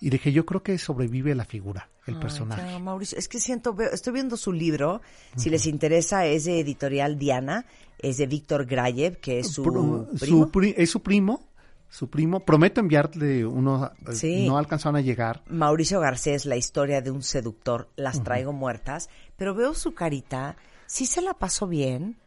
Y 0.00 0.10
dije, 0.10 0.30
yo 0.32 0.44
creo 0.44 0.62
que 0.62 0.76
sobrevive 0.78 1.34
la 1.34 1.44
figura, 1.46 1.88
el 2.06 2.14
Ay, 2.16 2.20
personaje. 2.20 2.70
ya, 2.70 2.78
Mauricio, 2.78 3.16
es 3.18 3.28
que 3.28 3.40
siento, 3.40 3.72
veo- 3.72 3.90
estoy 3.90 4.12
viendo 4.12 4.36
su 4.36 4.52
libro, 4.52 5.00
si 5.36 5.48
les 5.48 5.64
interesa, 5.66 6.26
es 6.26 6.44
de 6.44 6.60
editorial 6.60 7.18
Diana, 7.18 7.64
es 7.98 8.18
de 8.18 8.26
Víctor 8.26 8.66
Grayev, 8.66 9.18
que 9.20 9.38
es 9.38 9.48
su 9.52 9.62
Pro- 9.62 10.06
primo. 10.18 10.42
su 10.42 10.50
pri- 10.50 10.74
es 10.76 10.90
su 10.90 11.00
primo, 11.00 11.48
su 11.88 12.10
primo. 12.10 12.40
Prometo 12.40 12.80
enviarle 12.80 13.46
uno, 13.46 13.90
eh, 14.06 14.12
Sí. 14.12 14.46
no 14.46 14.58
alcanzaron 14.58 14.96
a 14.96 15.00
llegar. 15.00 15.42
Mauricio 15.48 15.98
Garcés, 16.00 16.44
la 16.44 16.56
historia 16.56 17.00
de 17.00 17.10
un 17.10 17.22
seductor, 17.22 17.88
las 17.96 18.22
traigo 18.22 18.52
muertas, 18.52 19.08
pero 19.38 19.54
veo 19.54 19.72
su 19.72 19.94
carita, 19.94 20.56
sí 20.86 21.06
se 21.06 21.22
la 21.22 21.32
pasó 21.34 21.66
bien. 21.66 22.18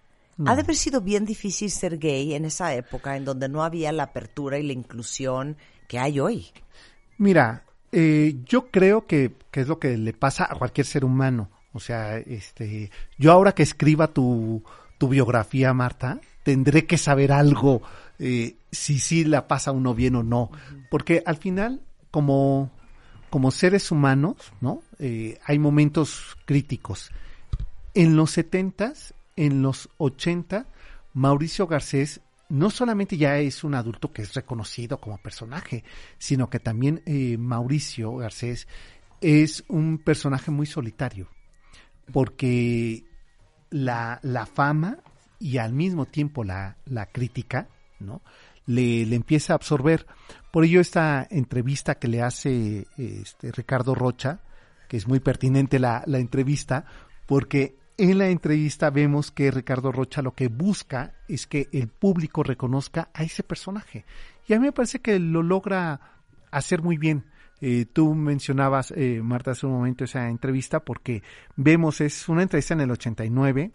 Ha 0.45 0.55
de 0.55 0.61
haber 0.61 0.75
sido 0.77 1.01
bien 1.01 1.25
difícil 1.25 1.69
ser 1.69 1.97
gay 1.99 2.33
en 2.33 2.45
esa 2.45 2.73
época 2.73 3.15
en 3.17 3.25
donde 3.25 3.47
no 3.49 3.61
había 3.63 3.91
la 3.91 4.03
apertura 4.03 4.57
y 4.57 4.63
la 4.63 4.71
inclusión 4.73 5.57
que 5.89 5.99
hay 5.99 6.19
hoy. 6.21 6.47
Mira, 7.19 7.63
eh, 7.91 8.37
yo 8.45 8.71
creo 8.71 9.05
que, 9.05 9.33
que 9.51 9.59
es 9.61 9.67
lo 9.67 9.77
que 9.77 9.97
le 9.97 10.13
pasa 10.13 10.47
a 10.49 10.55
cualquier 10.55 10.87
ser 10.87 11.03
humano. 11.03 11.49
O 11.73 11.79
sea, 11.79 12.17
este, 12.17 12.89
yo 13.17 13.31
ahora 13.31 13.51
que 13.51 13.61
escriba 13.61 14.07
tu, 14.07 14.63
tu 14.97 15.09
biografía, 15.09 15.73
Marta, 15.73 16.19
tendré 16.43 16.85
que 16.85 16.97
saber 16.97 17.31
algo, 17.31 17.81
eh, 18.19 18.55
si 18.71 18.99
sí 18.99 19.25
la 19.25 19.47
pasa 19.47 19.73
uno 19.73 19.93
bien 19.93 20.15
o 20.15 20.23
no. 20.23 20.49
Porque 20.89 21.21
al 21.25 21.35
final, 21.35 21.81
como, 22.09 22.71
como 23.29 23.51
seres 23.51 23.91
humanos, 23.91 24.53
¿no? 24.61 24.81
Eh, 24.97 25.37
hay 25.43 25.59
momentos 25.59 26.37
críticos. 26.45 27.11
En 27.93 28.15
los 28.15 28.31
setentas, 28.31 29.13
en 29.35 29.61
los 29.61 29.89
ochenta, 29.97 30.67
Mauricio 31.13 31.67
Garcés 31.67 32.21
no 32.49 32.69
solamente 32.69 33.15
ya 33.17 33.37
es 33.37 33.63
un 33.63 33.75
adulto 33.75 34.11
que 34.11 34.23
es 34.23 34.33
reconocido 34.33 34.99
como 34.99 35.17
personaje, 35.19 35.83
sino 36.17 36.49
que 36.49 36.59
también 36.59 37.01
eh, 37.05 37.37
Mauricio 37.37 38.15
Garcés 38.15 38.67
es 39.21 39.63
un 39.67 39.99
personaje 39.99 40.51
muy 40.51 40.65
solitario, 40.65 41.29
porque 42.11 43.03
la, 43.69 44.19
la 44.23 44.45
fama 44.45 44.97
y 45.39 45.57
al 45.57 45.73
mismo 45.73 46.05
tiempo 46.05 46.43
la, 46.43 46.77
la 46.85 47.05
crítica, 47.05 47.67
¿no? 47.99 48.21
Le, 48.65 49.05
le 49.05 49.15
empieza 49.15 49.53
a 49.53 49.55
absorber. 49.55 50.05
Por 50.51 50.63
ello 50.65 50.81
esta 50.81 51.27
entrevista 51.29 51.95
que 51.95 52.07
le 52.07 52.21
hace 52.21 52.87
este, 52.97 53.51
Ricardo 53.51 53.95
Rocha, 53.95 54.39
que 54.87 54.97
es 54.97 55.07
muy 55.07 55.19
pertinente 55.19 55.79
la, 55.79 56.03
la 56.05 56.19
entrevista, 56.19 56.85
porque 57.25 57.78
en 57.99 58.17
la 58.17 58.29
entrevista 58.29 58.89
vemos 58.89 59.29
que 59.29 59.51
Ricardo 59.51 59.91
Rocha 59.91 60.21
lo 60.21 60.33
que 60.33 60.47
busca 60.47 61.13
es 61.27 61.47
que 61.47 61.67
el 61.73 61.89
público 61.89 62.43
reconozca 62.43 63.09
a 63.13 63.23
ese 63.23 63.43
personaje. 63.43 64.05
Y 64.47 64.53
a 64.53 64.59
mí 64.59 64.67
me 64.67 64.71
parece 64.71 64.99
que 64.99 65.19
lo 65.19 65.43
logra 65.43 65.99
hacer 66.49 66.81
muy 66.81 66.97
bien. 66.97 67.25
Eh, 67.59 67.85
tú 67.91 68.15
mencionabas, 68.15 68.91
eh, 68.95 69.19
Marta, 69.21 69.51
hace 69.51 69.65
un 69.65 69.73
momento 69.73 70.05
esa 70.05 70.29
entrevista 70.29 70.79
porque 70.79 71.23
vemos, 71.57 71.99
es 71.99 72.29
una 72.29 72.41
entrevista 72.41 72.73
en 72.73 72.81
el 72.81 72.91
89, 72.91 73.71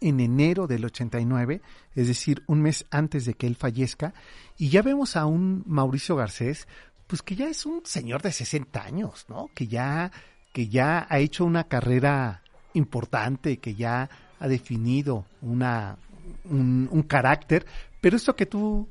en 0.00 0.20
enero 0.20 0.66
del 0.66 0.86
89, 0.86 1.60
es 1.94 2.08
decir, 2.08 2.42
un 2.46 2.62
mes 2.62 2.86
antes 2.90 3.26
de 3.26 3.34
que 3.34 3.46
él 3.46 3.54
fallezca, 3.54 4.14
y 4.56 4.70
ya 4.70 4.80
vemos 4.80 5.14
a 5.14 5.26
un 5.26 5.62
Mauricio 5.66 6.16
Garcés, 6.16 6.66
pues 7.06 7.20
que 7.20 7.36
ya 7.36 7.48
es 7.48 7.66
un 7.66 7.84
señor 7.84 8.22
de 8.22 8.32
60 8.32 8.82
años, 8.82 9.26
¿no? 9.28 9.50
Que 9.54 9.66
ya, 9.66 10.10
que 10.54 10.68
ya 10.68 11.06
ha 11.08 11.18
hecho 11.18 11.44
una 11.44 11.64
carrera 11.64 12.42
importante, 12.76 13.58
que 13.58 13.74
ya 13.74 14.08
ha 14.38 14.48
definido 14.48 15.24
una, 15.42 15.96
un, 16.44 16.88
un 16.90 17.02
carácter, 17.02 17.66
pero 18.00 18.16
esto 18.16 18.36
que 18.36 18.46
tú, 18.46 18.88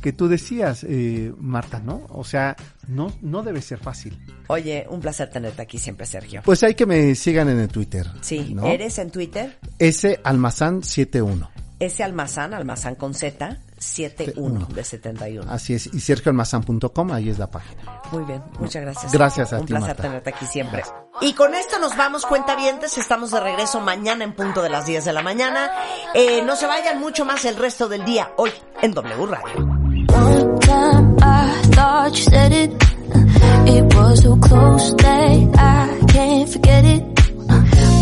que 0.00 0.12
tú 0.12 0.28
decías, 0.28 0.84
eh, 0.88 1.32
Marta, 1.38 1.78
¿no? 1.80 2.06
O 2.10 2.24
sea, 2.24 2.56
no, 2.88 3.12
no 3.22 3.42
debe 3.42 3.60
ser 3.62 3.78
fácil. 3.78 4.18
Oye, 4.48 4.86
un 4.90 5.00
placer 5.00 5.30
tenerte 5.30 5.62
aquí 5.62 5.78
siempre, 5.78 6.06
Sergio. 6.06 6.42
Pues 6.44 6.62
hay 6.62 6.74
que 6.74 6.86
me 6.86 7.14
sigan 7.14 7.48
en 7.48 7.60
el 7.60 7.68
Twitter. 7.68 8.06
Sí, 8.20 8.54
¿no? 8.54 8.66
eres 8.66 8.98
en 8.98 9.10
Twitter, 9.10 9.58
S 9.78 10.18
Almazán 10.24 10.82
71. 10.82 11.50
ese 11.78 12.02
almazán, 12.04 12.54
almazán 12.54 12.94
con 12.94 13.12
Z, 13.14 13.58
71 13.78 14.66
de 14.74 14.82
71. 14.84 15.50
Así 15.50 15.74
es, 15.74 15.86
y 15.92 16.00
sergioalmazán.com, 16.00 17.12
ahí 17.12 17.28
es 17.28 17.38
la 17.38 17.50
página. 17.50 18.00
Muy 18.12 18.24
bien, 18.24 18.42
muchas 18.58 18.82
gracias. 18.82 19.12
Gracias 19.12 19.52
a 19.52 19.58
Un 19.60 19.66
ti, 19.66 19.72
placer 19.72 19.88
Marta. 19.88 20.02
tenerte 20.02 20.30
aquí 20.30 20.46
siempre. 20.46 20.82
Y 21.20 21.32
con 21.32 21.54
esto 21.54 21.78
nos 21.78 21.96
vamos, 21.96 22.26
cuentavientes. 22.26 22.98
Estamos 22.98 23.30
de 23.30 23.40
regreso 23.40 23.80
mañana 23.80 24.24
en 24.24 24.32
punto 24.34 24.62
de 24.62 24.68
las 24.68 24.86
10 24.86 25.04
de 25.04 25.12
la 25.12 25.22
mañana. 25.22 25.70
Eh, 26.14 26.42
no 26.42 26.56
se 26.56 26.66
vayan 26.66 27.00
mucho 27.00 27.24
más 27.24 27.44
el 27.44 27.56
resto 27.56 27.88
del 27.88 28.04
día 28.04 28.32
hoy 28.36 28.52
en 28.82 28.92
W 28.92 29.26
Radio. 29.26 29.66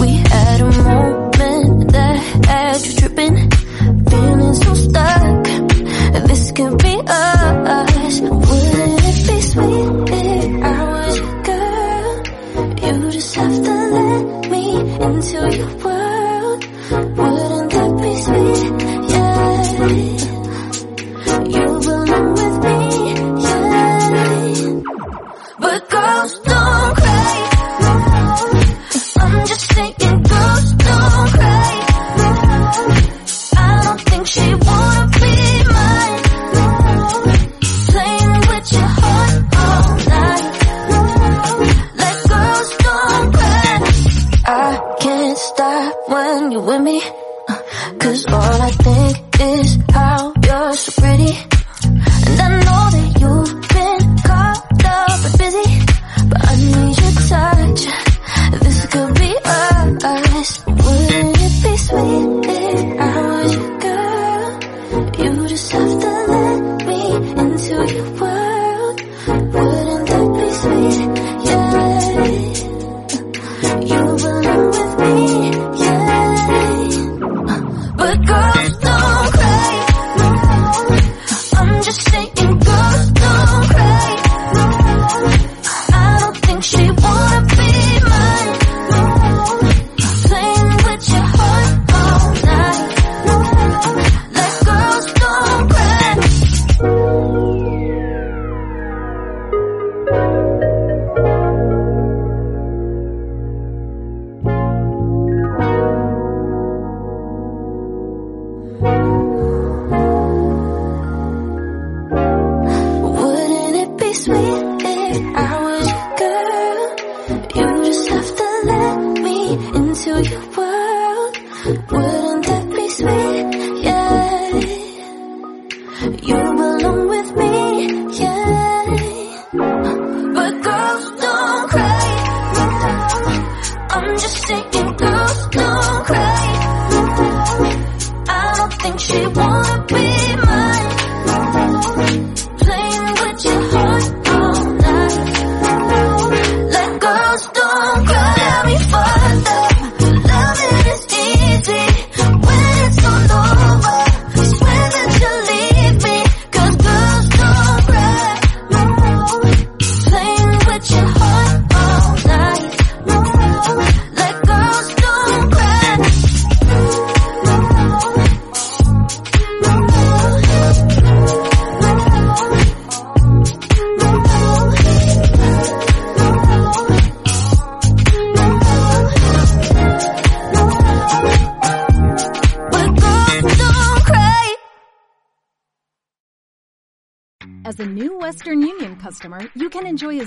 We 0.00 0.20
be 6.76 6.96
us. 7.06 8.20
Wouldn't? 9.56 9.83
just 13.24 13.36
have 13.36 13.54
to 13.54 13.74
let 13.96 14.50
me 14.50 14.64
into 15.06 15.40
your 15.56 15.72
world. 15.82 16.60
Wouldn't 17.16 17.70
that 17.72 17.90
be 18.02 18.12
sweet? 18.24 18.62
Yeah. 19.10 19.34
You 21.54 21.66
belong 21.84 22.28
with 22.40 22.56
me. 22.64 22.78
Yeah. 23.44 24.12
But 25.58 25.80
go 25.88 26.03
with 46.64 46.80
me? 46.80 47.02
Cause 47.98 48.26
all 48.26 48.62
I 48.62 48.63